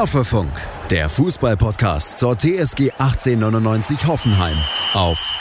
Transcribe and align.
Hoffefunk, 0.00 0.52
der 0.88 1.10
Fußballpodcast 1.10 2.16
zur 2.16 2.34
TSG 2.34 2.92
1899 2.96 4.06
Hoffenheim 4.06 4.56
auf 4.94 5.38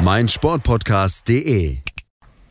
meinsportpodcast.de. 0.00 1.78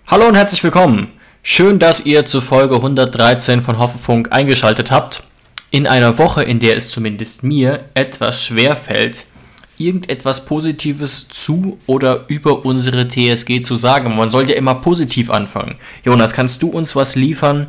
Hallo 0.08 0.28
und 0.28 0.34
herzlich 0.34 0.64
willkommen. 0.64 1.10
Schön, 1.44 1.78
dass 1.78 2.04
ihr 2.08 2.26
zur 2.26 2.42
Folge 2.42 2.78
113 2.78 3.62
von 3.62 3.78
Hoffefunk 3.78 4.32
eingeschaltet 4.32 4.90
habt. 4.90 5.22
In 5.70 5.86
einer 5.86 6.18
Woche, 6.18 6.42
in 6.42 6.58
der 6.58 6.78
es 6.78 6.90
zumindest 6.90 7.44
mir 7.44 7.86
etwas 7.94 8.44
schwer 8.44 8.76
fällt, 8.76 9.28
irgendetwas 9.78 10.46
Positives 10.46 11.28
zu 11.28 11.78
oder 11.86 12.26
über 12.28 12.66
unsere 12.66 13.08
TSG 13.08 13.62
zu 13.62 13.76
sagen. 13.76 14.16
Man 14.16 14.32
soll 14.32 14.50
ja 14.50 14.56
immer 14.56 14.74
positiv 14.74 15.30
anfangen. 15.30 15.76
Jonas, 16.04 16.34
kannst 16.34 16.64
du 16.64 16.70
uns 16.70 16.96
was 16.96 17.16
liefern, 17.16 17.68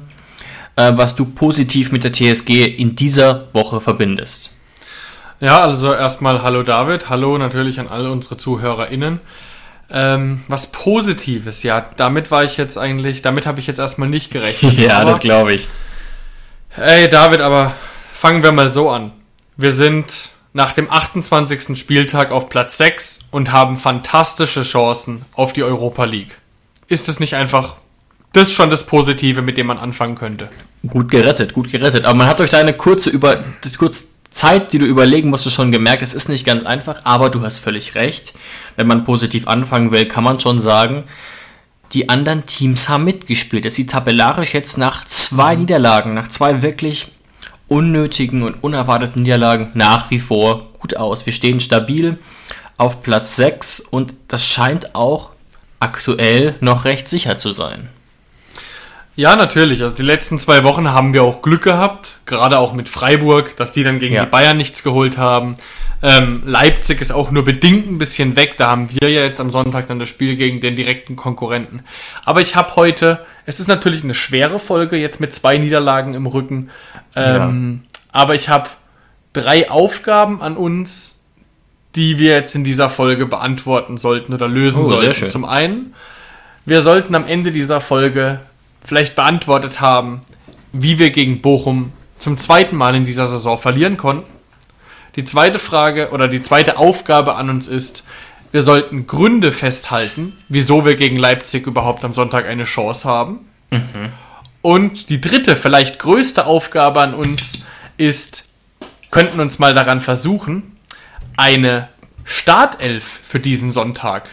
äh, 0.81 0.97
was 0.97 1.15
du 1.15 1.25
positiv 1.25 1.93
mit 1.93 2.05
der 2.05 2.13
TSG 2.13 2.67
in 2.67 2.97
dieser 2.97 3.49
Woche 3.53 3.81
verbindest? 3.81 4.51
Ja, 5.41 5.61
also 5.61 5.93
erstmal 5.93 6.43
hallo 6.43 6.63
David, 6.63 7.09
hallo 7.09 7.39
natürlich 7.39 7.81
an 7.81 7.89
alle 7.89 8.11
unsere 8.11 8.37
ZuhörerInnen. 8.37 9.21
Ähm, 9.93 10.43
was 10.47 10.71
Positives, 10.71 11.63
ja, 11.63 11.85
damit 11.97 12.31
war 12.31 12.45
ich 12.45 12.57
jetzt 12.57 12.77
eigentlich, 12.77 13.23
damit 13.23 13.47
habe 13.47 13.59
ich 13.59 13.67
jetzt 13.67 13.79
erstmal 13.79 14.09
nicht 14.09 14.31
gerechnet. 14.31 14.75
ja, 14.79 14.99
aber, 14.99 15.13
das 15.13 15.21
glaube 15.21 15.55
ich. 15.55 15.69
Ey, 16.77 17.09
David, 17.09 17.41
aber 17.41 17.75
fangen 18.13 18.43
wir 18.43 18.53
mal 18.53 18.71
so 18.71 18.91
an. 18.91 19.13
Wir 19.57 19.73
sind 19.73 20.31
nach 20.53 20.73
dem 20.73 20.91
28. 20.91 21.77
Spieltag 21.79 22.31
auf 22.31 22.49
Platz 22.49 22.79
6 22.79 23.21
und 23.31 23.51
haben 23.51 23.77
fantastische 23.77 24.63
Chancen 24.63 25.25
auf 25.35 25.53
die 25.53 25.63
Europa 25.63 26.05
League. 26.05 26.39
Ist 26.87 27.09
es 27.09 27.19
nicht 27.19 27.35
einfach 27.35 27.77
das 28.33 28.53
schon 28.53 28.71
das 28.71 28.87
Positive, 28.87 29.43
mit 29.43 29.57
dem 29.57 29.67
man 29.67 29.79
anfangen 29.79 30.15
könnte? 30.15 30.49
Gut 30.87 31.11
gerettet, 31.11 31.53
gut 31.53 31.71
gerettet. 31.71 32.05
Aber 32.05 32.15
man 32.15 32.29
hat 32.29 32.39
durch 32.39 32.51
deine 32.51 32.73
kurze, 32.73 33.11
über, 33.11 33.45
kurze 33.77 34.07
Zeit, 34.31 34.73
die 34.73 34.79
du 34.79 34.87
überlegen 34.87 35.31
musst, 35.31 35.51
schon 35.51 35.73
gemerkt, 35.73 36.03
es 36.03 36.15
ist 36.15 36.29
nicht 36.29 36.47
ganz 36.47 36.65
einfach, 36.65 37.01
aber 37.05 37.31
du 37.31 37.43
hast 37.43 37.59
völlig 37.59 37.95
recht. 37.95 38.33
Wenn 38.77 38.87
man 38.87 39.05
positiv 39.05 39.49
anfangen 39.49 39.91
will, 39.91 40.07
kann 40.07 40.25
man 40.25 40.39
schon 40.39 40.61
sagen, 40.61 41.05
die 41.93 42.09
anderen 42.09 42.47
Teams 42.47 42.89
haben 42.89 43.05
mitgespielt. 43.05 43.67
Es 43.67 43.75
sieht 43.75 43.91
tabellarisch 43.91 44.55
jetzt 44.55 44.79
nach 44.79 45.05
zwei. 45.07 45.57
Niederlagen, 45.57 46.15
nach 46.15 46.29
zwei 46.29 46.63
wirklich 46.63 47.09
unnötigen 47.67 48.43
und 48.43 48.63
unerwarteten 48.63 49.23
Niederlagen 49.23 49.71
nach 49.75 50.11
wie 50.11 50.19
vor 50.19 50.73
gut 50.81 50.97
aus. 50.97 51.27
Wir 51.27 51.33
stehen 51.33 51.61
stabil 51.61 52.19
auf 52.77 53.03
Platz 53.03 53.37
6 53.37 53.81
und 53.81 54.15
das 54.29 54.47
scheint 54.47 54.95
auch 54.95 55.33
aktuell 55.81 56.55
noch 56.61 56.85
recht 56.85 57.09
sicher 57.09 57.37
zu 57.37 57.53
sein. 57.53 57.89
Ja, 59.21 59.37
natürlich. 59.37 59.83
Also 59.83 59.95
die 59.95 60.03
letzten 60.03 60.39
zwei 60.39 60.65
Wochen 60.65 60.93
haben 60.93 61.13
wir 61.13 61.23
auch 61.25 61.43
Glück 61.43 61.65
gehabt, 61.65 62.21
gerade 62.25 62.59
auch 62.59 62.73
mit 62.73 62.89
Freiburg, 62.89 63.55
dass 63.55 63.71
die 63.71 63.85
dann 63.85 63.99
gegen 63.99 64.15
ja. 64.15 64.25
die 64.25 64.31
Bayern 64.31 64.57
nichts 64.57 64.83
geholt 64.83 65.19
haben. 65.19 65.57
Ähm, 66.03 66.43
Leipzig 66.47 67.03
ist 67.03 67.13
auch 67.13 67.31
nur 67.31 67.45
bedingt 67.45 67.91
ein 67.91 67.99
bisschen 67.99 68.35
weg. 68.35 68.55
Da 68.57 68.71
haben 68.71 68.89
wir 68.91 69.11
ja 69.11 69.21
jetzt 69.21 69.39
am 69.39 69.51
Sonntag 69.51 69.89
dann 69.89 69.99
das 69.99 70.09
Spiel 70.09 70.37
gegen 70.37 70.61
den 70.61 70.75
direkten 70.75 71.17
Konkurrenten. 71.17 71.83
Aber 72.25 72.41
ich 72.41 72.57
habe 72.57 72.75
heute, 72.77 73.27
es 73.45 73.61
ist 73.61 73.67
natürlich 73.67 74.03
eine 74.05 74.15
schwere 74.15 74.59
Folge 74.59 74.97
jetzt 74.97 75.21
mit 75.21 75.35
zwei 75.35 75.59
Niederlagen 75.59 76.15
im 76.15 76.25
Rücken. 76.25 76.71
Ähm, 77.15 77.83
ja. 77.83 78.01
Aber 78.13 78.35
ich 78.35 78.49
habe 78.49 78.71
drei 79.35 79.71
Aufgaben 79.71 80.41
an 80.41 80.57
uns, 80.57 81.23
die 81.95 82.19
wir 82.19 82.37
jetzt 82.37 82.55
in 82.55 82.65
dieser 82.65 82.89
Folge 82.89 83.27
beantworten 83.27 83.99
sollten 83.99 84.33
oder 84.33 84.49
lösen 84.49 84.81
oh, 84.81 84.87
sollten. 84.87 85.29
Zum 85.29 85.45
einen, 85.45 85.93
wir 86.65 86.81
sollten 86.81 87.15
am 87.15 87.27
Ende 87.27 87.53
dieser 87.53 87.83
Folge 87.83 88.41
vielleicht 88.85 89.15
beantwortet 89.15 89.81
haben, 89.81 90.23
wie 90.73 90.99
wir 90.99 91.11
gegen 91.11 91.43
Bochum 91.43 91.93
zum 92.19 92.39
zweiten 92.39 92.77
Mal 92.77 92.95
in 92.95 93.05
dieser 93.05 93.27
Saison 93.27 93.59
verlieren 93.59 93.97
konnten. 93.97 94.31
Die 95.17 95.25
zweite 95.25 95.59
Frage 95.59 96.11
oder 96.11 96.29
die 96.29 96.43
zweite 96.43 96.77
Aufgabe 96.77 97.35
an 97.35 97.51
uns 97.51 97.67
ist, 97.67 98.05
wir 98.53 98.63
sollten 98.63 99.07
Gründe 99.07 99.53
festhalten, 99.53 100.37
wieso 100.49 100.85
wir 100.85 100.97
gegen 100.97 101.17
Leipzig 101.17 101.67
überhaupt 101.67 102.05
am 102.05 102.15
Sonntag 102.15 102.47
eine 102.47 102.65
Chance 102.65 103.09
haben. 103.09 103.41
Mhm. 103.71 104.13
Und 104.63 105.09
die 105.09 105.21
dritte, 105.21 105.57
vielleicht 105.57 105.99
größte 105.99 106.47
Aufgabe 106.47 107.01
an 107.01 107.15
uns 107.15 107.59
ist, 107.97 108.45
könnten 109.11 109.41
uns 109.41 109.59
mal 109.59 109.75
daran 109.75 110.01
versuchen, 110.01 110.77
eine 111.37 111.89
Startelf 112.25 113.21
für 113.25 113.41
diesen 113.41 113.73
Sonntag 113.73 114.31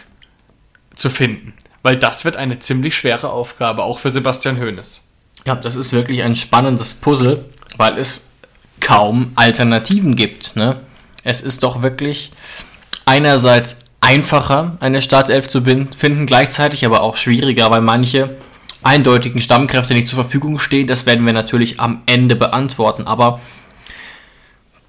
zu 0.94 1.10
finden. 1.10 1.54
Weil 1.82 1.96
das 1.96 2.24
wird 2.24 2.36
eine 2.36 2.58
ziemlich 2.58 2.96
schwere 2.96 3.30
Aufgabe, 3.30 3.82
auch 3.84 3.98
für 3.98 4.10
Sebastian 4.10 4.60
Hoeneß. 4.60 5.00
Ja, 5.46 5.54
das 5.54 5.76
ist 5.76 5.92
wirklich 5.92 6.22
ein 6.22 6.36
spannendes 6.36 6.94
Puzzle, 6.94 7.44
weil 7.76 7.98
es 7.98 8.30
kaum 8.80 9.32
Alternativen 9.36 10.16
gibt. 10.16 10.56
Ne? 10.56 10.80
Es 11.24 11.40
ist 11.40 11.62
doch 11.62 11.82
wirklich 11.82 12.30
einerseits 13.06 13.78
einfacher, 14.00 14.76
eine 14.80 15.02
Startelf 15.02 15.48
zu 15.48 15.62
finden, 15.62 16.26
gleichzeitig 16.26 16.84
aber 16.84 17.02
auch 17.02 17.16
schwieriger, 17.16 17.70
weil 17.70 17.80
manche 17.80 18.36
eindeutigen 18.82 19.40
Stammkräfte 19.40 19.94
nicht 19.94 20.08
zur 20.08 20.22
Verfügung 20.22 20.58
stehen. 20.58 20.86
Das 20.86 21.06
werden 21.06 21.26
wir 21.26 21.32
natürlich 21.32 21.80
am 21.80 22.02
Ende 22.06 22.36
beantworten. 22.36 23.06
Aber 23.06 23.40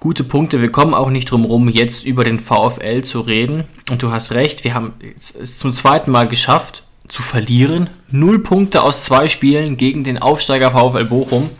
gute 0.00 0.24
Punkte. 0.24 0.62
Wir 0.62 0.72
kommen 0.72 0.94
auch 0.94 1.10
nicht 1.10 1.30
drum 1.30 1.44
rum, 1.44 1.68
jetzt 1.68 2.04
über 2.04 2.24
den 2.24 2.40
VfL 2.40 3.02
zu 3.02 3.20
reden. 3.20 3.64
Und 3.90 4.02
du 4.02 4.10
hast 4.10 4.32
recht, 4.32 4.64
wir 4.64 4.74
haben 4.74 4.94
es 5.16 5.58
zum 5.58 5.72
zweiten 5.72 6.10
Mal 6.10 6.26
geschafft 6.26 6.82
zu 7.06 7.22
verlieren. 7.22 7.90
Null 8.10 8.42
Punkte 8.42 8.82
aus 8.82 9.04
zwei 9.04 9.28
Spielen 9.28 9.76
gegen 9.76 10.02
den 10.02 10.18
Aufsteiger 10.18 10.70
VfL 10.70 11.04
Bochum, 11.04 11.50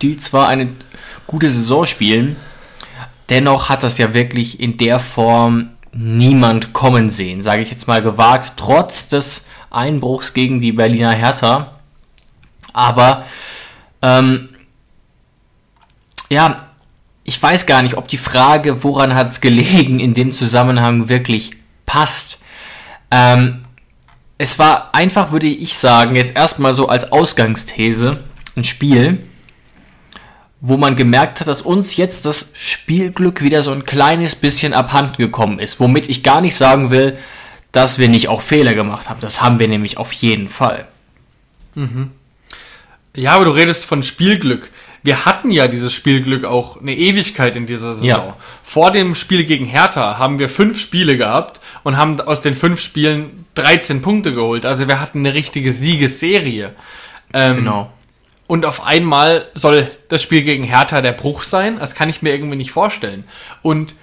die 0.00 0.16
zwar 0.16 0.48
eine 0.48 0.70
gute 1.26 1.50
Saison 1.50 1.84
spielen, 1.84 2.36
dennoch 3.28 3.68
hat 3.68 3.82
das 3.82 3.98
ja 3.98 4.14
wirklich 4.14 4.60
in 4.60 4.78
der 4.78 4.98
Form 4.98 5.70
niemand 5.92 6.72
kommen 6.72 7.10
sehen, 7.10 7.42
sage 7.42 7.62
ich 7.62 7.70
jetzt 7.70 7.88
mal 7.88 8.02
gewagt, 8.02 8.52
trotz 8.56 9.08
des 9.08 9.48
Einbruchs 9.70 10.34
gegen 10.34 10.60
die 10.60 10.72
Berliner 10.72 11.10
Hertha. 11.10 11.72
Aber 12.72 13.24
ähm, 14.02 14.50
ja, 16.28 16.65
ich 17.26 17.42
weiß 17.42 17.66
gar 17.66 17.82
nicht, 17.82 17.96
ob 17.96 18.08
die 18.08 18.18
Frage, 18.18 18.84
woran 18.84 19.14
hat 19.14 19.28
es 19.28 19.40
gelegen, 19.40 20.00
in 20.00 20.14
dem 20.14 20.32
Zusammenhang 20.32 21.08
wirklich 21.08 21.50
passt. 21.84 22.40
Ähm, 23.10 23.64
es 24.38 24.58
war 24.58 24.94
einfach, 24.94 25.32
würde 25.32 25.48
ich 25.48 25.76
sagen, 25.76 26.14
jetzt 26.14 26.36
erstmal 26.36 26.72
so 26.72 26.88
als 26.88 27.10
Ausgangsthese 27.10 28.22
ein 28.56 28.64
Spiel, 28.64 29.18
wo 30.60 30.76
man 30.76 30.94
gemerkt 30.94 31.40
hat, 31.40 31.48
dass 31.48 31.62
uns 31.62 31.96
jetzt 31.96 32.26
das 32.26 32.52
Spielglück 32.54 33.42
wieder 33.42 33.62
so 33.62 33.72
ein 33.72 33.84
kleines 33.84 34.36
bisschen 34.36 34.72
abhanden 34.72 35.16
gekommen 35.16 35.58
ist. 35.58 35.80
Womit 35.80 36.08
ich 36.08 36.22
gar 36.22 36.40
nicht 36.40 36.56
sagen 36.56 36.90
will, 36.90 37.18
dass 37.72 37.98
wir 37.98 38.08
nicht 38.08 38.28
auch 38.28 38.40
Fehler 38.40 38.74
gemacht 38.74 39.08
haben. 39.10 39.20
Das 39.20 39.42
haben 39.42 39.58
wir 39.58 39.68
nämlich 39.68 39.98
auf 39.98 40.12
jeden 40.12 40.48
Fall. 40.48 40.86
Mhm. 41.74 42.12
Ja, 43.14 43.32
aber 43.32 43.46
du 43.46 43.50
redest 43.50 43.84
von 43.84 44.02
Spielglück. 44.02 44.70
Wir 45.06 45.24
hatten 45.24 45.52
ja 45.52 45.68
dieses 45.68 45.92
Spielglück 45.92 46.44
auch 46.44 46.80
eine 46.80 46.94
Ewigkeit 46.94 47.54
in 47.54 47.64
dieser 47.64 47.94
Saison. 47.94 48.08
Ja. 48.08 48.36
Vor 48.64 48.90
dem 48.90 49.14
Spiel 49.14 49.44
gegen 49.44 49.64
Hertha 49.64 50.18
haben 50.18 50.40
wir 50.40 50.48
fünf 50.48 50.80
Spiele 50.80 51.16
gehabt 51.16 51.60
und 51.84 51.96
haben 51.96 52.20
aus 52.20 52.40
den 52.40 52.56
fünf 52.56 52.80
Spielen 52.80 53.46
13 53.54 54.02
Punkte 54.02 54.34
geholt. 54.34 54.66
Also 54.66 54.88
wir 54.88 55.00
hatten 55.00 55.20
eine 55.20 55.32
richtige 55.32 55.70
Siegesserie. 55.70 56.74
Ähm, 57.32 57.56
genau. 57.58 57.92
Und 58.48 58.66
auf 58.66 58.84
einmal 58.84 59.46
soll 59.54 59.88
das 60.08 60.22
Spiel 60.22 60.42
gegen 60.42 60.64
Hertha 60.64 61.00
der 61.00 61.12
Bruch 61.12 61.44
sein. 61.44 61.78
Das 61.78 61.94
kann 61.94 62.08
ich 62.08 62.22
mir 62.22 62.34
irgendwie 62.34 62.56
nicht 62.56 62.72
vorstellen. 62.72 63.22
Und 63.62 63.94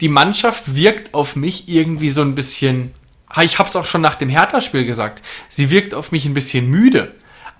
die 0.00 0.08
Mannschaft 0.08 0.76
wirkt 0.76 1.12
auf 1.12 1.34
mich 1.34 1.68
irgendwie 1.68 2.10
so 2.10 2.22
ein 2.22 2.36
bisschen. 2.36 2.92
Ich 3.42 3.58
habe 3.58 3.68
es 3.68 3.74
auch 3.74 3.84
schon 3.84 4.00
nach 4.00 4.14
dem 4.14 4.28
Hertha-Spiel 4.28 4.86
gesagt. 4.86 5.22
Sie 5.48 5.70
wirkt 5.70 5.92
auf 5.92 6.12
mich 6.12 6.24
ein 6.24 6.34
bisschen 6.34 6.70
müde. 6.70 7.16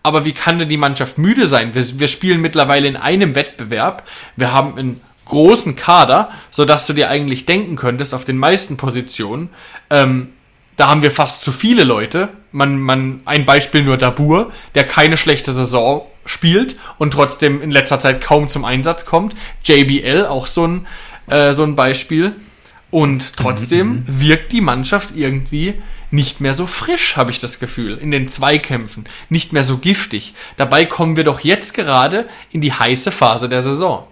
Aber 0.07 0.25
wie 0.25 0.35
kann 0.35 0.61
denn 0.61 0.69
die 0.69 0.77
Mannschaft 0.77 1.19
müde 1.19 1.49
sein? 1.49 1.75
Wir, 1.75 1.85
wir 1.99 2.07
spielen 2.07 2.41
mittlerweile 2.41 2.87
in 2.87 2.95
einem 2.95 3.35
Wettbewerb. 3.35 4.07
Wir 4.37 4.53
haben 4.53 4.79
einen 4.79 5.01
großen 5.25 5.75
Kader, 5.75 6.31
sodass 6.53 6.87
du 6.87 6.93
dir 6.93 7.11
eigentlich 7.11 7.45
denken 7.45 7.75
könntest, 7.75 8.15
auf 8.15 8.25
den 8.25 8.39
meisten 8.39 8.77
Positionen, 8.77 9.49
ähm, 9.91 10.29
da 10.77 10.87
haben 10.87 11.03
wir 11.03 11.11
fast 11.11 11.43
zu 11.43 11.51
viele 11.51 11.83
Leute. 11.83 12.29
Man, 12.53 12.79
man, 12.79 13.19
ein 13.25 13.47
Beispiel 13.47 13.83
nur 13.83 13.97
Dabur, 13.97 14.53
der 14.77 14.85
keine 14.85 15.17
schlechte 15.17 15.51
Saison 15.51 16.07
spielt 16.25 16.77
und 16.99 17.11
trotzdem 17.11 17.61
in 17.61 17.73
letzter 17.73 17.99
Zeit 17.99 18.21
kaum 18.21 18.49
zum 18.49 18.65
Einsatz 18.65 19.07
kommt. 19.07 19.35
JBL, 19.65 20.27
auch 20.27 20.47
so 20.47 20.69
ein, 20.69 20.87
äh, 21.27 21.53
so 21.53 21.65
ein 21.65 21.75
Beispiel. 21.75 22.37
Und 22.93 23.37
trotzdem 23.37 24.05
wirkt 24.07 24.53
die 24.53 24.61
Mannschaft 24.61 25.17
irgendwie 25.17 25.83
nicht 26.11 26.41
mehr 26.41 26.55
so 26.55 26.67
frisch, 26.67 27.17
habe 27.17 27.31
ich 27.31 27.41
das 27.41 27.59
Gefühl, 27.59 27.97
in 27.97 28.11
den 28.11 28.29
Zweikämpfen. 28.29 29.07
Nicht 29.29 29.53
mehr 29.53 29.63
so 29.63 29.79
giftig. 29.79 30.35
Dabei 30.57 30.85
kommen 30.85 31.17
wir 31.17 31.25
doch 31.25 31.41
jetzt 31.41 31.75
gerade 31.75 32.29
in 32.53 32.61
die 32.61 32.73
heiße 32.73 33.11
Phase 33.11 33.49
der 33.49 33.63
Saison. 33.63 34.07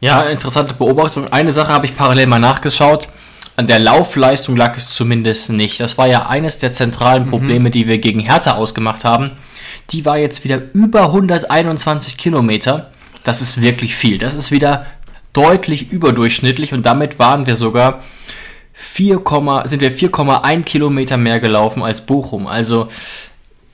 Ja, 0.00 0.22
interessante 0.22 0.74
Beobachtung. 0.74 1.32
Eine 1.32 1.52
Sache 1.52 1.72
habe 1.72 1.86
ich 1.86 1.96
parallel 1.96 2.26
mal 2.26 2.38
nachgeschaut. 2.38 3.08
An 3.56 3.66
der 3.66 3.78
Laufleistung 3.78 4.56
lag 4.56 4.76
es 4.76 4.90
zumindest 4.90 5.50
nicht. 5.50 5.80
Das 5.80 5.96
war 5.96 6.06
ja 6.06 6.26
eines 6.26 6.58
der 6.58 6.72
zentralen 6.72 7.26
mhm. 7.26 7.30
Probleme, 7.30 7.68
mhm. 7.68 7.72
die 7.72 7.86
wir 7.86 7.98
gegen 7.98 8.20
Hertha 8.20 8.52
ausgemacht 8.54 9.04
haben. 9.04 9.32
Die 9.90 10.04
war 10.04 10.18
jetzt 10.18 10.44
wieder 10.44 10.60
über 10.72 11.04
121 11.04 12.16
Kilometer. 12.16 12.90
Das 13.22 13.40
ist 13.40 13.60
wirklich 13.62 13.94
viel. 13.94 14.18
Das 14.18 14.34
ist 14.34 14.50
wieder 14.50 14.86
deutlich 15.32 15.90
überdurchschnittlich 15.90 16.72
und 16.72 16.84
damit 16.84 17.18
waren 17.18 17.46
wir 17.46 17.54
sogar 17.54 18.02
4, 18.74 19.22
sind 19.64 19.80
wir 19.80 19.92
4,1 19.92 20.62
Kilometer 20.64 21.16
mehr 21.16 21.40
gelaufen 21.40 21.82
als 21.82 22.04
Bochum. 22.04 22.46
Also 22.46 22.88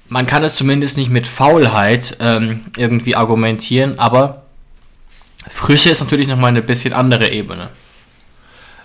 man 0.09 0.27
kann 0.27 0.45
es 0.45 0.55
zumindest 0.55 0.99
nicht 0.99 1.11
mit 1.11 1.27
Faulheit 1.27 2.17
ähm, 2.21 2.67
irgendwie 2.77 3.17
argumentieren, 3.17 3.99
aber 3.99 4.43
Frische 5.49 5.91
ist 5.91 6.01
natürlich 6.01 6.29
nochmal 6.29 6.51
eine 6.51 6.63
bisschen 6.63 6.93
andere 6.93 7.31
Ebene. 7.31 7.71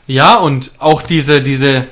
Ja, 0.07 0.35
und 0.35 0.71
auch 0.79 1.01
diese, 1.01 1.41
diese, 1.41 1.88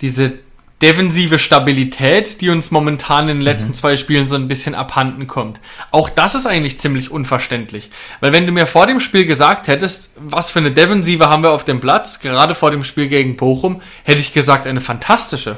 diese 0.00 0.43
defensive 0.84 1.38
Stabilität, 1.38 2.42
die 2.42 2.50
uns 2.50 2.70
momentan 2.70 3.30
in 3.30 3.38
den 3.38 3.40
letzten 3.40 3.68
mhm. 3.68 3.72
zwei 3.72 3.96
Spielen 3.96 4.26
so 4.26 4.36
ein 4.36 4.48
bisschen 4.48 4.74
abhanden 4.74 5.26
kommt. 5.26 5.58
Auch 5.90 6.10
das 6.10 6.34
ist 6.34 6.44
eigentlich 6.44 6.78
ziemlich 6.78 7.10
unverständlich. 7.10 7.90
Weil 8.20 8.32
wenn 8.32 8.46
du 8.46 8.52
mir 8.52 8.66
vor 8.66 8.86
dem 8.86 9.00
Spiel 9.00 9.24
gesagt 9.24 9.66
hättest, 9.66 10.10
was 10.16 10.50
für 10.50 10.58
eine 10.58 10.72
Defensive 10.72 11.30
haben 11.30 11.42
wir 11.42 11.52
auf 11.52 11.64
dem 11.64 11.80
Platz, 11.80 12.20
gerade 12.20 12.54
vor 12.54 12.70
dem 12.70 12.84
Spiel 12.84 13.08
gegen 13.08 13.36
Bochum, 13.36 13.80
hätte 14.02 14.20
ich 14.20 14.34
gesagt, 14.34 14.66
eine 14.66 14.82
fantastische. 14.82 15.56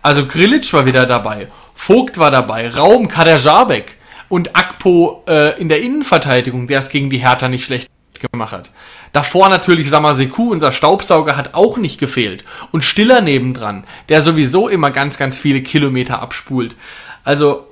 Also 0.00 0.26
Grilic 0.26 0.72
war 0.72 0.86
wieder 0.86 1.06
dabei, 1.06 1.48
Vogt 1.74 2.18
war 2.18 2.30
dabei, 2.30 2.70
Raum, 2.70 3.08
Kader 3.08 3.38
Jabek 3.38 3.96
und 4.28 4.54
Akpo 4.54 5.24
äh, 5.26 5.60
in 5.60 5.68
der 5.68 5.82
Innenverteidigung, 5.82 6.68
der 6.68 6.78
es 6.78 6.88
gegen 6.88 7.10
die 7.10 7.18
Hertha 7.18 7.48
nicht 7.48 7.64
schlecht 7.64 7.88
gemacht 8.20 8.52
hat. 8.52 8.70
Davor 9.12 9.48
natürlich 9.48 9.90
Samaseku, 9.90 10.52
unser 10.52 10.72
Staubsauger, 10.72 11.36
hat 11.36 11.54
auch 11.54 11.78
nicht 11.78 11.98
gefehlt. 11.98 12.44
Und 12.72 12.84
Stiller 12.84 13.20
nebendran, 13.20 13.84
der 14.08 14.20
sowieso 14.20 14.68
immer 14.68 14.90
ganz, 14.90 15.18
ganz 15.18 15.38
viele 15.38 15.62
Kilometer 15.62 16.20
abspult. 16.20 16.76
Also, 17.24 17.66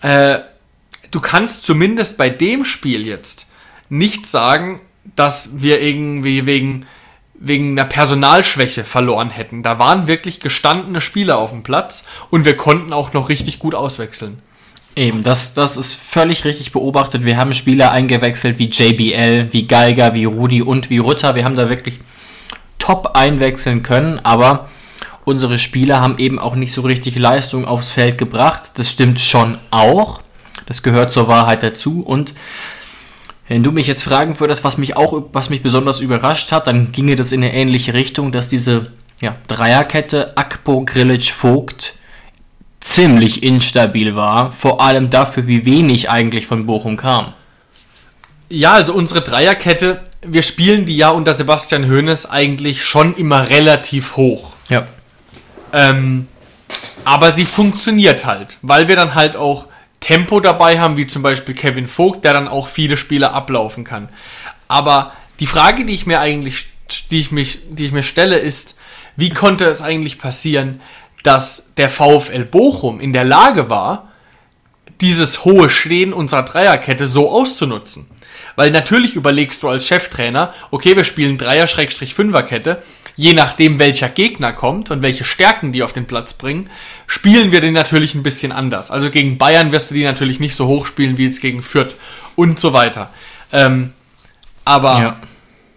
äh, 0.00 0.40
du 1.10 1.20
kannst 1.20 1.64
zumindest 1.64 2.18
bei 2.18 2.30
dem 2.30 2.64
Spiel 2.64 3.06
jetzt 3.06 3.50
nicht 3.88 4.26
sagen, 4.26 4.80
dass 5.16 5.60
wir 5.60 5.80
irgendwie 5.80 6.46
wegen, 6.46 6.86
wegen 7.34 7.72
einer 7.72 7.88
Personalschwäche 7.88 8.84
verloren 8.84 9.30
hätten. 9.30 9.62
Da 9.62 9.78
waren 9.78 10.06
wirklich 10.06 10.40
gestandene 10.40 11.00
Spieler 11.00 11.38
auf 11.38 11.50
dem 11.50 11.62
Platz 11.62 12.04
und 12.30 12.44
wir 12.44 12.56
konnten 12.56 12.92
auch 12.92 13.12
noch 13.12 13.28
richtig 13.28 13.58
gut 13.58 13.74
auswechseln. 13.74 14.40
Eben, 14.94 15.22
das, 15.22 15.54
das 15.54 15.76
ist 15.78 15.94
völlig 15.94 16.44
richtig 16.44 16.72
beobachtet. 16.72 17.24
Wir 17.24 17.38
haben 17.38 17.54
Spieler 17.54 17.92
eingewechselt 17.92 18.58
wie 18.58 18.68
JBL, 18.68 19.48
wie 19.50 19.66
Geiger, 19.66 20.12
wie 20.12 20.26
Rudi 20.26 20.60
und 20.60 20.90
wie 20.90 20.98
Rutter. 20.98 21.34
Wir 21.34 21.44
haben 21.44 21.56
da 21.56 21.70
wirklich 21.70 22.00
top 22.78 23.12
einwechseln 23.14 23.82
können, 23.82 24.18
aber 24.22 24.68
unsere 25.24 25.58
Spieler 25.58 26.02
haben 26.02 26.18
eben 26.18 26.38
auch 26.38 26.56
nicht 26.56 26.72
so 26.72 26.82
richtig 26.82 27.16
Leistung 27.16 27.64
aufs 27.64 27.90
Feld 27.90 28.18
gebracht. 28.18 28.72
Das 28.74 28.90
stimmt 28.90 29.20
schon 29.20 29.56
auch. 29.70 30.20
Das 30.66 30.82
gehört 30.82 31.10
zur 31.10 31.26
Wahrheit 31.26 31.62
dazu. 31.62 32.02
Und 32.02 32.34
wenn 33.48 33.62
du 33.62 33.72
mich 33.72 33.86
jetzt 33.86 34.02
fragen 34.02 34.38
würdest, 34.40 34.62
was 34.62 34.76
mich 34.76 34.96
auch, 34.96 35.24
was 35.32 35.48
mich 35.48 35.62
besonders 35.62 36.00
überrascht 36.00 36.52
hat, 36.52 36.66
dann 36.66 36.92
ginge 36.92 37.16
das 37.16 37.32
in 37.32 37.42
eine 37.42 37.54
ähnliche 37.54 37.94
Richtung, 37.94 38.30
dass 38.30 38.48
diese 38.48 38.92
ja, 39.22 39.36
Dreierkette 39.48 40.36
Akpo, 40.36 40.84
Grilic, 40.84 41.30
Vogt 41.30 41.94
ziemlich 42.82 43.42
instabil 43.42 44.16
war, 44.16 44.52
vor 44.52 44.80
allem 44.80 45.08
dafür, 45.08 45.46
wie 45.46 45.64
wenig 45.64 46.10
eigentlich 46.10 46.46
von 46.46 46.66
Bochum 46.66 46.96
kam. 46.96 47.32
Ja, 48.48 48.72
also 48.72 48.92
unsere 48.92 49.22
Dreierkette, 49.22 50.02
wir 50.22 50.42
spielen 50.42 50.84
die 50.84 50.96
ja 50.96 51.10
unter 51.10 51.32
Sebastian 51.32 51.88
Hoeneß 51.88 52.26
eigentlich 52.26 52.84
schon 52.84 53.14
immer 53.14 53.48
relativ 53.48 54.16
hoch. 54.16 54.52
Ja. 54.68 54.84
Ähm, 55.72 56.28
aber 57.04 57.32
sie 57.32 57.46
funktioniert 57.46 58.26
halt, 58.26 58.58
weil 58.62 58.88
wir 58.88 58.96
dann 58.96 59.14
halt 59.14 59.36
auch 59.36 59.68
Tempo 60.00 60.40
dabei 60.40 60.80
haben, 60.80 60.96
wie 60.96 61.06
zum 61.06 61.22
Beispiel 61.22 61.54
Kevin 61.54 61.86
Vogt, 61.86 62.24
der 62.24 62.32
dann 62.32 62.48
auch 62.48 62.66
viele 62.66 62.96
Spiele 62.96 63.32
ablaufen 63.32 63.84
kann. 63.84 64.08
Aber 64.68 65.12
die 65.40 65.46
Frage, 65.46 65.84
die 65.84 65.94
ich 65.94 66.06
mir 66.06 66.20
eigentlich, 66.20 66.66
die 67.10 67.20
ich 67.20 67.30
mich, 67.30 67.60
die 67.70 67.86
ich 67.86 67.92
mir 67.92 68.02
stelle, 68.02 68.38
ist, 68.38 68.76
wie 69.16 69.30
konnte 69.30 69.66
es 69.66 69.82
eigentlich 69.82 70.18
passieren, 70.18 70.80
dass 71.22 71.72
der 71.76 71.88
VfL 71.88 72.44
Bochum 72.44 73.00
in 73.00 73.12
der 73.12 73.24
Lage 73.24 73.70
war, 73.70 74.08
dieses 75.00 75.44
hohe 75.44 75.68
Stehen 75.68 76.12
unserer 76.12 76.44
Dreierkette 76.44 77.06
so 77.06 77.30
auszunutzen. 77.30 78.08
Weil 78.54 78.70
natürlich 78.70 79.16
überlegst 79.16 79.62
du 79.62 79.68
als 79.68 79.86
Cheftrainer, 79.86 80.52
okay, 80.70 80.96
wir 80.96 81.04
spielen 81.04 81.38
Dreier-Fünfer-Kette, 81.38 82.82
je 83.16 83.32
nachdem 83.32 83.78
welcher 83.78 84.08
Gegner 84.08 84.52
kommt 84.52 84.90
und 84.90 85.02
welche 85.02 85.24
Stärken 85.24 85.72
die 85.72 85.82
auf 85.82 85.92
den 85.92 86.06
Platz 86.06 86.34
bringen, 86.34 86.70
spielen 87.06 87.52
wir 87.52 87.60
den 87.60 87.74
natürlich 87.74 88.14
ein 88.14 88.22
bisschen 88.22 88.52
anders. 88.52 88.90
Also 88.90 89.10
gegen 89.10 89.38
Bayern 89.38 89.72
wirst 89.72 89.90
du 89.90 89.94
die 89.94 90.04
natürlich 90.04 90.40
nicht 90.40 90.54
so 90.54 90.66
hoch 90.66 90.86
spielen 90.86 91.18
wie 91.18 91.24
jetzt 91.24 91.40
gegen 91.40 91.62
Fürth 91.62 91.94
und 92.36 92.58
so 92.60 92.72
weiter. 92.72 93.10
Ähm, 93.52 93.92
aber 94.64 95.00
ja 95.00 95.20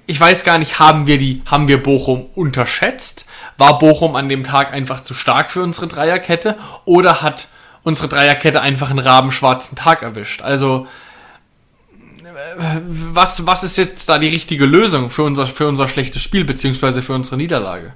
ich 0.07 0.19
weiß 0.19 0.43
gar 0.43 0.57
nicht, 0.57 0.79
haben 0.79 1.07
wir 1.07 1.17
die, 1.17 1.41
haben 1.45 1.67
wir 1.67 1.81
Bochum 1.81 2.25
unterschätzt? 2.35 3.25
War 3.57 3.79
Bochum 3.79 4.15
an 4.15 4.29
dem 4.29 4.43
Tag 4.43 4.73
einfach 4.73 5.01
zu 5.03 5.13
stark 5.13 5.49
für 5.49 5.63
unsere 5.63 5.87
Dreierkette? 5.87 6.57
Oder 6.85 7.21
hat 7.21 7.47
unsere 7.83 8.07
Dreierkette 8.07 8.61
einfach 8.61 8.89
einen 8.89 8.99
rabenschwarzen 8.99 9.77
Tag 9.77 10.01
erwischt? 10.01 10.41
Also, 10.41 10.87
was, 12.87 13.45
was 13.45 13.63
ist 13.63 13.77
jetzt 13.77 14.09
da 14.09 14.19
die 14.19 14.27
richtige 14.27 14.65
Lösung 14.65 15.09
für 15.09 15.23
unser, 15.23 15.47
für 15.47 15.67
unser 15.67 15.87
schlechtes 15.87 16.21
Spiel, 16.21 16.43
beziehungsweise 16.43 17.01
für 17.01 17.13
unsere 17.13 17.37
Niederlage? 17.37 17.93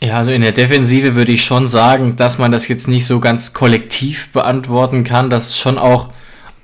Ja, 0.00 0.18
also 0.18 0.30
in 0.30 0.42
der 0.42 0.52
Defensive 0.52 1.14
würde 1.14 1.32
ich 1.32 1.44
schon 1.44 1.68
sagen, 1.68 2.16
dass 2.16 2.38
man 2.38 2.50
das 2.50 2.68
jetzt 2.68 2.86
nicht 2.86 3.06
so 3.06 3.20
ganz 3.20 3.54
kollektiv 3.54 4.28
beantworten 4.28 5.04
kann, 5.04 5.30
dass 5.30 5.58
schon 5.58 5.78
auch 5.78 6.10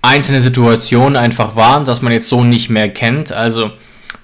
einzelne 0.02 0.42
Situationen 0.42 1.16
einfach 1.16 1.56
waren, 1.56 1.84
dass 1.84 2.02
man 2.02 2.12
jetzt 2.12 2.28
so 2.28 2.44
nicht 2.44 2.68
mehr 2.68 2.88
kennt. 2.88 3.32
Also, 3.32 3.70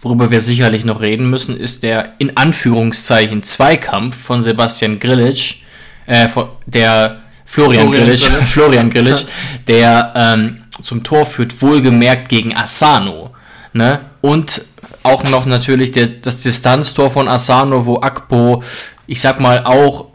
worüber 0.01 0.31
wir 0.31 0.41
sicherlich 0.41 0.85
noch 0.85 1.01
reden 1.01 1.31
müssen, 1.31 1.57
ist 1.57 1.83
der 1.83 2.15
in 2.19 2.37
Anführungszeichen 2.37 3.43
Zweikampf 3.43 4.17
von 4.17 4.43
Sebastian 4.43 4.99
Grilic, 4.99 5.63
äh, 6.07 6.29
von 6.29 6.49
der 6.67 7.23
Florian, 7.45 7.89
Florian 7.89 8.07
Grilic, 8.07 8.21
Florian 8.47 8.91
Grilic, 8.91 9.27
der 9.67 10.13
ähm, 10.15 10.65
zum 10.83 11.03
Tor 11.03 11.25
führt, 11.25 11.63
wohlgemerkt 11.63 12.29
gegen 12.29 12.55
Asano. 12.55 13.31
Ne? 13.73 14.01
Und 14.21 14.63
auch 15.03 15.25
noch 15.25 15.47
natürlich 15.47 15.93
der, 15.93 16.09
das 16.09 16.43
Distanztor 16.43 17.11
von 17.11 17.29
Asano, 17.29 17.87
wo 17.87 18.01
Akpo, 18.01 18.63
ich 19.07 19.21
sag 19.21 19.41
mal, 19.41 19.65
auch 19.65 20.07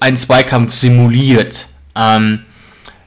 einen 0.00 0.16
Zweikampf 0.16 0.72
simuliert. 0.72 1.66
Ähm, 1.94 2.44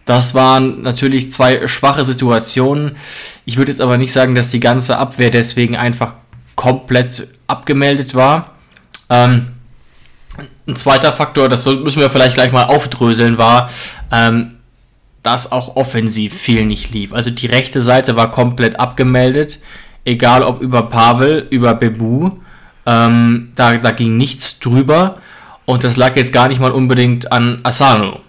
das 0.07 0.33
waren 0.33 0.83
natürlich 0.83 1.33
zwei 1.33 1.67
schwache 1.67 2.05
Situationen. 2.05 2.95
Ich 3.43 3.57
würde 3.57 3.73
jetzt 3.73 3.81
aber 3.81 3.97
nicht 3.97 4.13
sagen, 4.13 4.35
dass 4.35 4.49
die 4.49 4.61
ganze 4.61 4.97
Abwehr 4.97 5.29
deswegen 5.29 5.75
einfach 5.75 6.13
komplett 6.55 7.27
abgemeldet 7.47 8.15
war. 8.15 8.51
Ähm, 9.09 9.47
ein 10.65 10.77
zweiter 10.77 11.11
Faktor, 11.11 11.49
das 11.49 11.65
müssen 11.65 11.99
wir 11.99 12.09
vielleicht 12.09 12.35
gleich 12.35 12.53
mal 12.53 12.63
aufdröseln, 12.63 13.37
war, 13.37 13.69
ähm, 14.09 14.53
dass 15.23 15.51
auch 15.51 15.75
offensiv 15.75 16.33
viel 16.33 16.65
nicht 16.65 16.93
lief. 16.93 17.11
Also 17.11 17.29
die 17.29 17.47
rechte 17.47 17.81
Seite 17.81 18.15
war 18.15 18.31
komplett 18.31 18.79
abgemeldet, 18.79 19.59
egal 20.05 20.41
ob 20.41 20.61
über 20.61 20.83
Pavel, 20.83 21.47
über 21.49 21.73
Bebu. 21.73 22.31
Ähm, 22.85 23.51
da, 23.55 23.75
da 23.75 23.91
ging 23.91 24.15
nichts 24.15 24.59
drüber. 24.59 25.17
Und 25.65 25.83
das 25.83 25.97
lag 25.97 26.15
jetzt 26.15 26.31
gar 26.31 26.47
nicht 26.47 26.61
mal 26.61 26.71
unbedingt 26.71 27.29
an 27.33 27.59
Asano. 27.63 28.21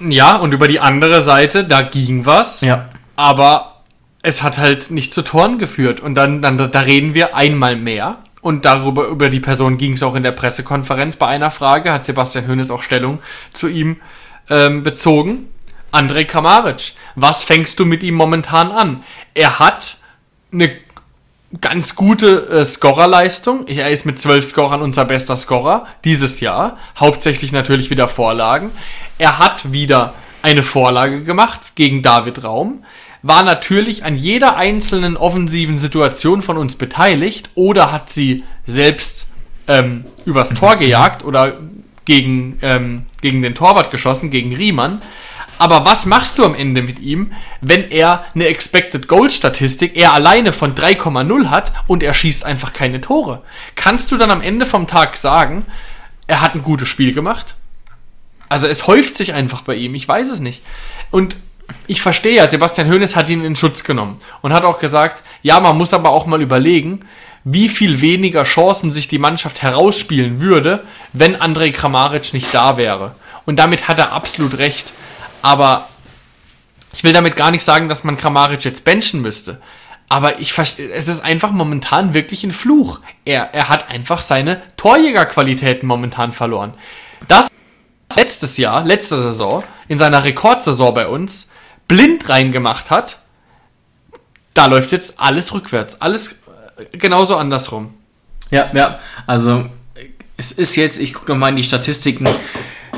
Ja, 0.00 0.36
und 0.36 0.52
über 0.52 0.68
die 0.68 0.80
andere 0.80 1.22
Seite, 1.22 1.64
da 1.64 1.82
ging 1.82 2.26
was. 2.26 2.60
Ja. 2.60 2.88
Aber 3.16 3.82
es 4.22 4.42
hat 4.42 4.58
halt 4.58 4.90
nicht 4.90 5.12
zu 5.12 5.22
Toren 5.22 5.58
geführt. 5.58 6.00
Und 6.00 6.14
dann, 6.14 6.42
dann 6.42 6.56
da 6.56 6.80
reden 6.80 7.14
wir 7.14 7.34
einmal 7.34 7.76
mehr. 7.76 8.18
Und 8.40 8.64
darüber, 8.64 9.06
über 9.08 9.30
die 9.30 9.40
Person 9.40 9.78
ging 9.78 9.94
es 9.94 10.02
auch 10.02 10.14
in 10.14 10.22
der 10.22 10.32
Pressekonferenz. 10.32 11.16
Bei 11.16 11.26
einer 11.26 11.50
Frage 11.50 11.92
hat 11.92 12.04
Sebastian 12.04 12.46
Hönes 12.46 12.70
auch 12.70 12.82
Stellung 12.82 13.18
zu 13.52 13.68
ihm 13.68 13.96
ähm, 14.48 14.82
bezogen. 14.82 15.48
André 15.92 16.24
Kamaric, 16.24 16.92
was 17.14 17.44
fängst 17.44 17.80
du 17.80 17.86
mit 17.86 18.02
ihm 18.02 18.14
momentan 18.14 18.70
an? 18.70 19.02
Er 19.34 19.58
hat 19.58 19.96
eine 20.52 20.70
ganz 21.60 21.94
gute 21.94 22.48
äh, 22.48 22.64
Scorerleistung. 22.64 23.66
Er 23.66 23.90
ist 23.90 24.04
mit 24.04 24.18
zwölf 24.18 24.44
Scorern 24.44 24.82
unser 24.82 25.04
bester 25.04 25.36
Scorer 25.36 25.86
dieses 26.04 26.40
Jahr. 26.40 26.76
Hauptsächlich 26.98 27.52
natürlich 27.52 27.90
wieder 27.90 28.08
Vorlagen. 28.08 28.70
Er 29.18 29.38
hat 29.38 29.72
wieder 29.72 30.14
eine 30.42 30.62
Vorlage 30.62 31.22
gemacht 31.22 31.74
gegen 31.74 32.02
David 32.02 32.44
Raum. 32.44 32.84
War 33.22 33.42
natürlich 33.42 34.04
an 34.04 34.16
jeder 34.16 34.56
einzelnen 34.56 35.16
offensiven 35.16 35.78
Situation 35.78 36.42
von 36.42 36.56
uns 36.56 36.76
beteiligt 36.76 37.50
oder 37.54 37.90
hat 37.90 38.10
sie 38.10 38.44
selbst 38.64 39.28
ähm, 39.66 40.04
übers 40.24 40.50
Tor 40.50 40.76
gejagt 40.78 41.24
oder 41.24 41.58
gegen, 42.04 42.58
ähm, 42.62 43.06
gegen 43.20 43.42
den 43.42 43.54
Torwart 43.54 43.90
geschossen, 43.90 44.30
gegen 44.30 44.54
Riemann. 44.54 45.02
Aber 45.58 45.84
was 45.84 46.06
machst 46.06 46.38
du 46.38 46.44
am 46.44 46.54
Ende 46.54 46.82
mit 46.82 47.00
ihm, 47.00 47.32
wenn 47.60 47.90
er 47.90 48.24
eine 48.34 48.46
Expected 48.46 49.08
Goal 49.08 49.30
Statistik, 49.30 49.96
er 49.96 50.14
alleine 50.14 50.52
von 50.52 50.74
3,0 50.74 51.50
hat 51.50 51.72
und 51.86 52.02
er 52.02 52.14
schießt 52.14 52.44
einfach 52.44 52.72
keine 52.72 53.00
Tore? 53.00 53.42
Kannst 53.74 54.12
du 54.12 54.16
dann 54.16 54.30
am 54.30 54.40
Ende 54.40 54.66
vom 54.66 54.86
Tag 54.86 55.16
sagen, 55.16 55.66
er 56.26 56.40
hat 56.40 56.54
ein 56.54 56.62
gutes 56.62 56.88
Spiel 56.88 57.12
gemacht? 57.12 57.56
Also 58.48 58.66
es 58.66 58.86
häuft 58.86 59.16
sich 59.16 59.34
einfach 59.34 59.62
bei 59.62 59.74
ihm, 59.74 59.94
ich 59.94 60.06
weiß 60.06 60.30
es 60.30 60.40
nicht. 60.40 60.62
Und 61.10 61.36
ich 61.86 62.00
verstehe 62.00 62.36
ja, 62.36 62.46
Sebastian 62.46 62.90
Hoeneß 62.90 63.16
hat 63.16 63.28
ihn 63.28 63.44
in 63.44 63.56
Schutz 63.56 63.84
genommen 63.84 64.18
und 64.40 64.52
hat 64.52 64.64
auch 64.64 64.78
gesagt, 64.78 65.22
ja, 65.42 65.60
man 65.60 65.76
muss 65.76 65.92
aber 65.92 66.10
auch 66.10 66.26
mal 66.26 66.40
überlegen, 66.40 67.00
wie 67.44 67.68
viel 67.68 68.00
weniger 68.00 68.44
Chancen 68.44 68.92
sich 68.92 69.08
die 69.08 69.18
Mannschaft 69.18 69.62
herausspielen 69.62 70.40
würde, 70.40 70.84
wenn 71.12 71.36
Andrej 71.36 71.72
Kramaric 71.72 72.32
nicht 72.32 72.52
da 72.52 72.76
wäre. 72.76 73.14
Und 73.46 73.56
damit 73.56 73.88
hat 73.88 73.98
er 73.98 74.12
absolut 74.12 74.58
recht. 74.58 74.92
Aber 75.42 75.88
ich 76.92 77.04
will 77.04 77.12
damit 77.12 77.36
gar 77.36 77.50
nicht 77.50 77.64
sagen, 77.64 77.88
dass 77.88 78.04
man 78.04 78.16
Kramaric 78.16 78.64
jetzt 78.64 78.84
benchen 78.84 79.22
müsste. 79.22 79.60
Aber 80.08 80.40
ich 80.40 80.56
es 80.56 81.08
ist 81.08 81.20
einfach 81.20 81.52
momentan 81.52 82.14
wirklich 82.14 82.42
ein 82.44 82.52
Fluch. 82.52 83.00
Er, 83.24 83.54
er 83.54 83.68
hat 83.68 83.90
einfach 83.90 84.22
seine 84.22 84.62
Torjägerqualitäten 84.76 85.86
momentan 85.86 86.32
verloren. 86.32 86.72
Das 87.28 87.48
letztes 88.16 88.56
Jahr, 88.56 88.84
letzte 88.84 89.20
Saison, 89.20 89.62
in 89.86 89.98
seiner 89.98 90.24
Rekordsaison 90.24 90.94
bei 90.94 91.06
uns, 91.06 91.50
blind 91.86 92.28
reingemacht 92.28 92.90
hat, 92.90 93.18
da 94.54 94.66
läuft 94.66 94.92
jetzt 94.92 95.20
alles 95.20 95.52
rückwärts. 95.52 96.00
Alles 96.00 96.32
äh, 96.76 96.96
genauso 96.96 97.36
andersrum. 97.36 97.94
Ja, 98.50 98.70
ja, 98.74 98.98
also 99.26 99.68
es 100.36 100.52
ist 100.52 100.76
jetzt, 100.76 100.98
ich 100.98 101.12
gucke 101.12 101.30
nochmal 101.30 101.50
in 101.50 101.56
die 101.56 101.64
Statistiken, 101.64 102.28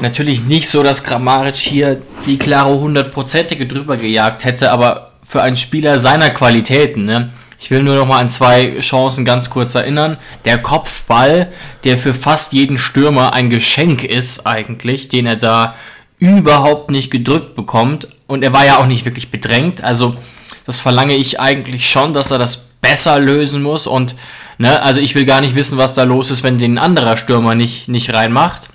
natürlich 0.02 0.42
nicht 0.42 0.68
so, 0.68 0.82
dass 0.82 1.04
Grammaric 1.04 1.56
hier 1.56 2.00
die 2.26 2.38
klare 2.38 2.78
hundertprozentige 2.78 3.66
drüber 3.66 3.96
gejagt 3.96 4.44
hätte, 4.44 4.70
aber 4.72 5.12
für 5.26 5.42
einen 5.42 5.56
Spieler 5.56 5.98
seiner 5.98 6.30
Qualitäten, 6.30 7.04
ne? 7.04 7.30
Ich 7.62 7.70
will 7.70 7.82
nur 7.82 7.96
noch 7.96 8.06
mal 8.06 8.20
an 8.20 8.30
zwei 8.30 8.78
Chancen 8.80 9.26
ganz 9.26 9.50
kurz 9.50 9.74
erinnern. 9.74 10.16
Der 10.46 10.62
Kopfball, 10.62 11.52
der 11.84 11.98
für 11.98 12.14
fast 12.14 12.54
jeden 12.54 12.78
Stürmer 12.78 13.34
ein 13.34 13.50
Geschenk 13.50 14.02
ist 14.02 14.46
eigentlich, 14.46 15.10
den 15.10 15.26
er 15.26 15.36
da 15.36 15.74
überhaupt 16.18 16.90
nicht 16.90 17.10
gedrückt 17.10 17.54
bekommt. 17.54 18.08
Und 18.26 18.42
er 18.42 18.54
war 18.54 18.64
ja 18.64 18.78
auch 18.78 18.86
nicht 18.86 19.04
wirklich 19.04 19.30
bedrängt. 19.30 19.84
Also 19.84 20.16
das 20.64 20.80
verlange 20.80 21.14
ich 21.14 21.38
eigentlich 21.38 21.90
schon, 21.90 22.14
dass 22.14 22.30
er 22.30 22.38
das 22.38 22.70
besser 22.80 23.18
lösen 23.18 23.62
muss. 23.62 23.86
Und 23.86 24.14
ne, 24.56 24.82
also 24.82 25.02
ich 25.02 25.14
will 25.14 25.26
gar 25.26 25.42
nicht 25.42 25.54
wissen, 25.54 25.76
was 25.76 25.92
da 25.92 26.04
los 26.04 26.30
ist, 26.30 26.42
wenn 26.42 26.56
den 26.56 26.78
anderer 26.78 27.18
Stürmer 27.18 27.54
nicht, 27.54 27.88
nicht 27.88 28.14
reinmacht 28.14 28.70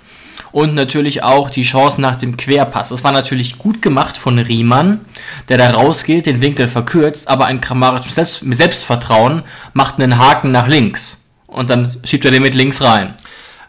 und 0.56 0.72
natürlich 0.72 1.22
auch 1.22 1.50
die 1.50 1.64
Chance 1.64 2.00
nach 2.00 2.16
dem 2.16 2.38
Querpass. 2.38 2.88
Das 2.88 3.04
war 3.04 3.12
natürlich 3.12 3.58
gut 3.58 3.82
gemacht 3.82 4.16
von 4.16 4.38
Riemann, 4.38 5.04
der 5.50 5.58
da 5.58 5.68
rausgeht, 5.68 6.24
den 6.24 6.40
Winkel 6.40 6.66
verkürzt, 6.66 7.28
aber 7.28 7.44
ein 7.44 7.60
Kramaric 7.60 8.06
mit, 8.06 8.14
Selbst 8.14 8.42
mit 8.42 8.56
Selbstvertrauen 8.56 9.42
macht 9.74 10.00
einen 10.00 10.16
Haken 10.16 10.52
nach 10.52 10.66
links 10.66 11.26
und 11.46 11.68
dann 11.68 11.94
schiebt 12.04 12.24
er 12.24 12.30
den 12.30 12.40
mit 12.40 12.54
links 12.54 12.80
rein. 12.80 13.16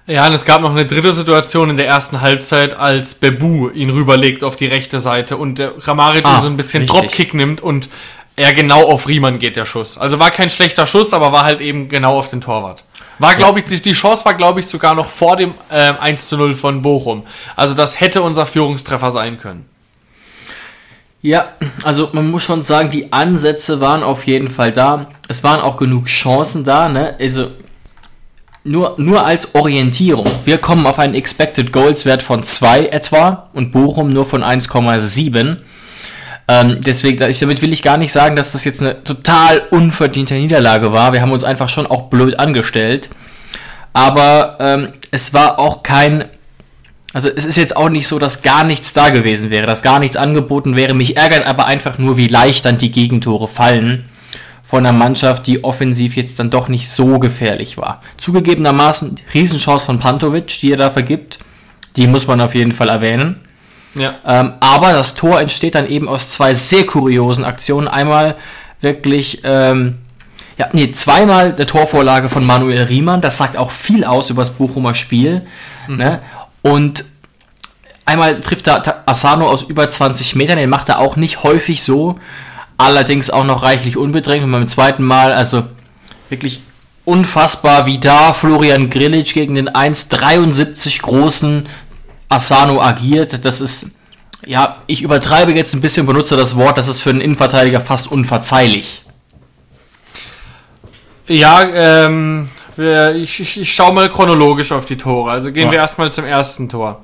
Ja, 0.05 0.27
und 0.27 0.33
es 0.33 0.45
gab 0.45 0.61
noch 0.61 0.71
eine 0.71 0.85
dritte 0.85 1.11
Situation 1.11 1.69
in 1.69 1.75
der 1.75 1.87
ersten 1.87 2.21
Halbzeit, 2.21 2.79
als 2.79 3.15
Bebu 3.15 3.67
ihn 3.67 3.89
rüberlegt 3.89 4.45
auf 4.45 4.55
die 4.55 4.67
rechte 4.67 4.99
Seite 4.99 5.35
und 5.35 5.59
der 5.59 5.71
Kramaric 5.71 6.23
ah, 6.23 6.39
so 6.39 6.47
ein 6.47 6.55
bisschen 6.55 6.83
richtig. 6.83 7.01
Dropkick 7.01 7.33
nimmt 7.33 7.59
und 7.59 7.89
er 8.37 8.53
genau 8.53 8.89
auf 8.89 9.09
Riemann 9.09 9.39
geht 9.39 9.57
der 9.57 9.65
Schuss. 9.65 9.97
Also 9.97 10.19
war 10.19 10.31
kein 10.31 10.49
schlechter 10.49 10.87
Schuss, 10.87 11.11
aber 11.11 11.33
war 11.33 11.43
halt 11.43 11.59
eben 11.59 11.89
genau 11.89 12.17
auf 12.17 12.29
den 12.29 12.39
Torwart. 12.39 12.85
War, 13.19 13.35
glaube 13.35 13.59
ich, 13.59 13.81
die 13.81 13.93
Chance 13.93 14.25
war, 14.25 14.33
glaube 14.35 14.59
ich, 14.59 14.67
sogar 14.67 14.93
noch 14.93 15.09
vor 15.09 15.37
dem 15.37 15.53
äh, 15.69 15.93
1 15.99 16.27
zu 16.27 16.37
0 16.37 16.55
von 16.55 16.81
Bochum. 16.81 17.23
Also 17.55 17.73
das 17.73 17.99
hätte 17.99 18.21
unser 18.21 18.45
Führungstreffer 18.45 19.11
sein 19.11 19.37
können. 19.37 19.65
Ja, 21.21 21.49
also 21.83 22.09
man 22.13 22.29
muss 22.29 22.43
schon 22.43 22.61
sagen, 22.61 22.91
die 22.91 23.11
Ansätze 23.11 23.81
waren 23.81 24.03
auf 24.03 24.27
jeden 24.27 24.49
Fall 24.49 24.71
da. 24.71 25.07
Es 25.27 25.43
waren 25.43 25.61
auch 25.61 25.77
genug 25.77 26.05
Chancen 26.05 26.63
da, 26.63 26.87
ne? 26.87 27.15
Also 27.19 27.49
nur, 28.63 28.95
nur 28.97 29.25
als 29.25 29.55
Orientierung. 29.55 30.29
Wir 30.45 30.57
kommen 30.57 30.85
auf 30.85 30.99
einen 30.99 31.15
Expected 31.15 31.73
Goals 31.73 32.05
Wert 32.05 32.21
von 32.21 32.43
2 32.43 32.87
etwa 32.87 33.49
und 33.53 33.71
Bochum 33.71 34.09
nur 34.09 34.25
von 34.25 34.43
1,7. 34.43 35.57
Ähm, 36.47 36.79
deswegen, 36.81 37.17
damit 37.17 37.61
will 37.61 37.73
ich 37.73 37.83
gar 37.83 37.97
nicht 37.97 38.11
sagen, 38.11 38.35
dass 38.35 38.53
das 38.53 38.63
jetzt 38.63 38.81
eine 38.81 39.03
total 39.03 39.63
unverdiente 39.69 40.33
Niederlage 40.33 40.93
war. 40.93 41.11
Wir 41.11 41.21
haben 41.21 41.31
uns 41.31 41.43
einfach 41.43 41.67
schon 41.67 41.87
auch 41.87 42.03
blöd 42.03 42.39
angestellt. 42.39 43.09
Aber 43.93 44.57
ähm, 44.59 44.89
es 45.11 45.33
war 45.33 45.59
auch 45.59 45.83
kein. 45.83 46.25
Also 47.13 47.29
es 47.29 47.45
ist 47.45 47.57
jetzt 47.57 47.75
auch 47.75 47.89
nicht 47.89 48.07
so, 48.07 48.19
dass 48.19 48.43
gar 48.43 48.63
nichts 48.63 48.93
da 48.93 49.09
gewesen 49.09 49.49
wäre, 49.49 49.65
dass 49.65 49.81
gar 49.81 49.99
nichts 49.99 50.17
angeboten 50.17 50.75
wäre. 50.75 50.93
Mich 50.93 51.17
ärgert 51.17 51.47
aber 51.47 51.65
einfach 51.65 51.97
nur, 51.97 52.15
wie 52.15 52.27
leicht 52.27 52.65
dann 52.65 52.77
die 52.77 52.91
Gegentore 52.91 53.47
fallen 53.47 54.05
von 54.63 54.85
einer 54.85 54.95
Mannschaft, 54.95 55.47
die 55.47 55.63
offensiv 55.63 56.15
jetzt 56.15 56.39
dann 56.39 56.49
doch 56.49 56.67
nicht 56.67 56.89
so 56.89 57.17
gefährlich 57.17 57.77
war. 57.77 58.01
Zugegebenermaßen 58.17 59.15
Riesenchance 59.33 59.85
von 59.85 59.99
Pantovic, 59.99 60.59
die 60.59 60.73
er 60.73 60.77
da 60.77 60.91
vergibt, 60.91 61.39
die 61.95 62.05
muss 62.05 62.27
man 62.27 62.41
auf 62.41 62.53
jeden 62.53 62.73
Fall 62.73 62.89
erwähnen. 62.89 63.39
Ja. 63.97 64.15
Ähm, 64.25 64.53
aber 64.59 64.93
das 64.93 65.15
Tor 65.15 65.39
entsteht 65.39 65.75
dann 65.75 65.87
eben 65.87 66.07
aus 66.07 66.31
zwei 66.31 66.53
sehr 66.53 66.85
kuriosen 66.85 67.43
Aktionen. 67.43 67.87
Einmal 67.87 68.35
wirklich, 68.81 69.41
ähm, 69.43 69.97
ja, 70.57 70.67
nee, 70.73 70.91
zweimal 70.91 71.53
der 71.53 71.67
Torvorlage 71.67 72.29
von 72.29 72.45
Manuel 72.45 72.83
Riemann. 72.83 73.21
Das 73.21 73.37
sagt 73.37 73.57
auch 73.57 73.71
viel 73.71 74.03
aus 74.03 74.29
über 74.29 74.41
das 74.41 74.51
Bochumer 74.51 74.95
Spiel. 74.95 75.41
Mhm. 75.87 75.97
Ne? 75.97 76.21
Und 76.61 77.05
einmal 78.05 78.39
trifft 78.39 78.67
da 78.67 79.03
Asano 79.05 79.47
aus 79.47 79.63
über 79.63 79.89
20 79.89 80.35
Metern. 80.35 80.57
Den 80.57 80.69
macht 80.69 80.89
er 80.89 80.99
auch 80.99 81.15
nicht 81.15 81.43
häufig 81.43 81.83
so. 81.83 82.17
Allerdings 82.77 83.29
auch 83.29 83.43
noch 83.43 83.63
reichlich 83.63 83.97
unbedrängt. 83.97 84.43
Und 84.43 84.51
beim 84.51 84.67
zweiten 84.67 85.03
Mal, 85.03 85.33
also 85.33 85.63
wirklich 86.29 86.61
unfassbar, 87.05 87.85
wie 87.85 87.99
da 87.99 88.33
Florian 88.33 88.89
Grillitsch 88.89 89.33
gegen 89.33 89.55
den 89.55 89.69
1,73 89.69 91.01
großen 91.01 91.65
Asano 92.29 92.81
agiert, 92.81 93.45
das 93.45 93.61
ist, 93.61 93.91
ja, 94.45 94.77
ich 94.87 95.01
übertreibe 95.01 95.53
jetzt 95.53 95.73
ein 95.73 95.81
bisschen, 95.81 96.05
benutze 96.05 96.35
das 96.35 96.55
Wort, 96.55 96.77
das 96.77 96.87
ist 96.87 97.01
für 97.01 97.09
einen 97.09 97.21
Innenverteidiger 97.21 97.81
fast 97.81 98.11
unverzeihlich. 98.11 99.03
Ja, 101.27 101.63
ähm, 101.63 102.49
ich, 102.77 103.39
ich, 103.39 103.61
ich 103.61 103.73
schaue 103.73 103.93
mal 103.93 104.09
chronologisch 104.09 104.71
auf 104.71 104.85
die 104.85 104.97
Tore. 104.97 105.31
Also 105.31 105.51
gehen 105.51 105.65
ja. 105.65 105.71
wir 105.71 105.79
erstmal 105.79 106.11
zum 106.11 106.25
ersten 106.25 106.69
Tor. 106.69 107.03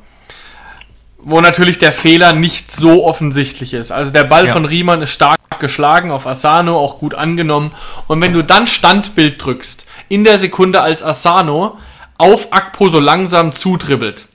Wo 1.18 1.42
natürlich 1.42 1.80
der 1.80 1.92
Fehler 1.92 2.34
nicht 2.34 2.72
so 2.72 3.06
offensichtlich 3.06 3.74
ist. 3.74 3.92
Also 3.92 4.12
der 4.12 4.26
Ball 4.26 4.48
ja. 4.48 4.54
von 4.54 4.66
Riemann 4.66 5.02
ist 5.02 5.12
stark 5.12 5.40
geschlagen 5.60 6.12
auf 6.12 6.28
Asano, 6.28 6.78
auch 6.78 7.00
gut 7.00 7.16
angenommen. 7.16 7.72
Und 8.08 8.22
wenn 8.22 8.34
du 8.34 8.44
dann 8.44 8.68
Standbild 8.68 9.44
drückst, 9.44 9.86
in 10.10 10.24
der 10.24 10.38
Sekunde 10.38 10.82
als 10.82 11.02
Asano 11.02 11.78
auf 12.18 12.52
Akpo 12.52 12.90
so 12.90 13.00
langsam 13.00 13.52
zudribbelt, 13.52 14.28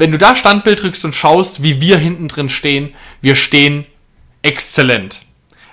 wenn 0.00 0.12
du 0.12 0.16
da 0.16 0.34
Standbild 0.34 0.82
drückst 0.82 1.04
und 1.04 1.14
schaust, 1.14 1.62
wie 1.62 1.82
wir 1.82 1.98
hinten 1.98 2.28
drin 2.28 2.48
stehen, 2.48 2.94
wir 3.20 3.34
stehen 3.34 3.84
exzellent. 4.40 5.20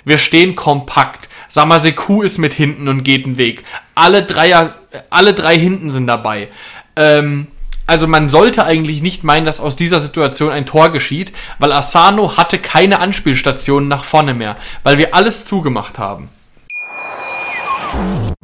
Wir 0.03 0.17
stehen 0.17 0.53
kompakt. 0.53 1.29
Samaseku 1.47 2.23
ist 2.23 2.37
mit 2.37 2.53
hinten 2.53 2.89
und 2.89 3.03
geht 3.03 3.25
den 3.25 3.37
Weg. 3.37 3.63
Alle 3.95 4.23
drei, 4.23 4.69
alle 5.09 5.33
drei 5.33 5.57
hinten 5.57 5.91
sind 5.91 6.07
dabei. 6.07 6.49
Ähm, 6.97 7.47
also 7.85 8.05
man 8.05 8.27
sollte 8.27 8.65
eigentlich 8.65 9.01
nicht 9.01 9.23
meinen, 9.23 9.45
dass 9.45 9.61
aus 9.61 9.77
dieser 9.77 10.01
Situation 10.01 10.51
ein 10.51 10.65
Tor 10.65 10.91
geschieht, 10.91 11.31
weil 11.57 11.71
Asano 11.71 12.35
hatte 12.35 12.59
keine 12.59 12.99
Anspielstationen 12.99 13.87
nach 13.87 14.03
vorne 14.03 14.33
mehr, 14.33 14.57
weil 14.83 14.97
wir 14.97 15.15
alles 15.15 15.45
zugemacht 15.45 15.99
haben. 15.99 16.27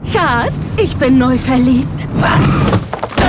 Schatz, 0.09 0.77
ich 0.77 0.95
bin 0.95 1.17
neu 1.17 1.37
verliebt. 1.37 2.07
Was? 2.13 2.61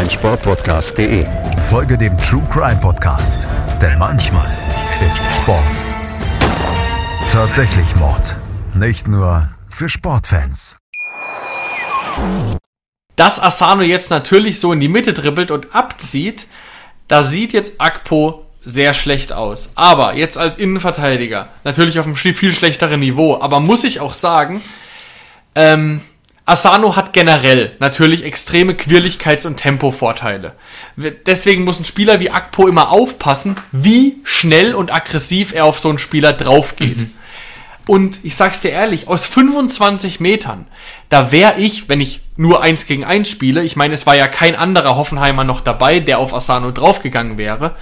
meinsportpodcast.de. 0.00 1.26
Folge 1.68 1.98
dem 1.98 2.16
True 2.16 2.42
Crime 2.50 2.80
Podcast, 2.80 3.46
denn 3.82 3.98
manchmal 3.98 4.50
ist 5.06 5.26
Sport 5.34 5.60
tatsächlich 7.30 7.94
Mord. 7.96 8.34
Nicht 8.72 9.08
nur 9.08 9.50
für 9.68 9.90
Sportfans. 9.90 10.78
Dass 13.16 13.38
Asano 13.42 13.82
jetzt 13.82 14.08
natürlich 14.08 14.58
so 14.58 14.72
in 14.72 14.80
die 14.80 14.88
Mitte 14.88 15.12
dribbelt 15.12 15.50
und 15.50 15.74
abzieht, 15.74 16.46
da 17.06 17.22
sieht 17.22 17.52
jetzt 17.52 17.78
Akpo 17.78 18.46
sehr 18.64 18.94
schlecht 18.94 19.34
aus. 19.34 19.72
Aber 19.74 20.14
jetzt 20.14 20.38
als 20.38 20.56
Innenverteidiger, 20.56 21.48
natürlich 21.62 21.98
auf 21.98 22.06
einem 22.06 22.16
viel 22.16 22.54
schlechteren 22.54 23.00
Niveau, 23.00 23.38
aber 23.38 23.60
muss 23.60 23.84
ich 23.84 24.00
auch 24.00 24.14
sagen, 24.14 24.62
ähm, 25.54 26.00
Asano 26.50 26.96
hat 26.96 26.99
generell 27.12 27.72
natürlich 27.78 28.24
extreme 28.24 28.74
Quirligkeits- 28.74 29.46
und 29.46 29.56
Tempovorteile. 29.56 30.52
Deswegen 31.26 31.64
muss 31.64 31.78
ein 31.78 31.84
Spieler 31.84 32.20
wie 32.20 32.30
Akpo 32.30 32.68
immer 32.68 32.90
aufpassen, 32.90 33.56
wie 33.72 34.18
schnell 34.24 34.74
und 34.74 34.92
aggressiv 34.92 35.52
er 35.52 35.64
auf 35.64 35.78
so 35.78 35.88
einen 35.88 35.98
Spieler 35.98 36.32
draufgeht. 36.32 36.98
Mhm. 36.98 37.12
Und 37.86 38.20
ich 38.22 38.36
sag's 38.36 38.60
dir 38.60 38.70
ehrlich, 38.70 39.08
aus 39.08 39.26
25 39.26 40.20
Metern, 40.20 40.66
da 41.08 41.32
wäre 41.32 41.58
ich, 41.58 41.88
wenn 41.88 42.00
ich 42.00 42.20
nur 42.36 42.62
eins 42.62 42.86
gegen 42.86 43.04
eins 43.04 43.28
spiele, 43.28 43.64
ich 43.64 43.74
meine, 43.74 43.94
es 43.94 44.06
war 44.06 44.14
ja 44.14 44.28
kein 44.28 44.54
anderer 44.54 44.96
Hoffenheimer 44.96 45.44
noch 45.44 45.60
dabei, 45.60 45.98
der 45.98 46.18
auf 46.18 46.32
Asano 46.32 46.70
draufgegangen 46.70 47.36
wäre, 47.36 47.74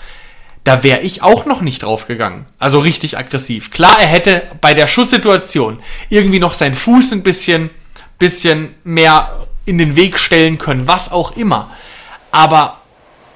da 0.65 0.83
wäre 0.83 1.01
ich 1.01 1.23
auch 1.23 1.47
noch 1.47 1.61
nicht 1.61 1.83
draufgegangen. 1.83 2.47
Also 2.59 2.79
richtig 2.79 3.17
aggressiv. 3.17 3.71
Klar, 3.71 3.99
er 4.01 4.07
hätte 4.07 4.47
bei 4.61 4.75
der 4.75 4.87
Schusssituation 4.87 5.79
irgendwie 6.09 6.41
noch 6.41 6.55
seinen 6.55 6.75
Fuß 6.75 7.13
ein 7.13 7.23
bisschen, 7.23 7.71
bisschen 8.19 8.75
mehr 8.85 9.47
in 9.65 9.79
den 9.79 9.97
Weg 9.97 10.19
stellen 10.19 10.59
können, 10.59 10.89
was 10.89 11.13
auch 11.13 11.37
immer. 11.37 11.71
Aber, 12.31 12.79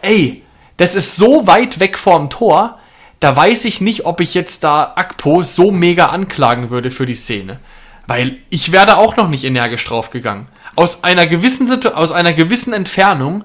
ey, 0.00 0.42
das 0.76 0.94
ist 0.94 1.16
so 1.16 1.46
weit 1.46 1.80
weg 1.80 1.98
vorm 1.98 2.30
Tor, 2.30 2.78
da 3.20 3.36
weiß 3.36 3.66
ich 3.66 3.80
nicht, 3.80 4.04
ob 4.04 4.20
ich 4.20 4.34
jetzt 4.34 4.64
da 4.64 4.94
Akpo 4.96 5.44
so 5.44 5.70
mega 5.70 6.06
anklagen 6.06 6.70
würde 6.70 6.90
für 6.90 7.06
die 7.06 7.14
Szene. 7.14 7.60
Weil 8.08 8.38
ich 8.50 8.72
wäre 8.72 8.96
auch 8.96 9.16
noch 9.16 9.28
nicht 9.28 9.44
energisch 9.44 9.84
draufgegangen. 9.84 10.48
Aus 10.74 11.04
einer 11.04 11.26
gewissen 11.26 11.68
Situ 11.68 11.90
aus 11.90 12.10
einer 12.10 12.32
gewissen 12.32 12.72
Entfernung 12.72 13.44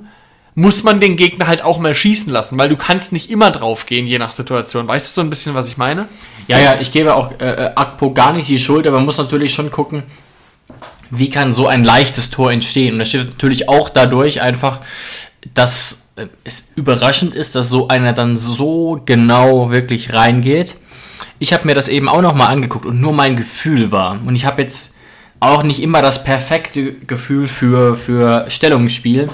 muss 0.55 0.81
man 0.81 0.99
den 0.99 1.15
Gegner 1.15 1.45
halt 1.45 1.61
auch 1.61 1.77
mal 1.77 1.93
schießen 1.93 2.31
lassen, 2.31 2.57
weil 2.57 2.69
du 2.69 2.75
kannst 2.75 3.13
nicht 3.13 3.29
immer 3.29 3.51
draufgehen, 3.51 4.07
je 4.07 4.17
nach 4.17 4.31
Situation. 4.31 4.87
Weißt 4.87 5.05
du 5.05 5.13
so 5.13 5.21
ein 5.21 5.29
bisschen, 5.29 5.53
was 5.53 5.67
ich 5.67 5.77
meine? 5.77 6.07
Ja, 6.47 6.57
ja, 6.57 6.79
ich 6.79 6.91
gebe 6.91 7.13
auch 7.13 7.39
äh, 7.39 7.65
äh 7.65 7.71
Akpo 7.75 8.11
gar 8.13 8.33
nicht 8.33 8.49
die 8.49 8.57
Schuld, 8.57 8.87
aber 8.87 8.97
man 8.97 9.05
muss 9.05 9.19
natürlich 9.19 9.53
schon 9.53 9.69
gucken, 9.69 10.01
wie 11.09 11.29
kann 11.29 11.53
so 11.53 11.67
ein 11.67 11.83
leichtes 11.83 12.29
Tor 12.29 12.51
entstehen. 12.51 12.93
Und 12.93 12.99
das 12.99 13.09
steht 13.09 13.27
natürlich 13.27 13.69
auch 13.69 13.89
dadurch 13.89 14.41
einfach, 14.41 14.79
dass 15.53 16.09
es 16.43 16.69
überraschend 16.75 17.35
ist, 17.35 17.55
dass 17.55 17.69
so 17.69 17.87
einer 17.87 18.13
dann 18.13 18.37
so 18.37 19.01
genau 19.05 19.71
wirklich 19.71 20.13
reingeht. 20.13 20.75
Ich 21.39 21.53
habe 21.53 21.67
mir 21.67 21.75
das 21.75 21.87
eben 21.87 22.09
auch 22.09 22.21
nochmal 22.21 22.47
angeguckt 22.47 22.85
und 22.85 22.99
nur 22.99 23.13
mein 23.13 23.35
Gefühl 23.35 23.91
war. 23.91 24.19
Und 24.25 24.35
ich 24.35 24.45
habe 24.45 24.61
jetzt 24.61 24.95
auch 25.39 25.61
nicht 25.63 25.81
immer 25.81 26.01
das 26.01 26.23
perfekte 26.23 26.93
Gefühl 26.93 27.47
für, 27.47 27.95
für 27.95 28.49
Stellungsspiel. 28.49 29.27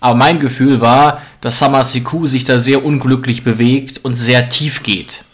Aber 0.00 0.14
mein 0.14 0.38
Gefühl 0.40 0.80
war, 0.80 1.20
dass 1.40 1.58
Samaseku 1.58 2.26
sich 2.26 2.44
da 2.44 2.58
sehr 2.58 2.84
unglücklich 2.84 3.44
bewegt 3.44 3.98
und 4.02 4.14
sehr 4.14 4.48
tief 4.48 4.82
geht. 4.82 5.24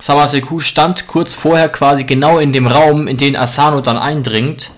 Samaseku 0.00 0.58
stand 0.58 1.06
kurz 1.06 1.34
vorher 1.34 1.68
quasi 1.68 2.04
genau 2.04 2.38
in 2.38 2.52
dem 2.52 2.66
Raum, 2.66 3.06
in 3.06 3.16
den 3.16 3.36
Asano 3.36 3.80
dann 3.80 3.98
eindringt. 3.98 4.70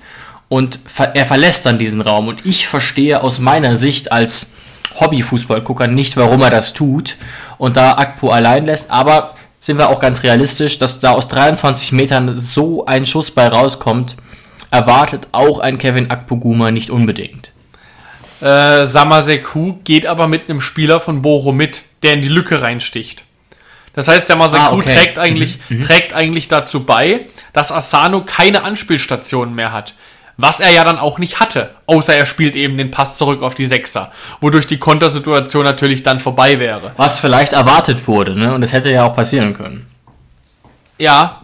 Und 0.49 0.81
er 1.15 1.27
verlässt 1.27 1.67
dann 1.67 1.79
diesen 1.79 2.01
Raum. 2.01 2.29
Und 2.29 2.45
ich 2.47 2.69
verstehe 2.69 3.23
aus 3.23 3.39
meiner 3.39 3.77
Sicht 3.77 4.13
als 4.13 4.53
Hobbyfußballgucker 5.01 5.89
nicht, 5.89 6.17
warum 6.17 6.43
er 6.43 6.51
das 6.51 6.73
tut 6.73 7.17
und 7.59 7.77
da 7.77 7.93
Akpo 7.93 8.31
allein 8.31 8.67
lässt. 8.67 8.91
Aber 8.91 9.35
sind 9.59 9.79
wir 9.79 9.89
auch 9.89 9.99
ganz 9.99 10.23
realistisch, 10.23 10.79
dass 10.79 11.01
da 11.01 11.13
aus 11.13 11.29
23 11.29 11.93
Metern 11.93 12.39
so 12.39 12.85
ein 12.87 13.07
Schuss 13.07 13.31
bei 13.31 13.49
rauskommt, 13.49 14.17
erwartet 14.71 15.29
auch 15.33 15.59
ein 15.59 15.79
Kevin 15.79 16.11
Akpoguma 16.11 16.71
nicht 16.71 16.91
unbedingt. 16.91 17.53
Äh, 18.41 18.87
Samaseku 18.87 19.77
geht 19.85 20.07
aber 20.07 20.29
mit 20.29 20.51
einem 20.51 20.61
Spieler 20.61 21.01
von 21.01 21.23
Boro 21.23 21.53
mit, 21.53 21.83
der 22.03 22.13
in 22.13 22.23
die 22.23 22.29
Lücke 22.29 22.61
reinsticht. 22.61 23.25
Das 23.95 24.09
heißt, 24.09 24.29
der 24.29 24.37
Maseku 24.37 24.63
ah, 24.63 24.73
okay. 24.73 24.95
trägt, 24.95 25.19
eigentlich, 25.19 25.59
mhm, 25.69 25.79
mhm. 25.79 25.85
trägt 25.85 26.13
eigentlich 26.13 26.49
dazu 26.49 26.85
bei, 26.85 27.27
dass 27.53 27.73
Asano 27.73 28.25
keine 28.25 28.65
Anspielstationen 28.65 29.55
mehr 29.55 29.73
hat. 29.73 29.95
Was 30.37 30.59
er 30.59 30.71
ja 30.71 30.83
dann 30.83 30.99
auch 30.99 31.19
nicht 31.19 31.39
hatte, 31.39 31.71
außer 31.87 32.15
er 32.15 32.27
spielt 32.27 32.57
eben 32.57 32.77
den 32.77 32.91
Pass 32.91 33.19
zurück 33.19 33.43
auf 33.43 33.55
die 33.55 33.67
Sechser, 33.67 34.11
wodurch 34.41 34.67
die 34.67 34.79
Kontersituation 34.79 35.65
natürlich 35.65 36.03
dann 36.03 36.19
vorbei 36.19 36.59
wäre. 36.59 36.93
Was 36.97 37.21
vielleicht 37.21 37.53
erwartet 37.53 38.09
wurde, 38.09 38.37
ne? 38.37 38.53
Und 38.53 38.61
das 38.61 38.73
hätte 38.73 38.91
ja 38.91 39.05
auch 39.05 39.15
passieren 39.15 39.55
können. 39.55 39.87
Ja. 40.99 41.41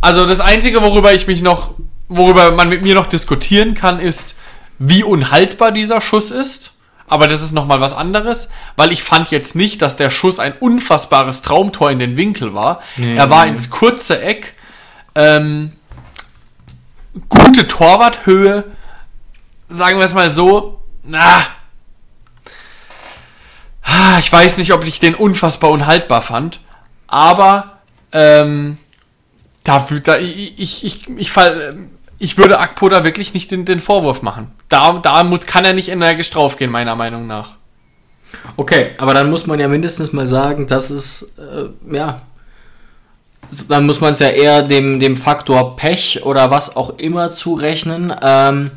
Also 0.00 0.26
das 0.26 0.40
Einzige, 0.40 0.80
worüber 0.82 1.12
ich 1.12 1.26
mich 1.26 1.42
noch, 1.42 1.74
worüber 2.08 2.52
man 2.52 2.68
mit 2.70 2.82
mir 2.82 2.94
noch 2.94 3.06
diskutieren 3.06 3.74
kann, 3.74 4.00
ist, 4.00 4.34
wie 4.78 5.04
unhaltbar 5.04 5.70
dieser 5.70 6.00
Schuss 6.00 6.30
ist. 6.30 6.72
Aber 7.06 7.28
das 7.28 7.42
ist 7.42 7.52
nochmal 7.52 7.80
was 7.82 7.92
anderes, 7.92 8.48
weil 8.76 8.90
ich 8.90 9.02
fand 9.02 9.30
jetzt 9.30 9.54
nicht, 9.54 9.82
dass 9.82 9.96
der 9.96 10.08
Schuss 10.08 10.38
ein 10.38 10.54
unfassbares 10.58 11.42
Traumtor 11.42 11.90
in 11.90 11.98
den 11.98 12.16
Winkel 12.16 12.54
war. 12.54 12.80
Nee. 12.96 13.14
Er 13.14 13.28
war 13.28 13.46
ins 13.46 13.68
kurze 13.68 14.22
Eck. 14.22 14.54
Ähm, 15.14 15.72
gute 17.28 17.66
Torwarthöhe, 17.66 18.64
sagen 19.68 19.98
wir 19.98 20.04
es 20.04 20.14
mal 20.14 20.30
so, 20.30 20.80
na, 21.02 21.46
ah, 23.82 24.18
ich 24.18 24.32
weiß 24.32 24.58
nicht, 24.58 24.72
ob 24.72 24.84
ich 24.84 25.00
den 25.00 25.14
unfassbar 25.14 25.70
unhaltbar 25.70 26.22
fand, 26.22 26.60
aber 27.06 27.78
ähm, 28.12 28.78
da, 29.64 29.86
da 30.04 30.18
ich, 30.18 30.58
ich, 30.58 30.84
ich, 30.84 31.08
ich, 31.16 31.32
fall, 31.32 31.76
ich 32.18 32.38
würde 32.38 32.58
Akpo 32.58 32.88
da 32.88 33.04
wirklich 33.04 33.34
nicht 33.34 33.50
den, 33.50 33.64
den 33.64 33.80
Vorwurf 33.80 34.22
machen. 34.22 34.52
Da, 34.68 34.92
da 34.98 35.22
muss, 35.24 35.46
kann 35.46 35.64
er 35.64 35.72
nicht 35.72 35.88
energisch 35.88 36.30
draufgehen, 36.30 36.70
meiner 36.70 36.96
Meinung 36.96 37.26
nach. 37.26 37.56
Okay, 38.56 38.92
aber 38.98 39.14
dann 39.14 39.30
muss 39.30 39.46
man 39.46 39.60
ja 39.60 39.68
mindestens 39.68 40.12
mal 40.12 40.26
sagen, 40.26 40.66
dass 40.66 40.90
es, 40.90 41.34
äh, 41.38 41.94
ja, 41.94 42.22
dann 43.68 43.86
muss 43.86 44.00
man 44.00 44.12
es 44.12 44.18
ja 44.18 44.28
eher 44.28 44.62
dem, 44.62 45.00
dem 45.00 45.16
Faktor 45.16 45.76
Pech 45.76 46.24
oder 46.24 46.50
was 46.50 46.76
auch 46.76 46.98
immer 46.98 47.34
zurechnen. 47.34 48.14
Ähm, 48.22 48.70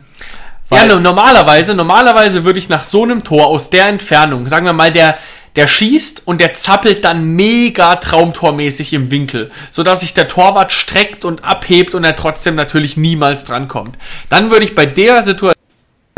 ja, 0.71 0.99
normalerweise, 0.99 1.75
normalerweise 1.75 2.43
würde 2.43 2.59
ich 2.59 2.69
nach 2.69 2.83
so 2.83 3.03
einem 3.03 3.23
Tor 3.23 3.47
aus 3.47 3.69
der 3.69 3.87
Entfernung, 3.87 4.49
sagen 4.49 4.65
wir 4.65 4.73
mal, 4.73 4.91
der, 4.91 5.17
der 5.55 5.67
schießt 5.67 6.23
und 6.25 6.41
der 6.41 6.53
zappelt 6.53 7.05
dann 7.05 7.35
mega 7.35 7.95
traumtormäßig 7.95 8.93
im 8.93 9.11
Winkel, 9.11 9.51
sodass 9.71 10.01
sich 10.01 10.13
der 10.13 10.27
Torwart 10.27 10.71
streckt 10.71 11.23
und 11.23 11.43
abhebt 11.43 11.93
und 11.93 12.03
er 12.03 12.15
trotzdem 12.15 12.55
natürlich 12.55 12.97
niemals 12.97 13.45
drankommt. 13.45 13.97
Dann 14.29 14.51
würde 14.51 14.65
ich 14.65 14.75
bei 14.75 14.85
der 14.85 15.23
Situation 15.23 15.53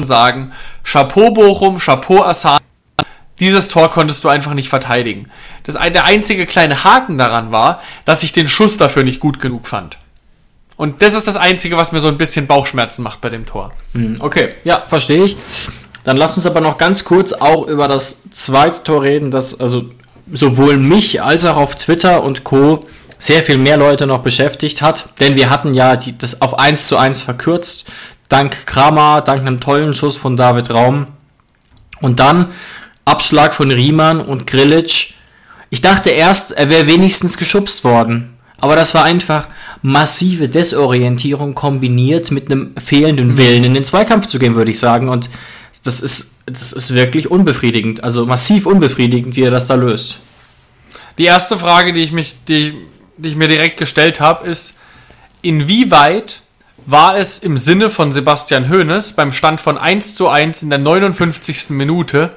sagen, 0.02 0.54
Chapeau 0.84 1.32
Bochum, 1.32 1.80
Chapeau 1.80 2.24
Assan, 2.24 2.60
dieses 3.39 3.67
Tor 3.67 3.91
konntest 3.91 4.23
du 4.23 4.30
einfach 4.30 4.54
nicht 4.54 4.69
verteidigen. 4.69 5.30
Das, 5.63 5.76
der 5.76 6.06
einzige 6.06 6.45
kleine 6.45 6.84
Haken 6.84 7.17
daran 7.17 7.52
war, 7.52 7.82
dass 8.06 8.23
ich 8.23 8.34
den 8.34 8.47
Schuss 8.47 8.78
dafür 8.78 9.04
nicht 9.04 9.19
gut 9.19 9.39
genug 9.39 9.67
fand. 9.67 9.97
Und 10.76 11.02
das 11.02 11.13
ist 11.13 11.28
das 11.28 11.36
Einzige, 11.36 11.76
was 11.76 11.91
mir 11.91 12.00
so 12.00 12.08
ein 12.08 12.17
bisschen 12.17 12.47
Bauchschmerzen 12.47 13.02
macht 13.02 13.19
bei 13.21 13.30
dem 13.30 13.45
Tor. 13.45 13.71
Hm, 13.93 14.17
okay, 14.19 14.50
ja, 14.63 14.84
verstehe 14.88 15.23
ich. 15.23 15.38
Dann 16.04 16.17
lass 16.17 16.38
uns 16.38 16.45
aber 16.45 16.62
noch 16.62 16.78
ganz 16.78 17.04
kurz 17.04 17.34
auch 17.34 17.67
über 17.67 17.88
das 17.88 18.30
zweite 18.32 18.84
Tor 18.84 19.04
reden, 19.04 19.32
das 19.32 19.60
also 19.60 19.89
sowohl 20.32 20.78
mich 20.78 21.21
als 21.21 21.45
auch 21.45 21.58
auf 21.58 21.76
Twitter 21.76 22.23
und 22.23 22.43
Co. 22.43 22.86
sehr 23.19 23.41
viel 23.43 23.58
mehr 23.58 23.78
Leute 23.78 24.06
noch 24.06 24.19
beschäftigt 24.19 24.82
hat. 24.82 25.10
Denn 25.19 25.36
wir 25.36 25.50
hatten 25.50 25.73
ja 25.73 25.95
die, 25.95 26.17
das 26.17 26.41
auf 26.41 26.60
1 26.60 26.88
zu 26.88 26.97
1 26.97 27.23
verkürzt. 27.23 27.86
Dank 28.30 28.67
Kramer, 28.67 29.21
dank 29.21 29.41
einem 29.41 29.60
tollen 29.60 29.93
Schuss 29.93 30.15
von 30.15 30.38
David 30.38 30.69
Raum. 30.69 31.08
Und 32.02 32.19
dann 32.19 32.54
Abschlag 33.08 33.56
von 33.56 33.72
Riemann 33.72 34.20
und 34.20 34.46
Grillitsch. 34.48 35.13
Ich 35.70 35.82
dachte 35.82 36.10
erst, 36.10 36.52
er 36.52 36.70
wäre 36.70 36.88
wenigstens 36.88 37.38
geschubst 37.38 37.84
worden. 37.84 38.38
Aber 38.60 38.76
das 38.76 38.93
war 38.93 39.04
einfach 39.04 39.48
massive 39.82 40.50
Desorientierung 40.50 41.56
kombiniert 41.56 42.32
mit 42.32 42.52
einem 42.52 42.76
fehlenden 42.78 43.38
Willen 43.38 43.63
in 43.63 43.74
den 43.74 43.86
Zweikampf 43.86 44.28
zu 44.28 44.39
gehen, 44.39 44.56
würde 44.56 44.72
ich 44.72 44.80
sagen. 44.80 45.08
Und 45.08 45.30
das 45.84 46.02
ist, 46.02 46.36
das 46.46 46.74
ist 46.74 46.93
wirklich 46.93 47.32
unbefriedigend. 47.32 48.04
Also 48.04 48.26
massiv 48.26 48.65
unbefriedigend, 48.65 49.36
wie 49.36 49.43
er 49.43 49.52
das 49.52 49.67
da 49.67 49.76
löst. 49.76 50.17
Die 51.17 51.26
erste 51.26 51.58
Frage, 51.58 51.93
die 51.93 52.04
ich, 52.04 52.12
mich, 52.12 52.36
die, 52.48 52.74
die 53.17 53.30
ich 53.30 53.36
mir 53.36 53.48
direkt 53.48 53.78
gestellt 53.78 54.20
habe, 54.20 54.48
ist, 54.48 54.76
inwieweit 55.41 56.41
war 56.86 57.17
es 57.17 57.39
im 57.39 57.58
Sinne 57.58 57.89
von 57.89 58.12
Sebastian 58.12 58.70
Hoeneß 58.70 59.13
beim 59.13 59.32
Stand 59.32 59.62
von 59.62 59.78
1 59.78 60.15
zu 60.15 60.28
1 60.28 60.63
in 60.63 60.70
der 60.70 60.80
59. 60.80 61.70
Minute 61.70 62.32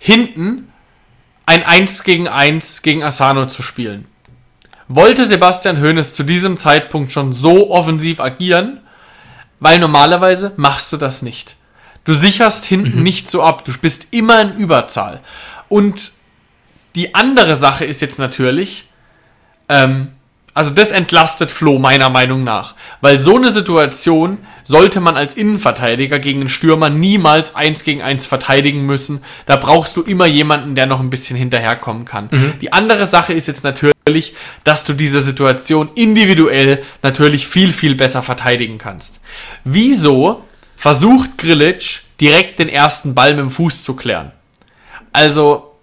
hinten 0.00 0.72
ein 1.46 1.62
1 1.62 2.02
gegen 2.02 2.26
1 2.26 2.82
gegen 2.82 3.04
Asano 3.04 3.46
zu 3.46 3.62
spielen. 3.62 4.06
Wollte 4.88 5.24
Sebastian 5.24 5.80
Hoeneß 5.80 6.14
zu 6.14 6.24
diesem 6.24 6.56
Zeitpunkt 6.56 7.12
schon 7.12 7.32
so 7.32 7.70
offensiv 7.70 8.18
agieren? 8.18 8.80
Weil 9.60 9.78
normalerweise 9.78 10.52
machst 10.56 10.92
du 10.92 10.96
das 10.96 11.22
nicht. 11.22 11.54
Du 12.04 12.14
sicherst 12.14 12.64
hinten 12.64 12.98
mhm. 12.98 13.04
nicht 13.04 13.30
so 13.30 13.42
ab. 13.42 13.64
Du 13.64 13.72
bist 13.78 14.08
immer 14.10 14.40
in 14.40 14.54
Überzahl. 14.54 15.20
Und 15.68 16.12
die 16.94 17.14
andere 17.14 17.54
Sache 17.54 17.84
ist 17.84 18.00
jetzt 18.00 18.18
natürlich, 18.18 18.88
ähm, 19.68 20.12
also 20.52 20.70
das 20.70 20.90
entlastet 20.90 21.50
Flo 21.50 21.78
meiner 21.78 22.10
Meinung 22.10 22.42
nach. 22.42 22.74
Weil 23.00 23.20
so 23.20 23.36
eine 23.36 23.50
Situation 23.50 24.38
sollte 24.64 25.00
man 25.00 25.16
als 25.16 25.34
Innenverteidiger 25.34 26.18
gegen 26.18 26.40
einen 26.40 26.48
Stürmer 26.48 26.90
niemals 26.90 27.54
eins 27.54 27.84
gegen 27.84 28.02
eins 28.02 28.26
verteidigen 28.26 28.84
müssen. 28.84 29.22
Da 29.46 29.56
brauchst 29.56 29.96
du 29.96 30.02
immer 30.02 30.26
jemanden, 30.26 30.74
der 30.74 30.86
noch 30.86 31.00
ein 31.00 31.10
bisschen 31.10 31.36
hinterherkommen 31.36 32.04
kann. 32.04 32.28
Mhm. 32.30 32.54
Die 32.60 32.72
andere 32.72 33.06
Sache 33.06 33.32
ist 33.32 33.46
jetzt 33.46 33.64
natürlich, 33.64 34.34
dass 34.64 34.84
du 34.84 34.92
diese 34.92 35.20
Situation 35.20 35.90
individuell 35.94 36.82
natürlich 37.02 37.46
viel, 37.46 37.72
viel 37.72 37.94
besser 37.94 38.22
verteidigen 38.22 38.78
kannst. 38.78 39.20
Wieso 39.64 40.44
versucht 40.76 41.38
Grilic 41.38 42.02
direkt 42.20 42.58
den 42.58 42.68
ersten 42.68 43.14
Ball 43.14 43.30
mit 43.30 43.40
dem 43.40 43.50
Fuß 43.50 43.84
zu 43.84 43.94
klären? 43.94 44.32
Also 45.12 45.74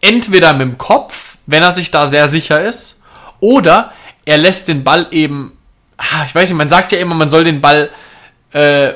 entweder 0.00 0.52
mit 0.52 0.62
dem 0.62 0.78
Kopf, 0.78 1.36
wenn 1.46 1.62
er 1.62 1.72
sich 1.72 1.90
da 1.90 2.06
sehr 2.06 2.28
sicher 2.28 2.62
ist, 2.62 3.00
oder 3.40 3.92
er 4.24 4.38
lässt 4.38 4.68
den 4.68 4.84
Ball 4.84 5.06
eben 5.10 5.52
ah, 6.02 6.24
ich 6.26 6.34
weiß 6.34 6.48
nicht, 6.48 6.58
man 6.58 6.68
sagt 6.68 6.92
ja 6.92 6.98
immer, 6.98 7.14
man 7.14 7.30
soll 7.30 7.44
den 7.44 7.60
Ball, 7.60 7.90
äh, 8.52 8.90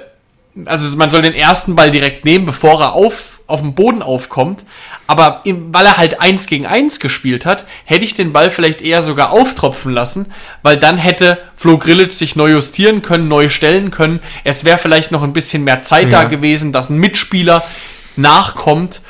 also 0.64 0.96
man 0.96 1.10
soll 1.10 1.22
den 1.22 1.34
ersten 1.34 1.76
Ball 1.76 1.90
direkt 1.90 2.24
nehmen, 2.24 2.46
bevor 2.46 2.80
er 2.80 2.92
auf, 2.94 3.40
auf 3.46 3.60
dem 3.60 3.74
Boden 3.74 4.02
aufkommt. 4.02 4.64
Aber 5.06 5.42
weil 5.44 5.86
er 5.86 5.98
halt 5.98 6.20
eins 6.20 6.46
gegen 6.46 6.66
eins 6.66 6.98
gespielt 6.98 7.46
hat, 7.46 7.64
hätte 7.84 8.04
ich 8.04 8.14
den 8.14 8.32
Ball 8.32 8.50
vielleicht 8.50 8.80
eher 8.80 9.02
sogar 9.02 9.30
auftropfen 9.30 9.92
lassen, 9.92 10.26
weil 10.62 10.78
dann 10.78 10.98
hätte 10.98 11.38
Flo 11.54 11.78
Grillitsch 11.78 12.14
sich 12.14 12.34
neu 12.34 12.50
justieren 12.50 13.02
können, 13.02 13.28
neu 13.28 13.48
stellen 13.48 13.92
können. 13.92 14.20
Es 14.42 14.64
wäre 14.64 14.78
vielleicht 14.78 15.12
noch 15.12 15.22
ein 15.22 15.32
bisschen 15.32 15.62
mehr 15.62 15.84
Zeit 15.84 16.10
Ja. 16.10 16.22
da 16.22 16.24
gewesen, 16.24 16.72
dass 16.72 16.90
ein 16.90 16.98
Mitspieler 16.98 17.62
nachkommt. 18.16 19.00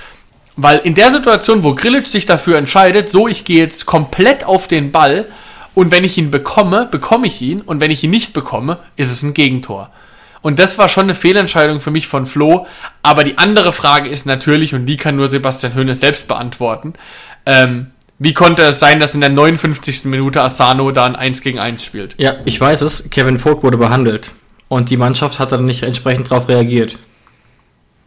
Weil 0.59 0.79
in 0.81 0.95
der 0.95 1.13
Situation, 1.13 1.63
wo 1.63 1.75
Grillitsch 1.75 2.09
sich 2.09 2.27
dafür 2.27 2.59
entscheidet, 2.59 3.11
so 3.11 3.29
ich 3.29 3.45
gehe 3.45 3.61
jetzt 3.61 3.87
komplett 3.87 4.45
auf 4.45 4.69
den 4.69 4.91
Ball 4.93 5.27
und 5.77 5.91
wenn 5.91 6.05
ich 6.05 6.17
ihn 6.17 6.31
bekomme, 6.31 6.89
bekomme 6.91 7.27
ich 7.27 7.43
ihn 7.43 7.61
und 7.61 7.81
wenn 7.81 7.91
ich 7.91 8.03
ihn 8.03 8.09
nicht 8.09 8.33
bekomme, 8.33 8.79
ist 8.97 9.13
es 9.13 9.23
ein 9.23 9.35
Gegentor. 9.35 9.91
Und 10.41 10.59
das 10.59 10.79
war 10.79 10.89
schon 10.89 11.03
eine 11.03 11.15
Fehlentscheidung 11.15 11.83
für 11.83 11.91
mich 11.91 12.09
von 12.09 12.25
Flo. 12.25 12.67
Aber 13.03 13.25
die 13.25 13.37
andere 13.37 13.75
Frage 13.75 14.09
ist 14.09 14.25
natürlich, 14.25 14.75
und 14.75 14.87
die 14.87 14.97
kann 14.97 15.17
nur 15.17 15.29
Sebastian 15.29 15.75
Hoeneß 15.75 16.01
selbst 16.01 16.29
beantworten, 16.29 16.95
ähm, 17.45 17.89
wie 18.19 18.33
konnte 18.33 18.63
es 18.63 18.79
sein, 18.79 19.01
dass 19.01 19.13
in 19.13 19.21
der 19.21 19.29
59. 19.29 20.07
Minute 20.07 20.41
Asano 20.41 20.93
da 20.93 21.05
ein 21.05 21.15
1 21.15 21.43
gegen 21.43 21.59
1 21.59 21.85
spielt? 21.85 22.15
Ja, 22.17 22.37
ich 22.47 22.59
weiß 22.59 22.81
es. 22.81 23.11
Kevin 23.11 23.37
Vogt 23.37 23.63
wurde 23.63 23.77
behandelt. 23.77 24.31
Und 24.69 24.89
die 24.89 24.97
Mannschaft 24.97 25.39
hat 25.39 25.53
dann 25.53 25.67
nicht 25.67 25.83
entsprechend 25.83 26.31
darauf 26.31 26.49
reagiert. 26.49 26.99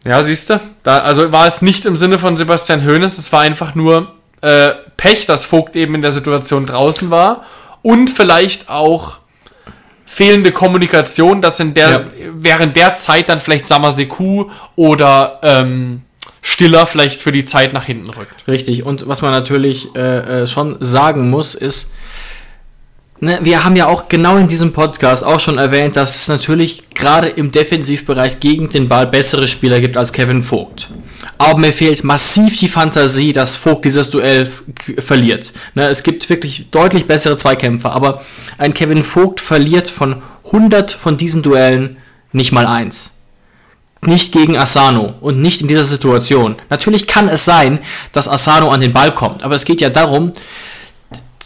Ja, 0.04 0.20
siehst 0.24 0.50
du? 0.50 0.60
Also 0.82 1.30
war 1.30 1.46
es 1.46 1.62
nicht 1.62 1.86
im 1.86 1.94
Sinne 1.94 2.18
von 2.18 2.36
Sebastian 2.36 2.84
Hoeneß, 2.84 3.16
es 3.16 3.32
war 3.32 3.42
einfach 3.42 3.76
nur 3.76 4.12
äh, 4.40 4.72
Pech, 5.00 5.24
dass 5.24 5.46
Vogt 5.46 5.76
eben 5.76 5.94
in 5.94 6.02
der 6.02 6.12
Situation 6.12 6.66
draußen 6.66 7.10
war 7.10 7.44
und 7.80 8.10
vielleicht 8.10 8.68
auch 8.68 9.16
fehlende 10.04 10.52
Kommunikation, 10.52 11.40
dass 11.40 11.58
in 11.58 11.72
der 11.72 11.90
Ja. 11.90 12.04
während 12.34 12.76
der 12.76 12.96
Zeit 12.96 13.30
dann 13.30 13.40
vielleicht 13.40 13.66
Samaseku 13.66 14.50
oder 14.76 15.38
ähm, 15.42 16.02
Stiller 16.42 16.86
vielleicht 16.86 17.22
für 17.22 17.32
die 17.32 17.46
Zeit 17.46 17.72
nach 17.72 17.84
hinten 17.84 18.10
rückt. 18.10 18.46
Richtig. 18.46 18.84
Und 18.84 19.08
was 19.08 19.22
man 19.22 19.30
natürlich 19.30 19.94
äh, 19.94 20.42
äh, 20.42 20.46
schon 20.46 20.76
sagen 20.80 21.30
muss, 21.30 21.54
ist, 21.54 21.92
ne, 23.20 23.38
wir 23.42 23.64
haben 23.64 23.76
ja 23.76 23.86
auch 23.86 24.08
genau 24.08 24.36
in 24.36 24.48
diesem 24.48 24.72
Podcast 24.72 25.24
auch 25.24 25.40
schon 25.40 25.58
erwähnt, 25.58 25.96
dass 25.96 26.16
es 26.16 26.28
natürlich 26.28 26.82
gerade 26.94 27.28
im 27.28 27.50
Defensivbereich 27.50 28.40
gegen 28.40 28.68
den 28.68 28.88
Ball 28.88 29.06
bessere 29.06 29.48
Spieler 29.48 29.80
gibt 29.80 29.96
als 29.96 30.12
Kevin 30.12 30.42
Vogt. 30.42 30.88
Aber 31.38 31.58
mir 31.58 31.72
fehlt 31.72 32.04
massiv 32.04 32.58
die 32.58 32.68
Fantasie, 32.68 33.32
dass 33.32 33.56
Vogt 33.56 33.84
dieses 33.84 34.10
Duell 34.10 34.50
verliert. 34.98 35.52
Ne, 35.74 35.88
es 35.88 36.02
gibt 36.02 36.28
wirklich 36.28 36.70
deutlich 36.70 37.06
bessere 37.06 37.36
Zweikämpfer, 37.36 37.92
aber 37.92 38.22
ein 38.58 38.74
Kevin 38.74 39.04
Vogt 39.04 39.40
verliert 39.40 39.88
von 39.88 40.22
100 40.46 40.92
von 40.92 41.16
diesen 41.16 41.42
Duellen 41.42 41.98
nicht 42.32 42.52
mal 42.52 42.66
eins 42.66 43.20
nicht 44.06 44.32
gegen 44.32 44.56
Asano 44.56 45.14
und 45.20 45.42
nicht 45.42 45.60
in 45.60 45.68
dieser 45.68 45.84
Situation. 45.84 46.56
Natürlich 46.70 47.06
kann 47.06 47.28
es 47.28 47.44
sein, 47.44 47.80
dass 48.12 48.28
Asano 48.28 48.70
an 48.70 48.80
den 48.80 48.92
Ball 48.92 49.14
kommt, 49.14 49.42
aber 49.42 49.54
es 49.54 49.64
geht 49.64 49.80
ja 49.80 49.90
darum, 49.90 50.32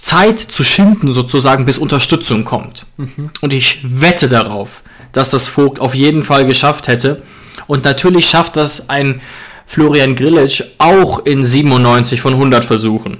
Zeit 0.04 0.38
zu 0.38 0.62
schinden 0.64 1.14
sozusagen, 1.14 1.64
bis 1.64 1.78
Unterstützung 1.78 2.44
kommt. 2.44 2.84
Und 3.40 3.54
ich 3.54 3.80
wette 3.82 4.28
darauf, 4.28 4.82
dass 5.12 5.30
das 5.30 5.48
Vogt 5.48 5.80
auf 5.80 5.94
jeden 5.94 6.22
Fall 6.22 6.44
geschafft 6.44 6.88
hätte. 6.88 7.22
Und 7.66 7.84
natürlich 7.84 8.28
schafft 8.28 8.56
das 8.56 8.90
ein 8.90 9.22
Florian 9.66 10.14
Grillitsch 10.14 10.62
auch 10.76 11.24
in 11.24 11.42
97 11.42 12.20
von 12.20 12.34
100 12.34 12.66
Versuchen. 12.66 13.16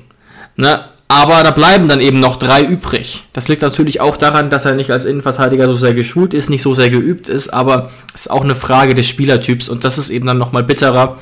Ne? 0.57 0.85
Aber 1.09 1.43
da 1.43 1.53
bleiben 1.53 1.89
dann 1.89 2.03
eben 2.03 2.21
noch 2.21 2.37
drei 2.37 2.63
übrig. 2.63 3.25
Das 3.33 3.49
liegt 3.49 3.63
natürlich 3.63 4.03
auch 4.03 4.19
daran, 4.19 4.51
dass 4.51 4.67
er 4.67 4.75
nicht 4.75 4.91
als 4.91 5.07
Innenverteidiger 5.07 5.69
so 5.69 5.77
sehr 5.77 5.95
geschult 5.95 6.35
ist, 6.35 6.51
nicht 6.51 6.63
so 6.63 6.75
sehr 6.75 6.91
geübt 6.91 7.31
ist, 7.31 7.49
aber 7.49 7.91
es 8.15 8.23
ist 8.23 8.31
auch 8.31 8.45
eine 8.45 8.57
Frage 8.57 8.95
des 8.95 9.09
Spielertyps 9.09 9.71
und 9.71 9.85
das 9.85 9.97
ist 9.97 10.11
eben 10.11 10.27
dann 10.27 10.39
nochmal 10.39 10.65
bitterer, 10.65 11.19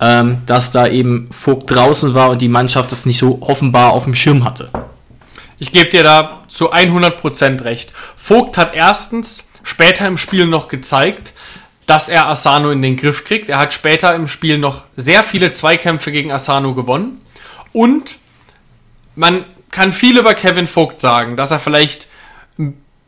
ähm, 0.00 0.38
dass 0.46 0.70
da 0.70 0.86
eben 0.86 1.28
Vogt 1.30 1.70
draußen 1.70 2.14
war 2.14 2.30
und 2.30 2.42
die 2.42 2.48
Mannschaft 2.48 2.92
das 2.92 3.06
nicht 3.06 3.18
so 3.18 3.38
offenbar 3.40 3.92
auf 3.92 4.04
dem 4.04 4.14
Schirm 4.14 4.44
hatte. 4.44 4.68
Ich 5.64 5.72
gebe 5.72 5.88
dir 5.88 6.02
da 6.02 6.42
zu 6.46 6.74
100% 6.74 7.64
recht. 7.64 7.94
Vogt 8.16 8.58
hat 8.58 8.74
erstens 8.74 9.48
später 9.62 10.06
im 10.06 10.18
Spiel 10.18 10.44
noch 10.44 10.68
gezeigt, 10.68 11.32
dass 11.86 12.10
er 12.10 12.26
Asano 12.26 12.70
in 12.70 12.82
den 12.82 12.98
Griff 12.98 13.24
kriegt. 13.24 13.48
Er 13.48 13.56
hat 13.56 13.72
später 13.72 14.14
im 14.14 14.28
Spiel 14.28 14.58
noch 14.58 14.82
sehr 14.98 15.22
viele 15.22 15.52
Zweikämpfe 15.52 16.12
gegen 16.12 16.30
Asano 16.30 16.74
gewonnen. 16.74 17.18
Und 17.72 18.18
man 19.16 19.46
kann 19.70 19.94
viel 19.94 20.18
über 20.18 20.34
Kevin 20.34 20.66
Vogt 20.66 21.00
sagen, 21.00 21.34
dass 21.34 21.50
er 21.50 21.60
vielleicht 21.60 22.08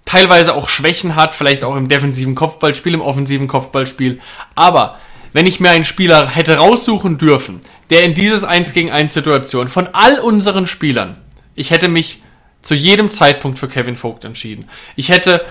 teilweise 0.06 0.54
auch 0.54 0.70
Schwächen 0.70 1.14
hat, 1.14 1.34
vielleicht 1.34 1.62
auch 1.62 1.76
im 1.76 1.88
defensiven 1.88 2.34
Kopfballspiel, 2.34 2.94
im 2.94 3.02
offensiven 3.02 3.48
Kopfballspiel. 3.48 4.18
Aber 4.54 4.98
wenn 5.34 5.46
ich 5.46 5.60
mir 5.60 5.68
einen 5.68 5.84
Spieler 5.84 6.26
hätte 6.26 6.56
raussuchen 6.56 7.18
dürfen, 7.18 7.60
der 7.90 8.02
in 8.02 8.14
dieses 8.14 8.44
1 8.44 8.72
gegen 8.72 8.90
1 8.90 9.12
Situation 9.12 9.68
von 9.68 9.88
all 9.92 10.20
unseren 10.20 10.66
Spielern, 10.66 11.18
ich 11.54 11.70
hätte 11.70 11.88
mich 11.88 12.22
zu 12.66 12.74
jedem 12.74 13.12
Zeitpunkt 13.12 13.60
für 13.60 13.68
Kevin 13.68 13.94
Vogt 13.94 14.24
entschieden. 14.24 14.68
Ich 14.96 15.08
hätte 15.08 15.44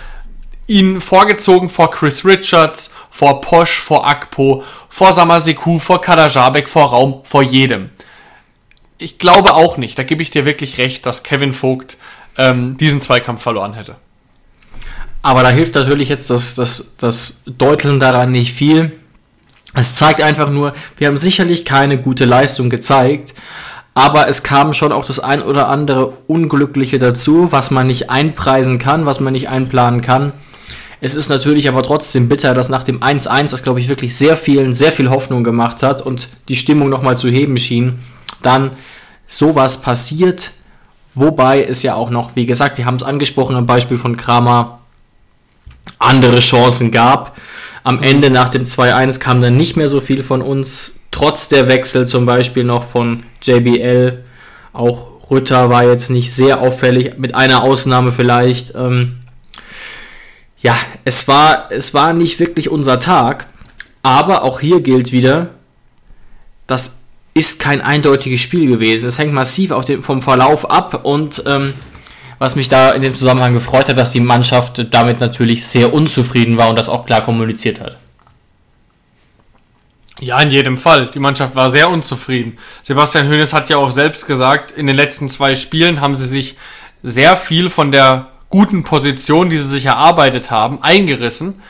ihn 0.68 1.00
vorgezogen 1.00 1.70
vor 1.70 1.90
Chris 1.90 2.26
Richards, 2.26 2.92
vor 3.10 3.40
Posch, 3.40 3.80
vor 3.80 4.06
Akpo, 4.06 4.66
vor 4.90 5.14
Samaseku, 5.14 5.80
vor 5.80 6.02
Kadajabek, 6.02 6.68
vor 6.68 6.90
Raum, 6.90 7.22
vor 7.24 7.42
jedem. 7.42 7.90
Ich 8.98 9.18
glaube 9.18 9.54
auch 9.54 9.78
nicht, 9.78 9.98
da 9.98 10.04
gebe 10.04 10.24
ich 10.24 10.30
dir 10.30 10.44
wirklich 10.44 10.78
recht, 10.78 11.06
dass 11.06 11.24
Kevin 11.24 11.54
Vogt 11.54 11.98
ähm, 12.38 12.76
diesen 12.76 13.00
Zweikampf 13.00 13.42
verloren 13.42 13.76
hätte. 13.76 13.96
Aber 15.22 15.42
da 15.42 15.52
hilft 15.52 15.76
natürlich 15.76 16.10
jetzt 16.10 16.30
das, 16.30 16.56
das, 16.56 16.96
das 16.98 17.44
Deuteln 17.46 18.02
daran 18.02 18.34
nicht 18.34 18.54
viel. 18.54 18.92
Es 19.74 19.96
zeigt 19.96 20.20
einfach 20.20 20.50
nur, 20.50 20.74
wir 20.98 21.08
haben 21.08 21.18
sicherlich 21.18 21.64
keine 21.64 21.98
gute 21.98 22.26
Leistung 22.26 22.70
gezeigt, 22.70 23.34
aber 23.96 24.28
es 24.28 24.44
kam 24.44 24.74
schon 24.74 24.92
auch 24.92 25.06
das 25.06 25.20
ein 25.20 25.42
oder 25.42 25.70
andere 25.70 26.18
Unglückliche 26.28 27.00
dazu, 27.00 27.52
was 27.52 27.72
man 27.72 27.88
nicht 27.88 28.10
einpreisen 28.10 28.78
kann, 28.78 29.06
was 29.06 29.22
man 29.22 29.34
nicht 29.34 29.50
einplanen 29.50 30.02
kann. 30.02 30.34
Es 31.00 31.16
ist 31.16 31.30
natürlich 31.30 31.70
aber 31.70 31.82
trotzdem 31.82 32.28
bitter, 32.28 32.54
dass 32.54 32.68
nach 32.68 32.84
dem 32.84 33.00
1-1, 33.00 33.52
das 33.52 33.64
glaube 33.64 33.80
ich 33.80 33.88
wirklich 33.88 34.16
sehr 34.16 34.36
vielen, 34.36 34.74
sehr 34.74 34.92
viel 34.92 35.10
Hoffnung 35.10 35.46
gemacht 35.46 35.82
hat 35.82 36.02
und 36.02 36.28
die 36.50 36.58
Stimmung 36.58 36.90
nochmal 36.90 37.18
zu 37.18 37.30
heben 37.30 37.58
schien, 37.58 38.00
dann 38.42 38.72
sowas 39.28 39.82
passiert. 39.82 40.52
Wobei 41.14 41.64
es 41.64 41.82
ja 41.82 41.96
auch 41.96 42.10
noch, 42.10 42.36
wie 42.36 42.46
gesagt, 42.46 42.78
wir 42.78 42.86
haben 42.86 42.98
es 42.98 43.04
angesprochen 43.04 43.56
am 43.56 43.66
Beispiel 43.66 43.98
von 43.98 44.18
Kramer, 44.18 44.80
andere 46.00 46.40
Chancen 46.40 46.92
gab. 46.92 47.38
Am 47.86 48.04
Ende 48.04 48.30
nach 48.30 48.50
dem 48.50 48.66
2-1 48.66 49.20
kam 49.20 49.40
dann 49.40 49.56
nicht 49.56 49.78
mehr 49.78 49.88
so 49.88 50.02
viel 50.02 50.22
von 50.22 50.42
uns, 50.42 51.00
trotz 51.16 51.48
der 51.48 51.70
Wechsel 51.70 52.06
zum 52.06 52.26
Beispiel 52.26 52.66
noch 52.66 52.84
von 52.84 53.24
JBL. 53.42 54.22
Auch 54.74 55.32
Rütter 55.32 55.70
war 55.70 55.86
jetzt 55.86 56.10
nicht 56.10 56.34
sehr 56.34 56.60
auffällig, 56.60 57.18
mit 57.18 57.36
einer 57.36 57.64
Ausnahme 57.64 58.12
vielleicht. 58.12 58.76
Ähm, 58.76 59.20
ja, 60.58 60.76
es 61.06 61.26
war, 61.30 61.72
es 61.72 61.94
war 61.94 62.12
nicht 62.12 62.42
wirklich 62.42 62.70
unser 62.70 63.00
Tag, 63.00 63.48
aber 64.04 64.44
auch 64.44 64.60
hier 64.60 64.82
gilt 64.82 65.14
wieder, 65.14 65.52
das 66.68 67.00
ist 67.34 67.60
kein 67.60 67.80
eindeutiges 67.80 68.42
Spiel 68.42 68.68
gewesen. 68.68 69.08
Es 69.08 69.18
hängt 69.18 69.32
massiv 69.32 69.72
auf 69.72 69.86
dem, 69.86 70.04
vom 70.04 70.22
Verlauf 70.22 70.70
ab 70.70 71.06
und 71.06 71.44
ähm, 71.46 71.76
was 72.40 72.58
mich 72.58 72.68
da 72.68 72.92
in 72.92 73.02
dem 73.02 73.16
Zusammenhang 73.16 73.54
gefreut 73.54 73.88
hat, 73.88 73.98
dass 73.98 74.12
die 74.12 74.20
Mannschaft 74.20 74.88
damit 74.92 75.22
natürlich 75.22 75.66
sehr 75.66 75.94
unzufrieden 75.94 76.58
war 76.58 76.70
und 76.70 76.78
das 76.78 76.90
auch 76.90 77.06
klar 77.06 77.24
kommuniziert 77.24 77.80
hat. 77.80 78.00
Ja, 80.20 80.40
in 80.40 80.50
jedem 80.50 80.78
Fall. 80.78 81.08
Die 81.08 81.20
Mannschaft 81.20 81.56
war 81.56 81.70
sehr 81.70 81.90
unzufrieden. 81.90 82.58
Sebastian 82.84 83.28
Hoeneß 83.28 83.54
hat 83.54 83.70
ja 83.70 83.78
auch 83.78 83.92
selbst 83.92 84.28
gesagt, 84.28 84.72
in 84.72 84.88
den 84.88 84.96
letzten 84.96 85.30
zwei 85.30 85.56
Spielen 85.56 86.00
haben 86.00 86.16
sie 86.16 86.28
sich 86.28 86.56
sehr 87.04 87.36
viel 87.36 87.70
von 87.70 87.92
der 87.92 88.28
guten 88.50 88.84
Position, 88.84 89.50
die 89.50 89.58
sie 89.58 89.68
sich 89.68 89.86
erarbeitet 89.86 90.52
haben, 90.52 90.82
eingerissen, 90.82 91.62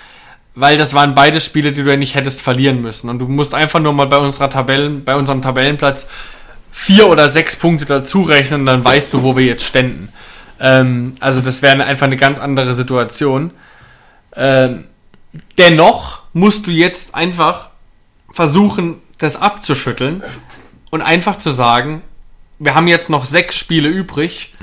weil 0.53 0.77
das 0.77 0.93
waren 0.93 1.15
beide 1.15 1.41
Spiele, 1.41 1.71
die 1.71 1.83
du 1.83 1.89
ja 1.89 1.97
nicht 1.97 2.13
hättest 2.13 2.43
verlieren 2.43 2.81
müssen. 2.81 3.09
Und 3.09 3.19
du 3.19 3.27
musst 3.27 3.55
einfach 3.55 3.79
nur 3.79 3.93
mal 3.93 4.05
bei 4.05 4.17
unserer 4.17 4.49
Tabellen, 4.49 5.03
bei 5.03 5.15
unserem 5.15 5.41
Tabellenplatz 5.41 6.07
vier 6.71 7.07
oder 7.07 7.29
sechs 7.29 7.55
Punkte 7.55 7.85
dazu 7.85 8.21
rechnen, 8.23 8.65
dann 8.65 8.83
weißt 8.83 9.13
du, 9.13 9.23
wo 9.23 9.35
wir 9.35 9.45
jetzt 9.45 9.63
ständen. 9.63 10.09
Ähm, 10.59 11.15
also 11.19 11.41
das 11.41 11.61
wäre 11.61 11.83
einfach 11.83 12.05
eine 12.05 12.17
ganz 12.17 12.39
andere 12.39 12.73
Situation. 12.73 13.51
Ähm, 14.35 14.87
dennoch 15.57 16.21
musst 16.33 16.67
du 16.67 16.71
jetzt 16.71 17.15
einfach 17.15 17.69
versuchen, 18.35 19.01
das 19.17 19.37
abzuschütteln 19.37 20.21
und 20.89 21.01
einfach 21.01 21.37
zu 21.37 21.51
sagen, 21.51 22.01
wir 22.59 22.75
haben 22.75 22.89
jetzt 22.89 23.09
noch 23.09 23.23
sechs 23.23 23.55
Spiele 23.55 23.87
übrig 23.87 24.53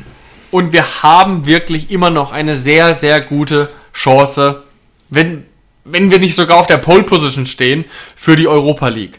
und 0.51 0.75
wir 0.75 1.03
haben 1.03 1.47
wirklich 1.47 1.91
immer 1.91 2.11
noch 2.11 2.33
eine 2.33 2.59
sehr, 2.59 2.93
sehr 2.93 3.23
gute 3.23 3.71
Chance, 3.95 4.65
wenn, 5.09 5.47
wenn 5.85 6.11
wir 6.11 6.19
nicht 6.19 6.35
sogar 6.35 6.59
auf 6.59 6.67
der 6.67 6.77
Pole 6.77 7.05
Position 7.05 7.47
stehen, 7.47 7.87
für 8.15 8.37
die 8.37 8.47
Europa 8.47 8.89
League. 8.89 9.19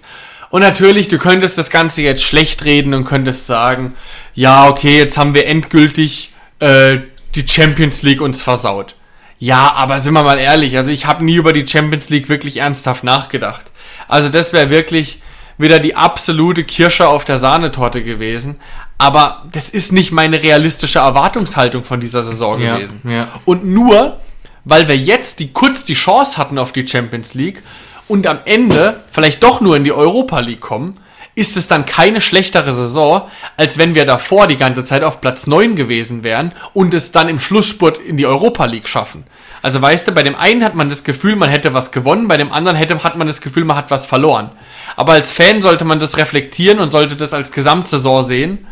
Und 0.52 0.62
natürlich, 0.62 1.08
du 1.08 1.18
könntest 1.18 1.58
das 1.58 1.72
Ganze 1.72 2.04
jetzt 2.04 2.24
schlecht 2.24 2.64
reden 2.64 2.94
und 2.94 3.06
könntest 3.06 3.48
sagen, 3.48 3.96
ja, 4.36 4.70
okay, 4.70 5.00
jetzt 5.00 5.18
haben 5.18 5.34
wir 5.34 5.48
endgültig 5.48 6.32
äh, 6.60 7.00
die 7.34 7.48
Champions 7.48 8.04
League 8.04 8.22
uns 8.22 8.44
versaut. 8.44 8.96
Ja, 9.40 9.74
aber 9.74 10.00
sind 10.00 10.14
wir 10.14 10.22
mal 10.22 10.38
ehrlich, 10.38 10.78
also 10.78 10.92
ich 10.92 11.08
habe 11.08 11.26
nie 11.26 11.38
über 11.38 11.54
die 11.54 11.68
Champions 11.68 12.10
League 12.10 12.30
wirklich 12.30 12.58
ernsthaft 12.58 13.04
nachgedacht. 13.04 13.73
Also 14.08 14.30
das 14.30 14.54
wäre 14.54 14.70
wirklich 14.70 15.22
wieder 15.58 15.80
die 15.80 15.96
absolute 15.96 16.64
Kirsche 16.64 17.08
auf 17.08 17.26
der 17.26 17.38
Sahnetorte 17.38 18.04
gewesen. 18.04 18.60
Aber 18.98 19.44
das 19.52 19.70
ist 19.70 19.92
nicht 19.92 20.12
meine 20.12 20.42
realistische 20.42 21.00
Erwartungshaltung 21.00 21.84
von 21.84 22.00
dieser 22.00 22.24
Saison 22.24 22.60
Ja, 22.62 22.76
gewesen. 22.76 23.02
ja. 23.08 23.28
Und 23.46 23.66
nur, 23.66 24.18
weil 24.66 24.88
wir 24.88 24.98
jetzt 24.98 25.40
die, 25.40 25.52
kurz 25.52 25.84
die 25.84 25.94
Chance 25.96 26.38
hatten 26.38 26.58
auf 26.58 26.72
die 26.72 26.88
Champions 26.88 27.34
League 27.34 27.62
und 28.08 28.28
am 28.28 28.40
Ende 28.46 29.02
vielleicht 29.12 29.44
doch 29.44 29.62
nur 29.62 29.76
in 29.78 29.84
die 29.84 29.92
Europa 29.92 30.40
League 30.40 30.62
kommen, 30.62 30.98
ist 31.36 31.58
es 31.58 31.68
dann 31.68 31.86
keine 31.86 32.22
schlechtere 32.22 32.74
Saison, 32.74 33.24
als 33.58 33.78
wenn 33.80 33.96
wir 33.96 34.06
davor 34.06 34.46
die 34.48 34.58
ganze 34.58 34.86
Zeit 34.86 35.04
auf 35.04 35.20
Platz 35.20 35.48
9 35.48 35.76
gewesen 35.76 36.24
wären 36.24 36.52
und 36.74 36.94
es 36.94 37.12
dann 37.12 37.28
im 37.28 37.40
Schlussspurt 37.40 37.98
in 37.98 38.18
die 38.18 38.28
Europa 38.28 38.66
League 38.66 38.88
schaffen. 38.88 39.24
Also 39.64 39.82
weißt 39.82 40.08
du, 40.10 40.12
bei 40.12 40.24
dem 40.24 40.36
einen 40.36 40.64
hat 40.64 40.76
man 40.76 40.90
das 40.90 41.06
Gefühl, 41.06 41.38
man 41.38 41.50
hätte 41.50 41.74
was 41.74 41.92
gewonnen, 41.92 42.28
bei 42.28 42.36
dem 42.36 42.52
anderen 42.52 42.76
hätte, 42.76 43.02
hat 43.02 43.16
man 43.16 43.28
das 43.28 43.40
Gefühl, 43.40 43.64
man 43.64 43.78
hat 43.78 43.90
was 43.92 44.06
verloren. 44.06 44.52
Aber 44.98 45.14
als 45.14 45.32
Fan 45.32 45.62
sollte 45.62 45.86
man 45.86 46.00
das 46.00 46.18
reflektieren 46.18 46.80
und 46.80 46.90
sollte 46.90 47.16
das 47.16 47.34
als 47.34 47.54
Gesamtsaison 47.54 48.24
sehen. 48.24 48.68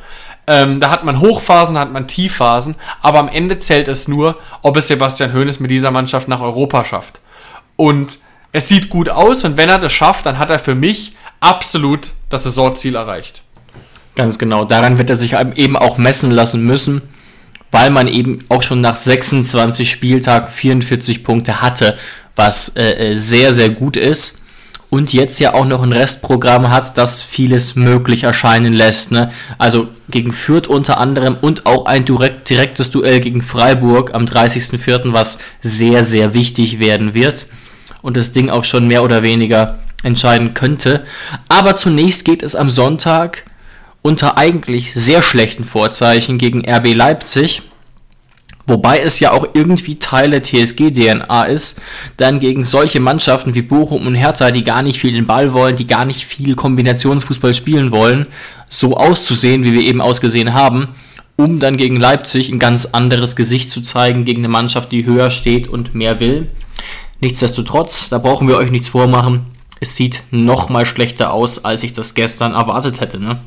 Ähm, 0.48 0.82
da 0.82 0.90
hat 0.90 1.06
man 1.06 1.22
Hochphasen, 1.22 1.76
da 1.76 1.82
hat 1.82 1.94
man 1.94 2.10
Tiefphasen, 2.10 2.76
aber 3.02 3.20
am 3.20 3.30
Ende 3.30 3.58
zählt 3.60 3.88
es 3.88 4.10
nur, 4.10 4.38
ob 4.64 4.76
es 4.76 4.88
Sebastian 4.88 5.34
Hoeneß 5.34 5.62
mit 5.62 5.72
dieser 5.72 5.92
Mannschaft 5.92 6.28
nach 6.28 6.42
Europa 6.42 6.84
schafft. 6.84 7.22
Und 7.78 8.20
es 8.52 8.68
sieht 8.68 8.90
gut 8.90 9.08
aus 9.08 9.46
und 9.46 9.56
wenn 9.56 9.70
er 9.70 9.80
das 9.80 9.94
schafft, 9.94 10.26
dann 10.26 10.40
hat 10.40 10.50
er 10.50 10.60
für 10.60 10.76
mich 10.76 11.16
absolut 11.40 12.12
das 12.30 12.44
Saisonziel 12.44 12.96
erreicht. 12.96 13.44
Ganz 14.16 14.38
genau. 14.38 14.66
Daran 14.66 14.98
wird 14.98 15.10
er 15.10 15.16
sich 15.16 15.36
eben 15.56 15.78
auch 15.78 15.98
messen 15.98 16.32
lassen 16.32 16.66
müssen, 16.66 17.02
weil 17.72 17.90
man 17.90 18.08
eben 18.08 18.40
auch 18.50 18.62
schon 18.62 18.82
nach 18.82 18.98
26 18.98 19.90
Spieltagen 19.90 20.50
44 20.52 21.24
Punkte 21.24 21.62
hatte, 21.62 21.98
was 22.36 22.70
äh, 22.76 23.12
äh, 23.12 23.16
sehr, 23.16 23.54
sehr 23.54 23.70
gut 23.70 23.98
ist. 23.98 24.40
Und 24.90 25.14
jetzt 25.14 25.40
ja 25.40 25.54
auch 25.54 25.66
noch 25.66 25.84
ein 25.84 25.94
Restprogramm 25.94 26.70
hat, 26.70 26.98
das 26.98 27.24
vieles 27.24 27.76
möglich 27.76 28.24
erscheinen 28.24 28.74
lässt. 28.74 29.14
Ne? 29.14 29.32
Also 29.58 29.88
gegen 30.10 30.34
Fürth 30.34 30.68
unter 30.68 30.98
anderem 30.98 31.38
und 31.40 31.66
auch 31.66 31.86
ein 31.86 32.04
direkt, 32.04 32.50
direktes 32.50 32.92
Duell 32.92 33.22
gegen 33.22 33.42
Freiburg 33.42 34.14
am 34.14 34.26
30.04., 34.26 35.14
was 35.14 35.38
sehr, 35.62 36.04
sehr 36.04 36.34
wichtig 36.34 36.80
werden 36.80 37.14
wird. 37.14 37.46
Und 38.02 38.18
das 38.18 38.34
Ding 38.34 38.50
auch 38.50 38.66
schon 38.66 38.90
mehr 38.90 39.04
oder 39.04 39.24
weniger 39.24 39.80
entscheiden 40.04 40.54
könnte. 40.54 41.06
Aber 41.48 41.78
zunächst 41.78 42.26
geht 42.26 42.44
es 42.44 42.56
am 42.56 42.70
Sonntag 42.70 43.46
unter 44.02 44.38
eigentlich 44.38 44.94
sehr 44.94 45.22
schlechten 45.22 45.64
Vorzeichen 45.64 46.38
gegen 46.38 46.68
RB 46.68 46.94
Leipzig. 46.94 47.62
Wobei 48.68 49.00
es 49.00 49.20
ja 49.20 49.32
auch 49.32 49.48
irgendwie 49.54 49.98
Teil 49.98 50.32
der 50.32 50.44
TSG-DNA 50.44 51.44
ist, 51.46 51.82
dann 52.18 52.40
gegen 52.40 52.64
solche 52.64 53.00
Mannschaften 53.00 53.56
wie 53.56 53.64
Bochum 53.64 54.06
und 54.06 54.16
Hertha, 54.16 54.52
die 54.52 54.64
gar 54.64 54.84
nicht 54.84 55.00
viel 55.00 55.14
den 55.14 55.26
Ball 55.26 55.54
wollen, 55.54 55.76
die 55.76 55.88
gar 55.88 56.06
nicht 56.06 56.26
viel 56.26 56.56
Kombinationsfußball 56.56 57.54
spielen 57.54 57.92
wollen, 57.92 58.28
so 58.70 58.96
auszusehen, 58.96 59.64
wie 59.64 59.74
wir 59.74 59.82
eben 59.82 60.00
ausgesehen 60.00 60.54
haben, 60.54 60.90
um 61.38 61.60
dann 61.60 61.76
gegen 61.76 61.98
Leipzig 61.98 62.50
ein 62.50 62.60
ganz 62.60 62.86
anderes 62.86 63.36
Gesicht 63.36 63.72
zu 63.72 63.82
zeigen, 63.82 64.26
gegen 64.26 64.42
eine 64.42 64.48
Mannschaft, 64.48 64.92
die 64.92 65.06
höher 65.06 65.32
steht 65.32 65.68
und 65.68 65.96
mehr 65.96 66.20
will. 66.20 66.48
Nichtsdestotrotz, 67.20 68.10
da 68.10 68.20
brauchen 68.20 68.48
wir 68.48 68.58
euch 68.58 68.72
nichts 68.72 68.90
vormachen, 68.90 69.48
es 69.80 69.96
sieht 69.96 70.24
noch 70.30 70.70
mal 70.70 70.86
schlechter 70.86 71.34
aus, 71.34 71.66
als 71.66 71.82
ich 71.84 71.94
das 71.94 72.14
gestern 72.14 72.54
erwartet 72.54 73.02
hätte. 73.02 73.20
Ne? 73.20 73.42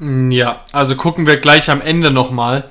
Ja, 0.00 0.60
also 0.72 0.96
gucken 0.96 1.26
wir 1.26 1.36
gleich 1.36 1.68
am 1.68 1.82
Ende 1.82 2.10
nochmal 2.10 2.64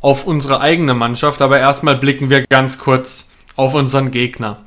auf 0.00 0.26
unsere 0.26 0.60
eigene 0.60 0.94
Mannschaft, 0.94 1.42
aber 1.42 1.58
erstmal 1.58 1.96
blicken 1.96 2.30
wir 2.30 2.46
ganz 2.46 2.78
kurz 2.78 3.30
auf 3.56 3.74
unseren 3.74 4.10
Gegner. 4.10 4.58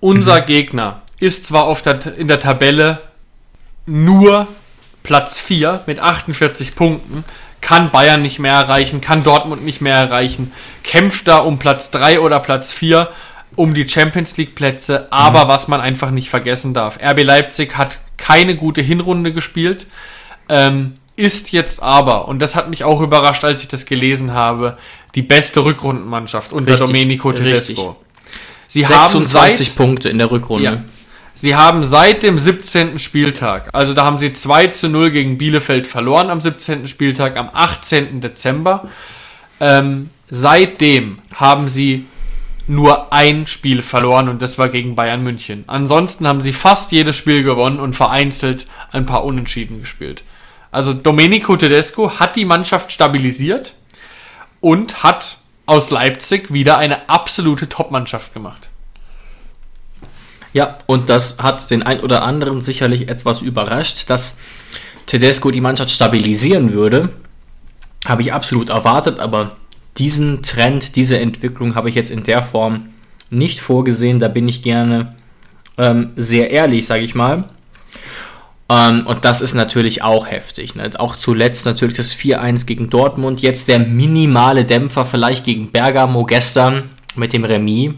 Unser 0.00 0.42
Gegner 0.42 1.00
ist 1.18 1.46
zwar 1.46 1.64
auf 1.64 1.80
der, 1.80 2.16
in 2.18 2.28
der 2.28 2.40
Tabelle 2.40 3.00
nur 3.86 4.46
Platz 5.02 5.40
4 5.40 5.84
mit 5.86 5.98
48 5.98 6.76
Punkten, 6.76 7.24
kann 7.62 7.90
Bayern 7.90 8.20
nicht 8.20 8.38
mehr 8.38 8.52
erreichen, 8.52 9.00
kann 9.00 9.24
Dortmund 9.24 9.64
nicht 9.64 9.80
mehr 9.80 9.96
erreichen, 9.96 10.52
kämpft 10.82 11.26
da 11.26 11.38
um 11.38 11.58
Platz 11.58 11.90
3 11.90 12.20
oder 12.20 12.38
Platz 12.40 12.72
4 12.72 13.08
um 13.54 13.72
die 13.72 13.88
Champions 13.88 14.36
League 14.36 14.54
Plätze, 14.54 15.10
aber 15.10 15.48
was 15.48 15.68
man 15.68 15.80
einfach 15.80 16.10
nicht 16.10 16.28
vergessen 16.28 16.74
darf, 16.74 16.98
RB 17.02 17.22
Leipzig 17.22 17.78
hat 17.78 18.00
keine 18.18 18.56
gute 18.56 18.82
Hinrunde 18.82 19.32
gespielt, 19.32 19.86
ähm, 20.48 20.92
ist 21.16 21.52
jetzt 21.52 21.82
aber, 21.82 22.28
und 22.28 22.40
das 22.40 22.54
hat 22.54 22.68
mich 22.68 22.84
auch 22.84 23.00
überrascht, 23.00 23.44
als 23.44 23.62
ich 23.62 23.68
das 23.68 23.86
gelesen 23.86 24.32
habe, 24.32 24.76
die 25.14 25.22
beste 25.22 25.64
Rückrundenmannschaft 25.64 26.52
unter 26.52 26.72
Richtig, 26.74 26.86
Domenico. 26.86 27.32
Tedesco. 27.32 27.96
Sie 28.68 28.86
haben 28.86 29.04
26 29.04 29.68
seit, 29.68 29.76
Punkte 29.76 30.08
in 30.08 30.18
der 30.18 30.30
Rückrunde. 30.30 30.64
ja, 30.64 30.84
sie 31.34 31.54
haben 31.54 31.84
seit 31.84 32.22
dem 32.22 32.38
17. 32.38 32.98
Spieltag, 32.98 33.70
also 33.72 33.94
da 33.94 34.04
haben 34.04 34.18
sie 34.18 34.32
2 34.32 34.66
zu 34.68 34.88
0 34.88 35.10
gegen 35.10 35.38
Bielefeld 35.38 35.86
verloren 35.86 36.28
am 36.30 36.40
17. 36.40 36.86
Spieltag, 36.86 37.36
am 37.36 37.48
18. 37.52 38.20
Dezember. 38.20 38.88
Ähm, 39.58 40.10
seitdem 40.28 41.20
haben 41.34 41.68
sie 41.68 42.06
nur 42.66 43.12
ein 43.12 43.46
Spiel 43.46 43.80
verloren 43.80 44.28
und 44.28 44.42
das 44.42 44.58
war 44.58 44.68
gegen 44.68 44.96
Bayern 44.96 45.22
München. 45.22 45.64
Ansonsten 45.68 46.26
haben 46.26 46.40
sie 46.40 46.52
fast 46.52 46.92
jedes 46.92 47.16
Spiel 47.16 47.42
gewonnen 47.42 47.78
und 47.78 47.94
vereinzelt 47.94 48.66
ein 48.90 49.06
paar 49.06 49.24
Unentschieden 49.24 49.80
gespielt. 49.80 50.24
Also 50.70 50.92
Domenico 50.92 51.56
Tedesco 51.56 52.18
hat 52.18 52.36
die 52.36 52.44
Mannschaft 52.44 52.92
stabilisiert 52.92 53.74
und 54.60 55.02
hat 55.02 55.38
aus 55.66 55.90
Leipzig 55.90 56.52
wieder 56.52 56.78
eine 56.78 57.08
absolute 57.08 57.68
Top-Mannschaft 57.68 58.32
gemacht. 58.32 58.68
Ja, 60.52 60.78
und 60.86 61.10
das 61.10 61.38
hat 61.38 61.70
den 61.70 61.82
ein 61.82 62.00
oder 62.00 62.22
anderen 62.22 62.60
sicherlich 62.62 63.08
etwas 63.08 63.42
überrascht, 63.42 64.08
dass 64.08 64.38
Tedesco 65.04 65.50
die 65.50 65.60
Mannschaft 65.60 65.90
stabilisieren 65.90 66.72
würde. 66.72 67.12
Habe 68.06 68.22
ich 68.22 68.32
absolut 68.32 68.70
erwartet, 68.70 69.18
aber 69.18 69.56
diesen 69.98 70.42
Trend, 70.42 70.96
diese 70.96 71.18
Entwicklung 71.18 71.74
habe 71.74 71.88
ich 71.88 71.94
jetzt 71.94 72.10
in 72.10 72.24
der 72.24 72.42
Form 72.42 72.90
nicht 73.28 73.60
vorgesehen. 73.60 74.18
Da 74.18 74.28
bin 74.28 74.48
ich 74.48 74.62
gerne 74.62 75.14
ähm, 75.78 76.12
sehr 76.16 76.50
ehrlich, 76.50 76.86
sage 76.86 77.04
ich 77.04 77.14
mal. 77.14 77.44
Ähm, 78.68 79.06
und 79.06 79.24
das 79.24 79.40
ist 79.40 79.54
natürlich 79.54 80.02
auch 80.02 80.26
heftig. 80.26 80.74
Ne? 80.74 80.90
Auch 80.98 81.16
zuletzt 81.16 81.66
natürlich 81.66 81.96
das 81.96 82.14
4-1 82.14 82.66
gegen 82.66 82.90
Dortmund. 82.90 83.40
Jetzt 83.40 83.68
der 83.68 83.78
minimale 83.78 84.64
Dämpfer 84.64 85.06
vielleicht 85.06 85.44
gegen 85.44 85.70
Bergamo 85.70 86.24
gestern 86.24 86.90
mit 87.14 87.32
dem 87.32 87.44
Remis. 87.44 87.92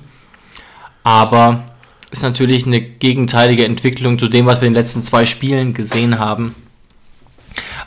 Aber 1.04 1.64
ist 2.10 2.22
natürlich 2.22 2.66
eine 2.66 2.80
gegenteilige 2.80 3.64
Entwicklung 3.64 4.18
zu 4.18 4.28
dem, 4.28 4.46
was 4.46 4.60
wir 4.60 4.68
in 4.68 4.74
den 4.74 4.82
letzten 4.82 5.02
zwei 5.02 5.26
Spielen 5.26 5.74
gesehen 5.74 6.18
haben. 6.18 6.54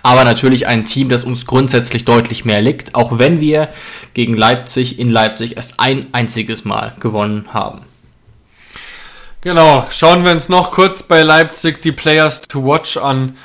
Aber 0.03 0.23
natürlich 0.23 0.67
ein 0.67 0.85
Team, 0.85 1.09
das 1.09 1.23
uns 1.23 1.45
grundsätzlich 1.45 2.05
deutlich 2.05 2.45
mehr 2.45 2.61
liegt, 2.61 2.95
auch 2.95 3.19
wenn 3.19 3.39
wir 3.39 3.69
gegen 4.13 4.35
Leipzig 4.35 4.99
in 4.99 5.09
Leipzig 5.09 5.55
erst 5.55 5.79
ein 5.79 6.07
einziges 6.13 6.65
Mal 6.65 6.95
gewonnen 6.99 7.45
haben. 7.53 7.81
Genau, 9.41 9.87
schauen 9.89 10.23
wir 10.23 10.31
uns 10.31 10.49
noch 10.49 10.71
kurz 10.71 11.01
bei 11.01 11.23
Leipzig 11.23 11.81
die 11.81 11.91
Players 11.91 12.43
to 12.43 12.63
Watch 12.63 12.97
an. 12.97 13.37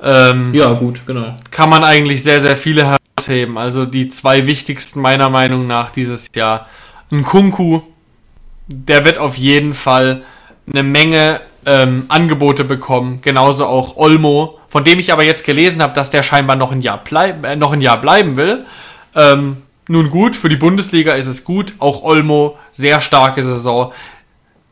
Ähm, 0.00 0.54
Ja, 0.54 0.72
gut, 0.74 1.02
genau. 1.04 1.34
kann 1.50 1.68
man 1.68 1.82
eigentlich 1.82 2.22
sehr, 2.22 2.38
sehr 2.40 2.56
viele 2.56 2.86
herausheben. 2.86 3.58
Also 3.58 3.84
die 3.84 4.08
zwei 4.08 4.46
wichtigsten 4.46 5.00
meiner 5.00 5.28
Meinung 5.30 5.66
nach 5.66 5.90
dieses 5.90 6.30
Jahr. 6.34 6.68
Ein 7.10 7.24
Kunku, 7.24 7.80
der 8.68 9.04
wird 9.04 9.18
auf 9.18 9.36
jeden 9.36 9.74
Fall 9.74 10.22
eine 10.70 10.84
Menge 10.84 11.40
ähm, 11.66 12.04
Angebote 12.06 12.62
bekommen. 12.62 13.18
Genauso 13.20 13.66
auch 13.66 13.96
Olmo, 13.96 14.60
von 14.68 14.84
dem 14.84 15.00
ich 15.00 15.12
aber 15.12 15.24
jetzt 15.24 15.44
gelesen 15.44 15.82
habe, 15.82 15.92
dass 15.92 16.08
der 16.10 16.22
scheinbar 16.22 16.54
noch 16.54 16.70
ein 16.70 16.80
Jahr, 16.82 17.00
bleib, 17.02 17.44
äh, 17.44 17.56
noch 17.56 17.72
ein 17.72 17.80
Jahr 17.80 18.00
bleiben 18.00 18.36
will. 18.36 18.64
Ähm, 19.16 19.56
nun 19.88 20.10
gut, 20.10 20.36
für 20.36 20.48
die 20.48 20.56
Bundesliga 20.56 21.14
ist 21.14 21.26
es 21.26 21.42
gut. 21.42 21.74
Auch 21.78 22.04
Olmo, 22.04 22.56
sehr 22.70 23.00
starke 23.00 23.42
Saison. 23.42 23.92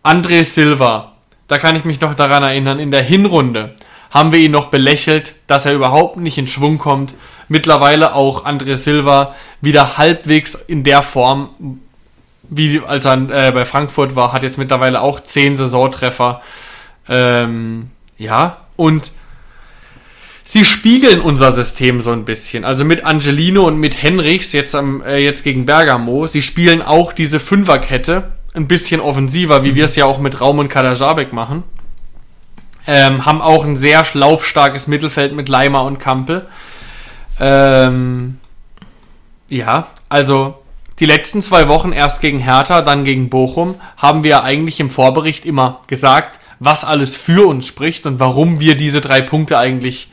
André 0.02 0.44
Silva, 0.44 1.12
da 1.48 1.58
kann 1.58 1.76
ich 1.76 1.84
mich 1.84 2.00
noch 2.00 2.14
daran 2.14 2.42
erinnern, 2.42 2.78
in 2.78 2.90
der 2.90 3.02
Hinrunde 3.02 3.74
haben 4.10 4.32
wir 4.32 4.40
ihn 4.40 4.50
noch 4.50 4.66
belächelt, 4.66 5.34
dass 5.46 5.66
er 5.66 5.74
überhaupt 5.74 6.16
nicht 6.16 6.36
in 6.36 6.46
Schwung 6.46 6.78
kommt. 6.78 7.14
Mittlerweile 7.48 8.14
auch 8.14 8.44
André 8.44 8.76
Silva 8.76 9.34
wieder 9.60 9.98
halbwegs 9.98 10.54
in 10.54 10.84
der 10.84 11.02
Form, 11.02 11.80
wie 12.48 12.80
als 12.84 13.04
er 13.04 13.14
äh, 13.30 13.52
bei 13.52 13.64
Frankfurt 13.64 14.16
war, 14.16 14.32
hat 14.32 14.42
jetzt 14.42 14.58
mittlerweile 14.58 15.00
auch 15.00 15.20
10 15.20 15.56
Saisontreffer. 15.56 16.42
Ähm, 17.08 17.90
ja, 18.18 18.58
und 18.76 19.12
sie 20.42 20.64
spiegeln 20.64 21.20
unser 21.20 21.52
System 21.52 22.00
so 22.00 22.10
ein 22.10 22.24
bisschen. 22.24 22.64
Also 22.64 22.84
mit 22.84 23.04
Angelino 23.04 23.66
und 23.66 23.78
mit 23.78 24.02
Henrichs 24.02 24.52
jetzt, 24.52 24.74
am, 24.74 25.02
äh, 25.02 25.18
jetzt 25.18 25.44
gegen 25.44 25.66
Bergamo. 25.66 26.26
Sie 26.26 26.42
spielen 26.42 26.82
auch 26.82 27.12
diese 27.12 27.38
Fünferkette 27.38 28.32
ein 28.54 28.68
bisschen 28.68 29.00
offensiver, 29.00 29.64
wie 29.64 29.74
wir 29.74 29.84
es 29.84 29.96
ja 29.96 30.04
auch 30.04 30.18
mit 30.18 30.40
Raum 30.40 30.58
und 30.58 30.68
Kadajabek 30.68 31.32
machen. 31.32 31.62
Ähm, 32.86 33.26
haben 33.26 33.40
auch 33.40 33.64
ein 33.64 33.76
sehr 33.76 34.04
laufstarkes 34.12 34.86
Mittelfeld 34.86 35.32
mit 35.34 35.48
Leimer 35.48 35.84
und 35.84 35.98
Kampel. 35.98 36.46
Ähm, 37.38 38.38
ja, 39.48 39.88
also 40.08 40.60
die 40.98 41.06
letzten 41.06 41.40
zwei 41.42 41.68
Wochen 41.68 41.92
erst 41.92 42.20
gegen 42.20 42.38
Hertha, 42.38 42.82
dann 42.82 43.04
gegen 43.04 43.30
Bochum, 43.30 43.76
haben 43.96 44.22
wir 44.24 44.42
eigentlich 44.44 44.80
im 44.80 44.90
Vorbericht 44.90 45.46
immer 45.46 45.80
gesagt, 45.86 46.40
was 46.58 46.84
alles 46.84 47.16
für 47.16 47.46
uns 47.46 47.66
spricht 47.66 48.06
und 48.06 48.20
warum 48.20 48.60
wir 48.60 48.76
diese 48.76 49.00
drei 49.00 49.22
Punkte 49.22 49.58
eigentlich 49.58 50.10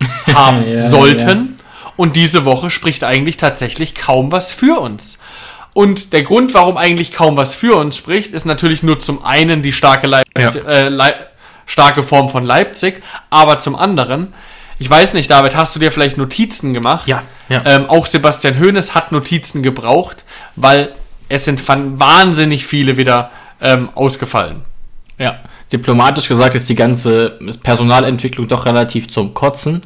haben 0.34 0.66
Ja, 0.66 0.88
sollten. 0.88 1.58
Und 1.96 2.16
diese 2.16 2.46
Woche 2.46 2.70
spricht 2.70 3.04
eigentlich 3.04 3.36
tatsächlich 3.36 3.94
kaum 3.94 4.32
was 4.32 4.52
für 4.52 4.80
uns. 4.80 5.18
Und 5.74 6.12
der 6.12 6.22
Grund, 6.22 6.52
warum 6.54 6.76
eigentlich 6.76 7.12
kaum 7.12 7.36
was 7.36 7.54
für 7.54 7.76
uns 7.76 7.96
spricht, 7.96 8.32
ist 8.32 8.44
natürlich 8.44 8.82
nur 8.82 9.00
zum 9.00 9.24
einen 9.24 9.62
die 9.62 9.72
starke, 9.72 10.06
Leipzig, 10.06 10.66
äh, 10.66 10.88
Lei 10.88 11.14
starke 11.64 12.02
Form 12.02 12.28
von 12.28 12.44
Leipzig, 12.44 13.02
aber 13.30 13.58
zum 13.58 13.76
anderen, 13.76 14.34
ich 14.78 14.90
weiß 14.90 15.14
nicht, 15.14 15.30
David, 15.30 15.54
hast 15.54 15.74
du 15.74 15.80
dir 15.80 15.92
vielleicht 15.92 16.18
Notizen 16.18 16.74
gemacht? 16.74 17.08
Ja, 17.08 17.22
ja. 17.48 17.62
Ähm, 17.64 17.86
auch 17.88 18.06
Sebastian 18.06 18.58
Hoeneß 18.58 18.94
hat 18.94 19.12
Notizen 19.12 19.62
gebraucht, 19.62 20.24
weil 20.56 20.90
es 21.28 21.44
sind 21.44 21.62
wahnsinnig 21.66 22.66
viele 22.66 22.96
wieder 22.96 23.30
ähm, 23.60 23.90
ausgefallen. 23.94 24.64
Ja, 25.18 25.38
diplomatisch 25.72 26.28
gesagt 26.28 26.54
ist 26.54 26.68
die 26.68 26.74
ganze 26.74 27.38
Personalentwicklung 27.62 28.48
doch 28.48 28.66
relativ 28.66 29.08
zum 29.08 29.32
Kotzen. 29.32 29.82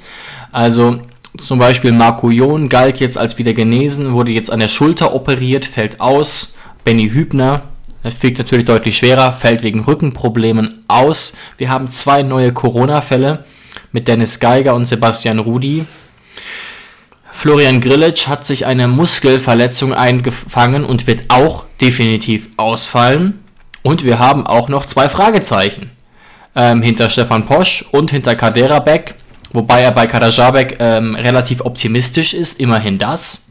Also 0.50 1.00
zum 1.38 1.58
Beispiel 1.58 1.92
Marco 1.92 2.30
Jon 2.30 2.68
galt 2.68 2.98
jetzt 2.98 3.18
als 3.18 3.38
wieder 3.38 3.52
genesen, 3.52 4.12
wurde 4.12 4.32
jetzt 4.32 4.50
an 4.50 4.60
der 4.60 4.68
Schulter 4.68 5.14
operiert, 5.14 5.64
fällt 5.64 6.00
aus. 6.00 6.54
Benny 6.84 7.10
Hübner, 7.10 7.62
das 8.02 8.14
fliegt 8.14 8.38
natürlich 8.38 8.64
deutlich 8.66 8.96
schwerer, 8.96 9.32
fällt 9.32 9.62
wegen 9.62 9.80
Rückenproblemen 9.80 10.84
aus. 10.88 11.34
Wir 11.58 11.70
haben 11.70 11.88
zwei 11.88 12.22
neue 12.22 12.52
Corona-Fälle 12.52 13.44
mit 13.92 14.08
Dennis 14.08 14.40
Geiger 14.40 14.74
und 14.74 14.84
Sebastian 14.84 15.38
Rudi. 15.38 15.84
Florian 17.30 17.80
Grillitsch 17.80 18.28
hat 18.28 18.46
sich 18.46 18.64
eine 18.64 18.88
Muskelverletzung 18.88 19.92
eingefangen 19.92 20.84
und 20.84 21.06
wird 21.06 21.24
auch 21.28 21.66
definitiv 21.80 22.48
ausfallen. 22.56 23.42
Und 23.82 24.04
wir 24.04 24.18
haben 24.18 24.46
auch 24.46 24.68
noch 24.68 24.86
zwei 24.86 25.08
Fragezeichen 25.08 25.90
ähm, 26.54 26.82
hinter 26.82 27.10
Stefan 27.10 27.44
Posch 27.44 27.84
und 27.92 28.10
hinter 28.10 28.34
Kadera 28.34 28.78
Beck, 28.78 29.14
wobei 29.52 29.82
er 29.82 29.92
bei 29.92 30.06
Kadajabek 30.06 30.76
ähm, 30.80 31.14
relativ 31.14 31.60
optimistisch 31.60 32.34
ist, 32.34 32.60
immerhin 32.60 32.98
das. 32.98 33.44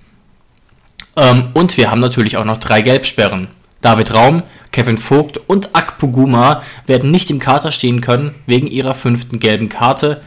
Ähm, 1.16 1.50
und 1.54 1.78
wir 1.78 1.92
haben 1.92 2.02
natürlich 2.02 2.38
auch 2.38 2.46
noch 2.46 2.58
drei 2.58 2.82
Gelbsperren. 2.82 3.48
David 3.82 4.14
Raum, 4.14 4.44
Kevin 4.72 4.98
Vogt 4.98 5.40
und 5.48 5.76
Akpoguma 5.76 6.64
werden 6.88 7.12
nicht 7.12 7.30
im 7.30 7.40
Kater 7.40 7.72
stehen 7.72 8.02
können 8.02 8.36
wegen 8.48 8.68
ihrer 8.68 8.96
fünften 8.96 9.40
gelben 9.40 9.70
Karte. 9.70 10.22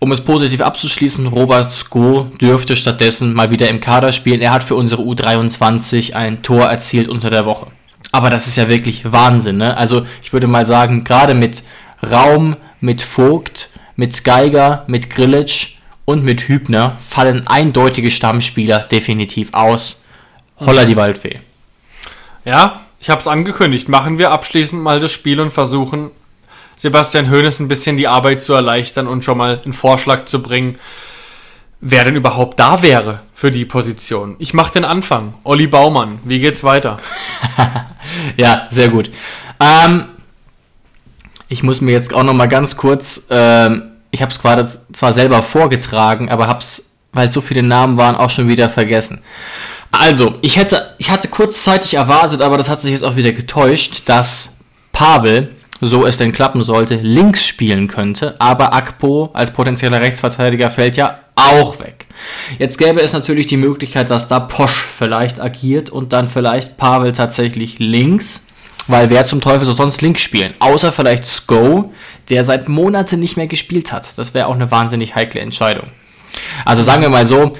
Um 0.00 0.12
es 0.12 0.20
positiv 0.20 0.60
abzuschließen, 0.60 1.26
Robert 1.28 1.72
Sko 1.72 2.26
dürfte 2.40 2.76
stattdessen 2.76 3.32
mal 3.32 3.50
wieder 3.50 3.70
im 3.70 3.80
Kader 3.80 4.12
spielen. 4.12 4.42
Er 4.42 4.52
hat 4.52 4.64
für 4.64 4.74
unsere 4.74 5.02
U23 5.02 6.14
ein 6.14 6.42
Tor 6.42 6.66
erzielt 6.66 7.08
unter 7.08 7.30
der 7.30 7.46
Woche. 7.46 7.68
Aber 8.12 8.28
das 8.28 8.46
ist 8.46 8.56
ja 8.56 8.68
wirklich 8.68 9.10
Wahnsinn. 9.10 9.56
Ne? 9.56 9.76
Also 9.76 10.04
ich 10.22 10.32
würde 10.32 10.46
mal 10.46 10.66
sagen, 10.66 11.04
gerade 11.04 11.34
mit 11.34 11.62
Raum, 12.02 12.56
mit 12.80 13.00
Vogt, 13.00 13.70
mit 13.96 14.24
Geiger, 14.24 14.84
mit 14.86 15.10
Grillitsch 15.10 15.76
und 16.04 16.24
mit 16.24 16.48
Hübner 16.48 16.96
fallen 17.06 17.46
eindeutige 17.46 18.10
Stammspieler 18.10 18.80
definitiv 18.80 19.52
aus. 19.52 20.02
Holla 20.60 20.84
die 20.84 20.96
Waldfee. 20.96 21.40
Ja, 22.44 22.82
ich 23.00 23.10
habe 23.10 23.20
es 23.20 23.26
angekündigt. 23.26 23.88
Machen 23.88 24.18
wir 24.18 24.30
abschließend 24.30 24.82
mal 24.82 25.00
das 25.00 25.12
Spiel 25.12 25.40
und 25.40 25.52
versuchen, 25.52 26.10
Sebastian 26.76 27.30
Hoeneß 27.30 27.60
ein 27.60 27.68
bisschen 27.68 27.96
die 27.96 28.08
Arbeit 28.08 28.42
zu 28.42 28.52
erleichtern 28.52 29.06
und 29.06 29.24
schon 29.24 29.38
mal 29.38 29.60
einen 29.64 29.72
Vorschlag 29.72 30.24
zu 30.24 30.42
bringen, 30.42 30.78
wer 31.80 32.04
denn 32.04 32.16
überhaupt 32.16 32.58
da 32.58 32.82
wäre 32.82 33.20
für 33.32 33.50
die 33.50 33.64
Position. 33.64 34.36
Ich 34.38 34.54
mache 34.54 34.72
den 34.72 34.84
Anfang. 34.84 35.34
Olli 35.44 35.66
Baumann, 35.66 36.18
wie 36.24 36.40
geht's 36.40 36.64
weiter? 36.64 36.98
Ja, 38.36 38.66
sehr 38.68 38.88
gut. 38.88 39.10
Ähm, 39.58 40.06
ich 41.54 41.62
muss 41.62 41.80
mir 41.80 41.92
jetzt 41.92 42.12
auch 42.12 42.24
noch 42.24 42.34
mal 42.34 42.48
ganz 42.48 42.76
kurz, 42.76 43.28
ähm, 43.30 43.92
ich 44.10 44.20
habe 44.22 44.32
es 44.32 44.40
gerade 44.40 44.68
zwar 44.92 45.14
selber 45.14 45.40
vorgetragen, 45.40 46.28
aber 46.28 46.48
habe 46.48 46.58
es, 46.58 46.90
weil 47.12 47.30
so 47.30 47.40
viele 47.40 47.62
Namen 47.62 47.96
waren, 47.96 48.16
auch 48.16 48.30
schon 48.30 48.48
wieder 48.48 48.68
vergessen. 48.68 49.20
Also, 49.92 50.34
ich 50.40 50.56
hätte, 50.56 50.94
ich 50.98 51.10
hatte 51.10 51.28
kurzzeitig 51.28 51.94
erwartet, 51.94 52.42
aber 52.42 52.58
das 52.58 52.68
hat 52.68 52.80
sich 52.80 52.90
jetzt 52.90 53.04
auch 53.04 53.14
wieder 53.14 53.30
getäuscht, 53.30 54.02
dass 54.06 54.56
Pavel, 54.92 55.52
so 55.80 56.04
es 56.04 56.16
denn 56.16 56.32
klappen 56.32 56.62
sollte, 56.64 56.96
links 56.96 57.46
spielen 57.46 57.86
könnte, 57.86 58.34
aber 58.40 58.74
Akpo 58.74 59.30
als 59.32 59.52
potenzieller 59.52 60.00
Rechtsverteidiger 60.00 60.72
fällt 60.72 60.96
ja 60.96 61.20
auch 61.36 61.78
weg. 61.78 62.06
Jetzt 62.58 62.78
gäbe 62.78 63.00
es 63.00 63.12
natürlich 63.12 63.46
die 63.46 63.56
Möglichkeit, 63.56 64.10
dass 64.10 64.26
da 64.26 64.40
Posch 64.40 64.84
vielleicht 64.98 65.38
agiert 65.38 65.90
und 65.90 66.12
dann 66.12 66.26
vielleicht 66.26 66.76
Pavel 66.76 67.12
tatsächlich 67.12 67.78
links, 67.78 68.46
weil 68.86 69.10
wer 69.10 69.26
zum 69.26 69.40
Teufel 69.40 69.64
soll 69.64 69.74
sonst 69.74 70.02
links 70.02 70.22
spielen? 70.22 70.54
Außer 70.58 70.92
vielleicht 70.92 71.26
Sko, 71.26 71.92
der 72.28 72.44
seit 72.44 72.68
Monaten 72.68 73.20
nicht 73.20 73.36
mehr 73.36 73.46
gespielt 73.46 73.92
hat. 73.92 74.16
Das 74.16 74.34
wäre 74.34 74.46
auch 74.46 74.54
eine 74.54 74.70
wahnsinnig 74.70 75.14
heikle 75.14 75.40
Entscheidung. 75.40 75.88
Also 76.64 76.82
sagen 76.82 77.02
wir 77.02 77.08
mal 77.08 77.26
so, 77.26 77.54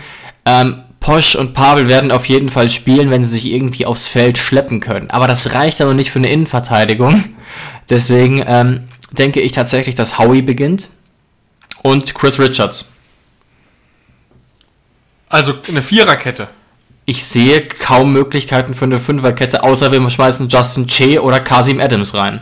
ähm, 0.45 0.83
Posch 1.01 1.37
und 1.37 1.53
Pavel 1.53 1.89
werden 1.89 2.11
auf 2.11 2.27
jeden 2.27 2.51
Fall 2.51 2.71
spielen, 2.71 3.11
wenn 3.11 3.25
sie 3.25 3.33
sich 3.33 3.47
irgendwie 3.47 3.85
aufs 3.85 4.09
Feld 4.09 4.39
schleppen 4.39 4.81
können. 4.81 5.11
Aber 5.11 5.29
das 5.29 5.53
reicht 5.53 5.79
ja 5.79 5.87
noch 5.87 5.95
nicht 5.95 6.11
für 6.11 6.19
eine 6.19 6.31
Innenverteidigung. 6.31 7.25
Deswegen 7.91 8.43
ähm, 8.47 8.89
denke 9.11 9.41
ich 9.41 9.53
tatsächlich, 9.53 9.95
dass 9.95 10.19
Howie 10.19 10.41
beginnt 10.41 10.89
und 11.83 12.15
Chris 12.15 12.39
Richards. 12.39 12.87
Also 15.29 15.55
eine 15.69 15.83
Viererkette. 15.83 16.49
Ich 17.07 17.25
sehe 17.27 17.67
kaum 17.69 18.13
Möglichkeiten 18.13 18.75
für 18.75 18.87
eine 18.87 18.99
Fünferkette, 18.99 19.63
außer 19.63 19.93
wir 19.93 20.11
schmeißen 20.11 20.49
Justin 20.49 20.87
Che 20.87 21.19
oder 21.19 21.41
Kasim 21.41 21.81
Adams 21.81 22.15
rein. 22.15 22.41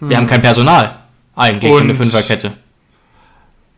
Wir 0.00 0.16
haben 0.16 0.26
kein 0.26 0.42
Personal 0.42 1.00
eigentlich 1.34 1.72
für 1.72 1.80
eine 1.80 1.90
Und- 1.90 1.96
Fünferkette. 1.96 2.52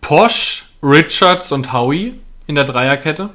Posch, 0.00 0.66
Richards 0.82 1.52
und 1.52 1.72
Howie 1.72 2.14
in 2.46 2.54
der 2.54 2.64
Dreierkette. 2.64 3.30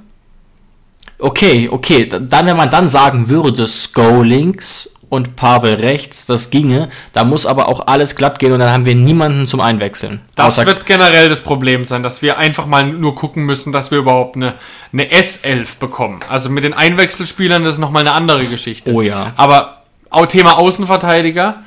Okay, 1.20 1.70
okay, 1.72 2.08
dann, 2.08 2.46
wenn 2.46 2.58
man 2.58 2.70
dann 2.70 2.90
sagen 2.90 3.30
würde, 3.30 3.68
Sko 3.68 4.22
links 4.24 4.96
und 5.14 5.36
Pavel 5.36 5.76
rechts, 5.76 6.26
das 6.26 6.50
ginge, 6.50 6.90
da 7.14 7.24
muss 7.24 7.46
aber 7.46 7.68
auch 7.70 7.86
alles 7.86 8.16
glatt 8.16 8.40
gehen 8.40 8.52
und 8.52 8.60
dann 8.60 8.72
haben 8.72 8.86
wir 8.86 8.96
niemanden 8.96 9.46
zum 9.46 9.60
Einwechseln. 9.60 10.22
Das 10.36 10.66
wird 10.66 10.88
generell 10.88 11.30
das 11.30 11.42
Problem 11.42 11.86
sein, 11.86 12.02
dass 12.02 12.24
wir 12.24 12.40
einfach 12.40 12.66
mal 12.66 12.86
nur 12.88 13.14
gucken 13.14 13.46
müssen, 13.46 13.72
dass 13.72 13.92
wir 13.92 14.00
überhaupt 14.00 14.36
eine, 14.36 14.56
eine 14.92 15.06
S11 15.06 15.78
bekommen. 15.80 16.22
Also 16.30 16.50
mit 16.50 16.64
den 16.64 16.74
Einwechselspielern, 16.74 17.64
das 17.64 17.76
ist 17.76 17.80
nochmal 17.80 18.02
eine 18.02 18.14
andere 18.14 18.46
Geschichte. 18.48 18.92
Oh 18.92 19.02
ja. 19.02 19.34
Aber 19.38 19.84
auch 20.10 20.26
Thema 20.26 20.58
Außenverteidiger. 20.58 21.64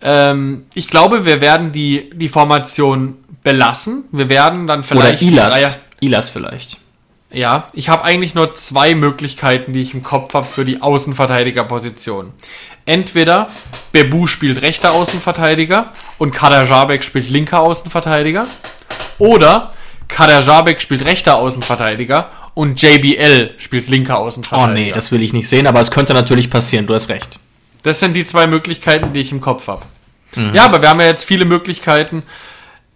Ähm, 0.00 0.64
ich 0.74 0.88
glaube, 0.88 1.24
wir 1.24 1.40
werden 1.40 1.70
die, 1.70 2.10
die 2.14 2.28
Formation 2.28 3.14
belassen. 3.44 4.04
Wir 4.10 4.28
werden 4.28 4.66
dann 4.66 4.80
oder 4.80 4.88
vielleicht. 4.88 5.22
Dreier- 5.22 5.28
Ilas. 5.28 5.84
Ilas 6.00 6.28
vielleicht. 6.30 6.78
Ja, 7.30 7.68
ich 7.74 7.90
habe 7.90 8.04
eigentlich 8.04 8.34
nur 8.34 8.54
zwei 8.54 8.94
Möglichkeiten, 8.94 9.72
die 9.74 9.82
ich 9.82 9.92
im 9.92 10.02
Kopf 10.02 10.32
habe 10.32 10.46
für 10.46 10.64
die 10.64 10.80
Außenverteidigerposition. 10.80 12.32
Entweder 12.88 13.48
Bebu 13.92 14.26
spielt 14.26 14.62
rechter 14.62 14.92
Außenverteidiger 14.92 15.92
und 16.16 16.30
Kader 16.30 16.64
Jabek 16.64 17.04
spielt 17.04 17.28
linker 17.28 17.60
Außenverteidiger. 17.60 18.46
Oder 19.18 19.72
Kader 20.08 20.40
Jabek 20.40 20.80
spielt 20.80 21.04
rechter 21.04 21.36
Außenverteidiger 21.36 22.30
und 22.54 22.80
JBL 22.80 23.50
spielt 23.58 23.88
linker 23.88 24.18
Oh 24.18 24.24
Außenverteidiger. 24.24 24.72
nee, 24.72 24.90
das 24.90 25.12
will 25.12 25.22
ich 25.22 25.34
nicht 25.34 25.50
sehen, 25.50 25.66
aber 25.66 25.80
es 25.80 25.90
könnte 25.90 26.14
natürlich 26.14 26.48
passieren, 26.48 26.86
du 26.86 26.94
hast 26.94 27.10
recht. 27.10 27.38
Das 27.82 28.00
sind 28.00 28.14
die 28.14 28.24
zwei 28.24 28.46
Möglichkeiten, 28.46 29.12
die 29.12 29.20
ich 29.20 29.32
im 29.32 29.42
Kopf 29.42 29.68
habe. 29.68 29.82
Ja, 30.54 30.64
aber 30.64 30.80
wir 30.80 30.88
haben 30.88 31.00
ja 31.00 31.08
jetzt 31.08 31.24
viele 31.24 31.44
Möglichkeiten 31.44 32.22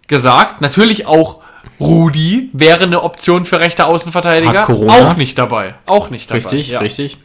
gesagt. 0.07 0.59
Natürlich 0.61 1.05
auch 1.05 1.41
Rudi 1.79 2.49
wäre 2.53 2.85
eine 2.85 3.03
Option 3.03 3.45
für 3.45 3.59
rechte 3.59 3.85
Außenverteidiger. 3.85 4.61
Hat 4.61 4.65
Corona. 4.65 5.11
Auch 5.11 5.17
nicht 5.17 5.37
dabei. 5.37 5.75
Auch 5.85 6.09
nicht 6.09 6.31
dabei. 6.31 6.39
Richtig, 6.39 6.69
ja. 6.69 6.79
richtig. 6.79 7.17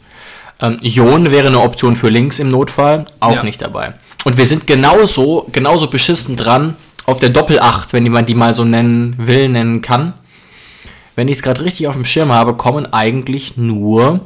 Ähm, 0.61 0.77
Jon 0.81 1.31
wäre 1.31 1.47
eine 1.47 1.59
Option 1.59 1.95
für 1.95 2.09
links 2.09 2.39
im 2.39 2.49
Notfall, 2.49 3.05
auch 3.19 3.35
Ja. 3.35 3.43
nicht 3.43 3.61
dabei. 3.61 3.93
Und 4.25 4.37
wir 4.37 4.45
sind 4.45 4.67
genauso, 4.67 5.47
genauso 5.51 5.87
beschissen 5.87 6.35
dran 6.35 6.75
auf 7.05 7.19
der 7.19 7.29
Doppel-8, 7.29 7.93
wenn 7.93 8.09
man 8.11 8.25
die 8.25 8.35
mal 8.35 8.53
so 8.53 8.65
nennen 8.65 9.15
will, 9.17 9.47
nennen 9.49 9.81
kann. 9.81 10.13
Wenn 11.15 11.27
ich 11.27 11.37
es 11.37 11.41
gerade 11.43 11.63
richtig 11.63 11.87
auf 11.87 11.95
dem 11.95 12.05
Schirm 12.05 12.31
habe, 12.31 12.53
kommen 12.55 12.91
eigentlich 12.93 13.57
nur 13.57 14.21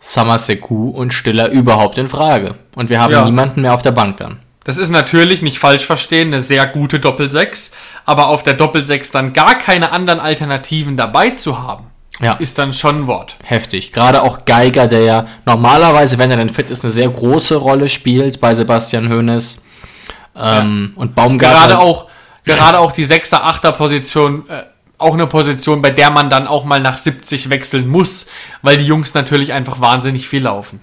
Samaseku 0.00 0.90
und 0.90 1.12
Stiller 1.12 1.48
überhaupt 1.50 1.98
in 1.98 2.08
Frage. 2.08 2.54
Und 2.76 2.90
wir 2.90 3.00
haben 3.00 3.12
Ja. 3.12 3.24
niemanden 3.24 3.62
mehr 3.62 3.74
auf 3.74 3.82
der 3.82 3.92
Bank 3.92 4.18
dann. 4.18 4.38
Das 4.64 4.78
ist 4.78 4.90
natürlich, 4.90 5.42
nicht 5.42 5.58
falsch 5.58 5.84
verstehen, 5.84 6.28
eine 6.28 6.40
sehr 6.40 6.66
gute 6.66 7.00
Doppel-6. 7.00 7.70
Aber 8.04 8.28
auf 8.28 8.42
der 8.42 8.54
Doppel-6 8.54 9.10
dann 9.12 9.32
gar 9.32 9.56
keine 9.58 9.92
anderen 9.92 10.20
Alternativen 10.20 10.96
dabei 10.96 11.30
zu 11.30 11.62
haben, 11.62 11.84
Ja, 12.20 12.32
ist 12.34 12.58
dann 12.58 12.72
schon 12.72 13.02
ein 13.02 13.06
Wort. 13.06 13.36
heftig. 13.44 13.92
Gerade 13.92 14.22
auch 14.22 14.46
Geiger, 14.46 14.88
der 14.88 15.00
ja 15.00 15.26
normalerweise, 15.44 16.16
wenn 16.18 16.30
er 16.30 16.38
denn 16.38 16.48
fit 16.48 16.70
ist, 16.70 16.82
eine 16.82 16.90
sehr 16.90 17.08
große 17.08 17.56
Rolle 17.56 17.88
spielt 17.88 18.40
bei 18.40 18.54
Sebastian 18.54 19.10
Hoeneß. 19.12 19.62
Ähm, 20.34 20.92
Und 20.96 21.14
Baumgartner. 21.14 21.60
Gerade 21.60 21.78
auch, 21.78 22.06
gerade 22.44 22.78
auch 22.78 22.92
die 22.92 23.04
6er, 23.04 23.42
8er 23.42 23.72
Position 23.72 24.48
äh, 24.48 24.62
auch 24.98 25.14
eine 25.14 25.26
Position, 25.26 25.82
bei 25.82 25.90
der 25.90 26.10
man 26.10 26.30
dann 26.30 26.46
auch 26.46 26.64
mal 26.64 26.80
nach 26.80 26.96
70 26.96 27.50
wechseln 27.50 27.86
muss, 27.86 28.26
weil 28.62 28.78
die 28.78 28.86
Jungs 28.86 29.14
natürlich 29.14 29.52
einfach 29.52 29.80
wahnsinnig 29.80 30.28
viel 30.28 30.42
laufen. 30.42 30.80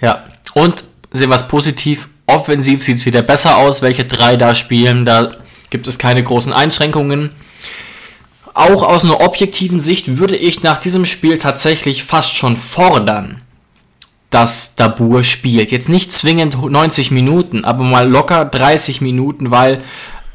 Ja, 0.00 0.24
und 0.54 0.84
sehen 1.12 1.30
wir 1.30 1.36
es 1.36 1.46
positiv. 1.46 2.08
Offensiv 2.26 2.82
sieht 2.82 2.96
es 2.96 3.06
wieder 3.06 3.22
besser 3.22 3.56
aus, 3.56 3.80
welche 3.80 4.04
drei 4.04 4.36
da 4.36 4.54
spielen. 4.54 5.04
Da 5.04 5.36
gibt 5.70 5.86
es 5.86 5.98
keine 5.98 6.22
großen 6.22 6.52
Einschränkungen. 6.52 7.30
Auch 8.58 8.82
aus 8.82 9.04
einer 9.04 9.20
objektiven 9.20 9.78
Sicht 9.78 10.18
würde 10.18 10.34
ich 10.34 10.64
nach 10.64 10.80
diesem 10.80 11.04
Spiel 11.04 11.38
tatsächlich 11.38 12.02
fast 12.02 12.34
schon 12.34 12.56
fordern, 12.56 13.40
dass 14.30 14.74
Dabur 14.74 15.22
spielt. 15.22 15.70
Jetzt 15.70 15.88
nicht 15.88 16.10
zwingend 16.10 16.60
90 16.60 17.12
Minuten, 17.12 17.64
aber 17.64 17.84
mal 17.84 18.10
locker 18.10 18.44
30 18.44 19.00
Minuten, 19.00 19.52
weil 19.52 19.78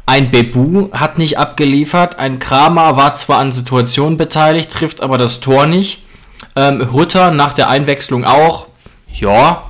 ein 0.06 0.32
Bebu 0.32 0.90
hat 0.94 1.18
nicht 1.18 1.38
abgeliefert, 1.38 2.18
ein 2.18 2.40
Kramer 2.40 2.96
war 2.96 3.14
zwar 3.14 3.40
an 3.40 3.52
Situationen 3.52 4.16
beteiligt, 4.16 4.72
trifft 4.72 5.02
aber 5.02 5.18
das 5.18 5.42
Tor 5.42 5.66
nicht. 5.66 6.04
Ähm, 6.56 6.80
Rutter 6.80 7.32
nach 7.32 7.52
der 7.52 7.68
Einwechslung 7.68 8.24
auch. 8.24 8.68
Ja. 9.14 9.64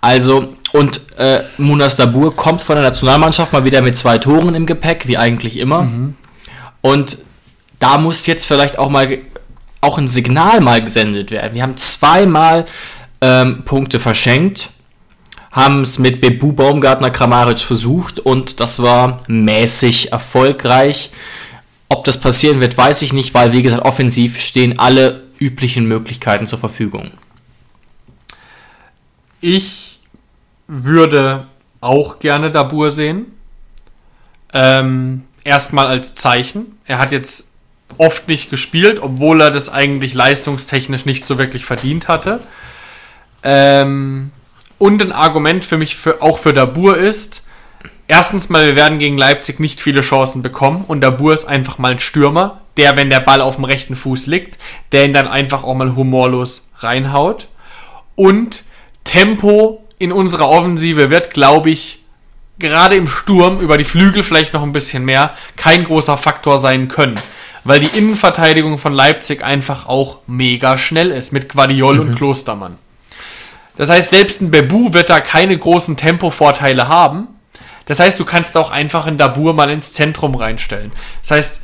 Also, 0.00 0.50
und 0.72 1.00
äh, 1.18 1.40
Munas 1.58 1.96
Dabur 1.96 2.36
kommt 2.36 2.62
von 2.62 2.76
der 2.76 2.84
Nationalmannschaft 2.84 3.52
mal 3.52 3.64
wieder 3.64 3.82
mit 3.82 3.96
zwei 3.98 4.18
Toren 4.18 4.54
im 4.54 4.66
Gepäck, 4.66 5.08
wie 5.08 5.18
eigentlich 5.18 5.58
immer. 5.58 5.82
Mhm. 5.82 6.14
Und 6.80 7.18
da 7.82 7.98
muss 7.98 8.26
jetzt 8.26 8.46
vielleicht 8.46 8.78
auch 8.78 8.88
mal 8.88 9.18
auch 9.80 9.98
ein 9.98 10.08
Signal 10.08 10.60
mal 10.60 10.82
gesendet 10.82 11.30
werden. 11.30 11.54
Wir 11.54 11.62
haben 11.62 11.76
zweimal 11.76 12.66
ähm, 13.20 13.64
Punkte 13.64 13.98
verschenkt 13.98 14.70
haben 15.52 15.82
es 15.82 15.98
mit 15.98 16.22
Bebu 16.22 16.52
Baumgartner 16.52 17.10
Kramaric 17.10 17.58
versucht 17.58 18.18
und 18.18 18.58
das 18.58 18.82
war 18.82 19.20
mäßig 19.28 20.10
erfolgreich. 20.10 21.10
Ob 21.90 22.04
das 22.06 22.18
passieren 22.18 22.60
wird, 22.60 22.76
weiß 22.76 23.02
ich 23.02 23.12
nicht, 23.12 23.34
weil 23.34 23.52
wie 23.52 23.62
gesagt, 23.62 23.84
offensiv 23.84 24.40
stehen 24.40 24.78
alle 24.78 25.24
üblichen 25.38 25.84
Möglichkeiten 25.84 26.46
zur 26.46 26.58
Verfügung. 26.58 27.10
Ich 29.42 29.98
würde 30.68 31.46
auch 31.82 32.18
gerne 32.18 32.50
Dabur 32.50 32.90
sehen. 32.90 33.26
Ähm, 34.54 35.24
erstmal 35.44 35.86
als 35.86 36.14
Zeichen. 36.14 36.78
Er 36.86 36.98
hat 36.98 37.12
jetzt 37.12 37.51
oft 37.98 38.28
nicht 38.28 38.50
gespielt, 38.50 39.00
obwohl 39.00 39.40
er 39.40 39.50
das 39.50 39.68
eigentlich 39.68 40.14
leistungstechnisch 40.14 41.06
nicht 41.06 41.24
so 41.24 41.38
wirklich 41.38 41.64
verdient 41.64 42.08
hatte. 42.08 42.40
Ähm, 43.42 44.30
und 44.78 45.02
ein 45.02 45.12
Argument 45.12 45.64
für 45.64 45.78
mich 45.78 45.96
für, 45.96 46.22
auch 46.22 46.38
für 46.38 46.52
Dabur 46.52 46.98
ist, 46.98 47.46
erstens 48.08 48.48
mal, 48.48 48.66
wir 48.66 48.76
werden 48.76 48.98
gegen 48.98 49.16
Leipzig 49.16 49.60
nicht 49.60 49.80
viele 49.80 50.00
Chancen 50.00 50.42
bekommen 50.42 50.84
und 50.88 51.00
Dabur 51.00 51.34
ist 51.34 51.44
einfach 51.44 51.78
mal 51.78 51.92
ein 51.92 51.98
Stürmer, 51.98 52.60
der, 52.76 52.96
wenn 52.96 53.10
der 53.10 53.20
Ball 53.20 53.40
auf 53.40 53.56
dem 53.56 53.64
rechten 53.64 53.96
Fuß 53.96 54.26
liegt, 54.26 54.58
der 54.92 55.04
ihn 55.04 55.12
dann 55.12 55.28
einfach 55.28 55.62
auch 55.62 55.74
mal 55.74 55.94
humorlos 55.94 56.68
reinhaut. 56.78 57.48
Und 58.14 58.64
Tempo 59.04 59.84
in 59.98 60.12
unserer 60.12 60.48
Offensive 60.48 61.10
wird, 61.10 61.30
glaube 61.30 61.70
ich, 61.70 62.02
gerade 62.58 62.96
im 62.96 63.08
Sturm 63.08 63.60
über 63.60 63.76
die 63.76 63.84
Flügel 63.84 64.22
vielleicht 64.22 64.52
noch 64.52 64.62
ein 64.62 64.72
bisschen 64.72 65.04
mehr 65.04 65.34
kein 65.56 65.84
großer 65.84 66.16
Faktor 66.16 66.58
sein 66.58 66.88
können. 66.88 67.14
Weil 67.64 67.80
die 67.80 67.96
Innenverteidigung 67.98 68.78
von 68.78 68.92
Leipzig 68.92 69.42
einfach 69.42 69.86
auch 69.86 70.18
mega 70.26 70.78
schnell 70.78 71.10
ist 71.10 71.32
mit 71.32 71.48
Guardiol 71.48 71.94
mhm. 71.94 72.00
und 72.00 72.14
Klostermann. 72.16 72.78
Das 73.76 73.88
heißt, 73.88 74.10
selbst 74.10 74.42
ein 74.42 74.50
Bebu 74.50 74.92
wird 74.92 75.10
da 75.10 75.20
keine 75.20 75.56
großen 75.56 75.96
Tempovorteile 75.96 76.88
haben. 76.88 77.28
Das 77.86 78.00
heißt, 78.00 78.18
du 78.20 78.24
kannst 78.24 78.56
auch 78.56 78.70
einfach 78.70 79.06
einen 79.06 79.18
Dabur 79.18 79.54
mal 79.54 79.70
ins 79.70 79.92
Zentrum 79.92 80.34
reinstellen. 80.34 80.92
Das 81.22 81.30
heißt, 81.32 81.60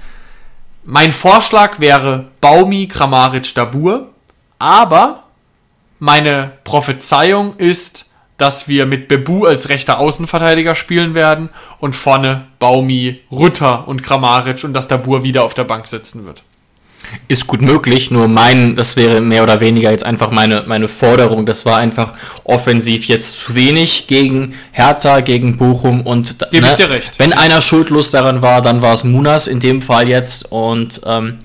mein 0.85 1.13
Vorschlag 1.13 1.81
wäre 1.81 2.29
Baumi, 2.41 2.89
Kramaric, 2.89 3.55
Dabur. 3.55 4.09
Aber 4.59 5.25
meine 5.99 6.53
Prophezeiung 6.65 7.55
ist, 7.57 8.07
dass 8.39 8.69
wir 8.69 8.87
mit 8.87 9.09
Bebu 9.09 9.45
als 9.45 9.69
rechter 9.69 9.99
Außenverteidiger 9.99 10.75
spielen 10.75 11.15
werden 11.15 11.51
und 11.79 11.95
vorne 11.95 12.47
Baumi, 12.59 13.21
Rütter 13.31 13.87
und 13.87 14.03
Kramaric 14.03 14.65
und 14.65 14.73
dass 14.73 14.89
Dabur 14.89 15.23
wieder 15.23 15.45
auf 15.45 15.55
der 15.55 15.65
Bank 15.65 15.87
sitzen 15.87 16.25
wird 16.25 16.43
ist 17.29 17.47
gut 17.47 17.63
möglich, 17.63 18.11
nur 18.11 18.29
mein, 18.29 18.77
das 18.77 18.97
wäre 18.97 19.21
mehr 19.21 19.43
oder 19.43 19.61
weniger 19.61 19.91
jetzt 19.91 20.05
einfach 20.05 20.31
meine, 20.31 20.65
meine 20.67 20.89
Forderung. 20.89 21.47
Das 21.47 21.65
war 21.65 21.79
einfach 21.79 22.13
offensiv 22.45 23.07
jetzt 23.07 23.41
zu 23.41 23.55
wenig 23.55 24.07
gegen 24.07 24.55
Hertha, 24.73 25.21
gegen 25.21 25.57
Bochum 25.57 26.03
und 26.03 26.39
Gebe 26.51 26.67
ne, 26.67 26.73
ich 26.73 26.77
dir 26.77 26.91
recht. 26.91 27.13
wenn 27.19 27.33
einer 27.33 27.61
schuldlos 27.61 28.11
daran 28.11 28.43
war, 28.43 28.63
dann 28.63 28.83
war 28.83 28.95
es 28.95 29.05
Munas 29.05 29.47
in 29.47 29.61
dem 29.61 29.83
Fall 29.83 30.09
jetzt 30.09 30.51
und 30.51 31.01
ähm, 31.07 31.39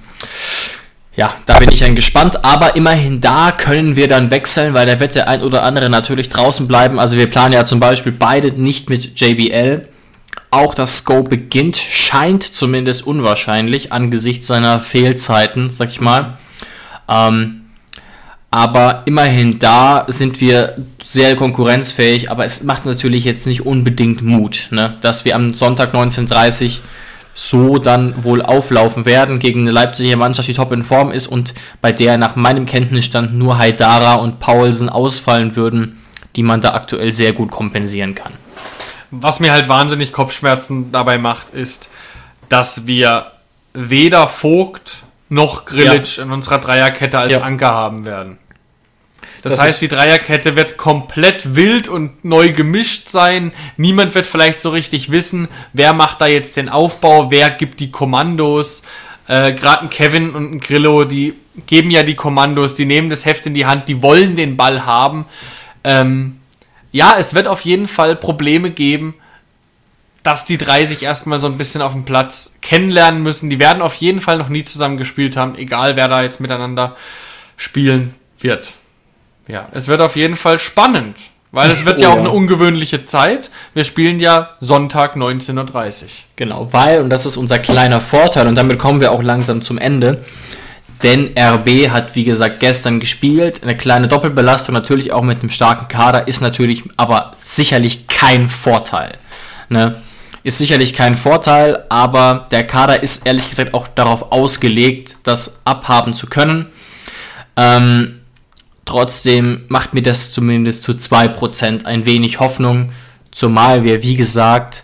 ja, 1.16 1.36
da 1.45 1.59
bin 1.59 1.70
ich 1.72 1.80
dann 1.80 1.95
gespannt, 1.95 2.43
aber 2.43 2.76
immerhin 2.76 3.22
da 3.22 3.51
können 3.51 3.95
wir 3.95 4.07
dann 4.07 4.32
wechseln, 4.32 4.74
weil 4.74 4.88
da 4.88 4.99
wird 4.99 5.14
der 5.14 5.28
ein 5.28 5.43
oder 5.43 5.64
andere 5.64 5.89
natürlich 5.89 6.30
draußen 6.30 6.68
bleiben. 6.68 6.99
Also 6.99 7.18
wir 7.18 7.30
planen 7.30 7.53
ja 7.53 7.66
zum 7.66 7.80
Beispiel 7.80 8.11
beide 8.11 8.51
nicht 8.51 8.89
mit 8.89 9.20
JBL 9.20 9.88
auch 10.49 10.74
das 10.74 10.99
Scope 10.99 11.30
beginnt, 11.30 11.78
scheint 11.78 12.43
zumindest 12.43 13.05
unwahrscheinlich 13.05 13.91
angesichts 13.91 14.47
seiner 14.47 14.80
Fehlzeiten, 14.80 15.70
sag 15.70 15.89
ich 15.89 16.01
mal. 16.01 16.38
Ähm, 17.07 17.61
aber 18.49 19.03
immerhin 19.05 19.59
da 19.59 20.05
sind 20.07 20.39
wir 20.39 20.78
sehr 21.03 21.36
konkurrenzfähig, 21.36 22.32
aber 22.32 22.45
es 22.45 22.64
macht 22.64 22.86
natürlich 22.86 23.24
jetzt 23.24 23.47
nicht 23.47 23.66
unbedingt 23.66 24.22
Mut, 24.22 24.68
ne? 24.72 24.95
dass 25.01 25.26
wir 25.26 25.36
am 25.36 25.53
Sonntag 25.53 25.93
19.30 25.93 26.80
so 27.34 27.78
dann 27.78 28.24
wohl 28.24 28.42
auflaufen 28.42 29.06
werden 29.06 29.40
gegen 29.40 29.62
eine 29.62 29.72
Leipziger 29.72 30.18
Mannschaft, 30.18 30.48
die 30.48 30.54
top 30.54 30.72
in 30.72 30.84
Form 30.84 31.12
ist 31.12 31.28
und 31.28 31.54
bei 31.82 31.92
der 31.92 32.18
nach 32.18 32.36
meinem 32.36 32.66
Kenntnisstand 32.66 33.34
nur 33.34 33.58
Haidara 33.58 34.16
und 34.16 34.40
Paulsen 34.40 34.90
ausfallen 34.90 35.56
würden, 35.56 36.02
die 36.36 36.44
man 36.44 36.62
da 36.62 36.74
aktuell 36.74 37.14
sehr 37.14 37.34
gut 37.34 37.52
kompensieren 37.52 38.16
kann. 38.16 38.34
Was 39.12 39.40
mir 39.40 39.52
halt 39.52 39.68
wahnsinnig 39.68 40.12
Kopfschmerzen 40.12 40.92
dabei 40.92 41.18
macht, 41.18 41.52
ist, 41.52 41.90
dass 42.50 42.88
wir 42.88 43.28
weder 43.74 44.28
Vogt 44.28 44.98
noch 45.30 45.66
Grillitsch 45.66 46.18
ja. 46.18 46.24
in 46.24 46.32
unserer 46.32 46.60
Dreierkette 46.60 47.18
als 47.18 47.34
ja. 47.34 47.42
Anker 47.42 47.72
haben 47.72 48.06
werden. 48.06 48.38
Das, 49.44 49.58
das 49.58 49.62
heißt, 49.62 49.82
die 49.82 49.89
Dreierkette 49.89 50.56
wird 50.56 50.78
komplett 50.78 51.56
wild 51.56 51.89
und 51.89 52.24
neu 52.24 52.54
gemischt 52.54 53.10
sein. 53.10 53.52
Niemand 53.76 54.16
wird 54.16 54.26
vielleicht 54.26 54.62
so 54.62 54.70
richtig 54.70 55.12
wissen, 55.12 55.50
wer 55.74 55.91
macht 55.91 56.22
da 56.22 56.28
jetzt 56.28 56.56
den 56.56 56.70
Aufbau, 56.70 57.30
wer 57.30 57.50
gibt 57.50 57.82
die 57.82 57.91
Kommandos. 57.91 58.84
Äh, 59.28 59.52
Gerade 59.52 59.84
ein 59.84 59.89
Kevin 59.89 60.30
und 60.30 60.54
ein 60.54 60.60
Grillo, 60.62 61.04
die 61.04 61.34
geben 61.68 61.91
ja 61.91 62.04
die 62.04 62.16
Kommandos, 62.16 62.74
die 62.74 62.86
nehmen 62.86 63.10
das 63.10 63.26
Heft 63.26 63.46
in 63.46 63.54
die 63.54 63.66
Hand, 63.66 63.89
die 63.89 64.02
wollen 64.02 64.38
den 64.38 64.56
Ball 64.56 64.86
haben. 64.86 65.26
Ähm, 65.84 66.39
ja, 66.94 67.16
es 67.20 67.34
wird 67.34 67.48
auf 67.50 67.62
jeden 67.62 67.89
Fall 67.89 68.16
Probleme 68.16 68.72
geben, 68.72 69.14
dass 70.24 70.46
die 70.46 70.58
drei 70.58 70.86
sich 70.86 71.04
erstmal 71.04 71.41
so 71.41 71.48
ein 71.48 71.58
bisschen 71.58 71.82
auf 71.82 71.91
dem 71.91 72.06
Platz 72.06 72.56
kennenlernen 72.62 73.22
müssen. 73.22 73.50
Die 73.50 73.60
werden 73.60 73.82
auf 73.82 73.96
jeden 73.96 74.22
Fall 74.22 74.38
noch 74.38 74.48
nie 74.48 74.64
zusammen 74.64 74.96
gespielt 74.96 75.36
haben, 75.36 75.56
egal 75.56 75.98
wer 75.98 76.08
da 76.08 76.24
jetzt 76.24 76.39
miteinander 76.39 76.96
spielen 77.58 78.16
wird. 78.39 78.74
Ja, 79.48 79.68
es 79.72 79.88
wird 79.88 80.02
auf 80.02 80.16
jeden 80.16 80.36
Fall 80.36 80.60
spannend, 80.60 81.18
weil 81.52 81.70
es 81.70 81.86
wird 81.86 81.98
oh, 82.00 82.04
ja 82.04 82.10
auch 82.10 82.18
eine 82.18 82.32
ungewöhnliche 82.32 83.06
Zeit. 83.06 83.50
Wir 83.74 83.84
spielen 83.84 84.20
ja 84.20 84.52
Sonntag 84.60 85.16
19.30 85.16 86.04
Uhr. 86.04 86.10
Genau, 86.36 86.72
weil, 86.72 87.02
und 87.02 87.10
das 87.10 87.26
ist 87.26 87.38
unser 87.38 87.60
kleiner 87.60 88.02
Vorteil, 88.02 88.48
und 88.48 88.56
damit 88.56 88.80
kommen 88.80 89.02
wir 89.02 89.12
auch 89.12 89.24
langsam 89.24 89.62
zum 89.62 89.78
Ende, 89.78 90.24
denn 91.04 91.34
RB 91.38 91.89
hat, 91.89 92.16
wie 92.16 92.24
gesagt, 92.24 92.62
gestern 92.62 93.02
gespielt. 93.02 93.62
Eine 93.62 93.76
kleine 93.76 94.08
Doppelbelastung, 94.08 94.74
natürlich 94.74 95.12
auch 95.12 95.22
mit 95.22 95.41
einem 95.41 95.50
starken 95.50 95.89
Kader, 95.89 96.30
ist 96.30 96.41
natürlich 96.41 96.84
aber 96.96 97.34
sicherlich 97.38 98.08
kein 98.08 98.48
Vorteil. 98.50 99.18
Ne? 99.68 100.02
Ist 100.44 100.60
sicherlich 100.60 100.94
kein 100.94 101.16
Vorteil, 101.16 101.84
aber 101.89 102.48
der 102.52 102.66
Kader 102.66 103.04
ist 103.04 103.26
ehrlich 103.26 103.50
gesagt 103.50 103.74
auch 103.74 103.88
darauf 103.88 104.32
ausgelegt, 104.32 105.18
das 105.24 105.60
abhaben 105.66 106.14
zu 106.14 106.28
können. 106.28 106.68
Ähm, 107.58 108.22
trotzdem 108.86 109.64
macht 109.68 109.94
mir 109.94 110.02
das 110.02 110.32
zumindest 110.32 110.84
zu 110.84 110.94
2% 110.94 111.86
ein 111.86 112.06
wenig 112.06 112.40
Hoffnung, 112.40 112.92
zumal 113.32 113.84
wir, 113.84 114.04
wie 114.04 114.16
gesagt, 114.16 114.84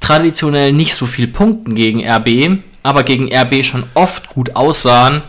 traditionell 0.00 0.72
nicht 0.72 0.94
so 0.94 1.06
viel 1.06 1.28
punkten 1.28 1.74
gegen 1.74 2.06
RB, 2.06 2.60
aber 2.82 3.02
gegen 3.02 3.34
RB 3.34 3.64
schon 3.64 3.84
oft 3.94 4.28
gut 4.28 4.54
aussahen 4.56 5.22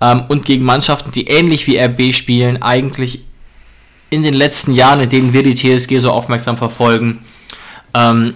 ähm, 0.00 0.24
und 0.28 0.44
gegen 0.44 0.64
Mannschaften, 0.64 1.10
die 1.12 1.28
ähnlich 1.28 1.66
wie 1.66 1.78
RB 1.78 2.12
spielen, 2.12 2.62
eigentlich 2.62 3.24
in 4.10 4.22
den 4.22 4.34
letzten 4.34 4.74
Jahren, 4.74 5.00
in 5.00 5.08
denen 5.10 5.32
wir 5.32 5.42
die 5.42 5.54
TSG 5.54 5.98
so 5.98 6.10
aufmerksam 6.10 6.56
verfolgen, 6.56 7.24
ähm, 7.94 8.34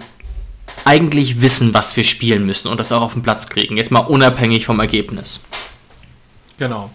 eigentlich 0.85 1.41
wissen, 1.41 1.75
was 1.75 1.97
wir 1.97 2.05
spielen 2.05 2.45
müssen 2.45 2.69
und 2.69 2.79
das 2.79 2.93
auch 2.93 3.03
auf 3.03 3.13
den 3.13 3.23
Platz 3.23 3.49
kriegen. 3.49 3.77
Jetzt 3.77 3.91
mal 3.91 4.01
unabhängig 4.01 4.67
vom 4.67 4.81
Ergebnis. 4.81 5.41
Genau. 6.59 6.91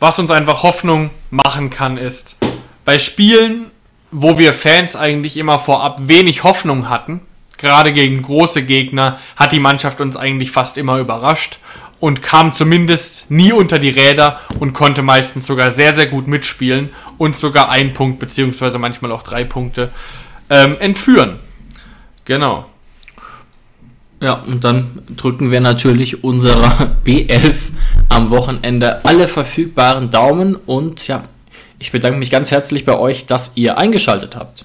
Was 0.00 0.18
uns 0.18 0.30
einfach 0.30 0.62
Hoffnung 0.62 1.10
machen 1.30 1.70
kann, 1.70 1.96
ist, 1.96 2.36
bei 2.84 2.98
Spielen, 2.98 3.70
wo 4.10 4.38
wir 4.38 4.52
Fans 4.54 4.96
eigentlich 4.96 5.36
immer 5.36 5.58
vorab 5.58 6.08
wenig 6.08 6.44
Hoffnung 6.44 6.88
hatten, 6.88 7.20
gerade 7.58 7.92
gegen 7.92 8.22
große 8.22 8.62
Gegner 8.62 9.18
hat 9.36 9.52
die 9.52 9.60
Mannschaft 9.60 10.00
uns 10.00 10.16
eigentlich 10.16 10.50
fast 10.52 10.78
immer 10.78 10.98
überrascht 10.98 11.58
und 12.00 12.22
kam 12.22 12.54
zumindest 12.54 13.30
nie 13.30 13.52
unter 13.52 13.78
die 13.78 13.90
Räder 13.90 14.40
und 14.60 14.72
konnte 14.72 15.02
meistens 15.02 15.46
sogar 15.46 15.70
sehr, 15.70 15.92
sehr 15.92 16.06
gut 16.06 16.28
mitspielen 16.28 16.90
und 17.18 17.36
sogar 17.36 17.68
einen 17.68 17.92
Punkt 17.92 18.20
beziehungsweise 18.20 18.78
manchmal 18.78 19.10
auch 19.10 19.24
drei 19.24 19.44
Punkte 19.44 19.90
ähm, 20.48 20.76
entführen. 20.78 21.40
Genau. 22.24 22.66
Ja, 24.20 24.34
und 24.34 24.64
dann 24.64 25.02
drücken 25.16 25.50
wir 25.50 25.60
natürlich 25.60 26.24
unserer 26.24 26.96
B11 27.04 27.54
am 28.08 28.30
Wochenende 28.30 29.04
alle 29.04 29.28
verfügbaren 29.28 30.10
Daumen 30.10 30.56
und 30.56 31.06
ja, 31.06 31.24
ich 31.78 31.92
bedanke 31.92 32.18
mich 32.18 32.30
ganz 32.30 32.50
herzlich 32.50 32.84
bei 32.84 32.98
euch, 32.98 33.26
dass 33.26 33.52
ihr 33.54 33.78
eingeschaltet 33.78 34.36
habt. 34.36 34.64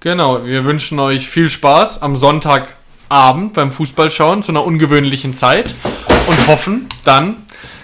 Genau, 0.00 0.46
wir 0.46 0.64
wünschen 0.64 0.98
euch 0.98 1.28
viel 1.28 1.50
Spaß 1.50 2.02
am 2.02 2.16
Sonntagabend 2.16 3.52
beim 3.52 3.72
Fußballschauen 3.72 4.42
zu 4.42 4.52
einer 4.52 4.64
ungewöhnlichen 4.64 5.34
Zeit 5.34 5.74
und 6.26 6.46
hoffen 6.46 6.86
dann, 7.04 7.36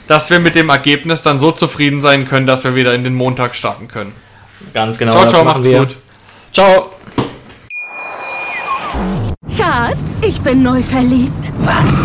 dass 0.07 0.31
wir 0.31 0.39
mit 0.39 0.55
dem 0.55 0.69
Ergebnis 0.69 1.23
dann 1.23 1.41
so 1.41 1.53
zufrieden 1.53 2.01
sein 2.01 2.27
können, 2.27 2.47
dass 2.47 2.65
wir 2.65 2.75
wieder 2.75 2.95
in 2.95 3.05
den 3.05 3.15
Montag 3.15 3.55
starten 3.55 3.89
können. 3.89 4.13
Ganz 4.73 4.99
genau. 4.99 5.13
Ciao, 5.13 5.29
ciao, 5.29 5.45
macht's 5.45 5.67
wir. 5.67 5.81
gut. 5.81 5.97
Ciao. 6.53 6.91
Schatz, 9.57 10.21
ich 10.23 10.41
bin 10.41 10.63
neu 10.63 10.83
verliebt. 10.83 11.53
Was? 11.59 12.05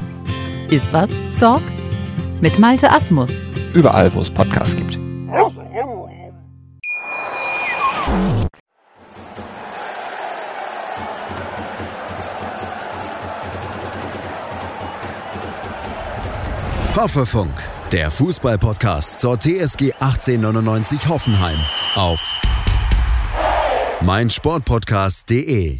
Iswas 0.71 1.11
Dog 1.37 1.61
mit 2.39 2.57
Malte 2.57 2.89
Asmus. 2.89 3.29
Überall, 3.73 4.13
wo 4.13 4.21
es 4.21 4.31
Podcasts 4.31 4.77
gibt. 4.77 4.97
Hoffefunk, 16.95 17.51
der 17.91 18.09
Fußballpodcast 18.09 19.19
zur 19.19 19.37
TSG 19.37 19.91
1899 19.99 21.09
Hoffenheim 21.09 21.59
auf 21.95 22.39
meinsportpodcast.de. 24.01 25.79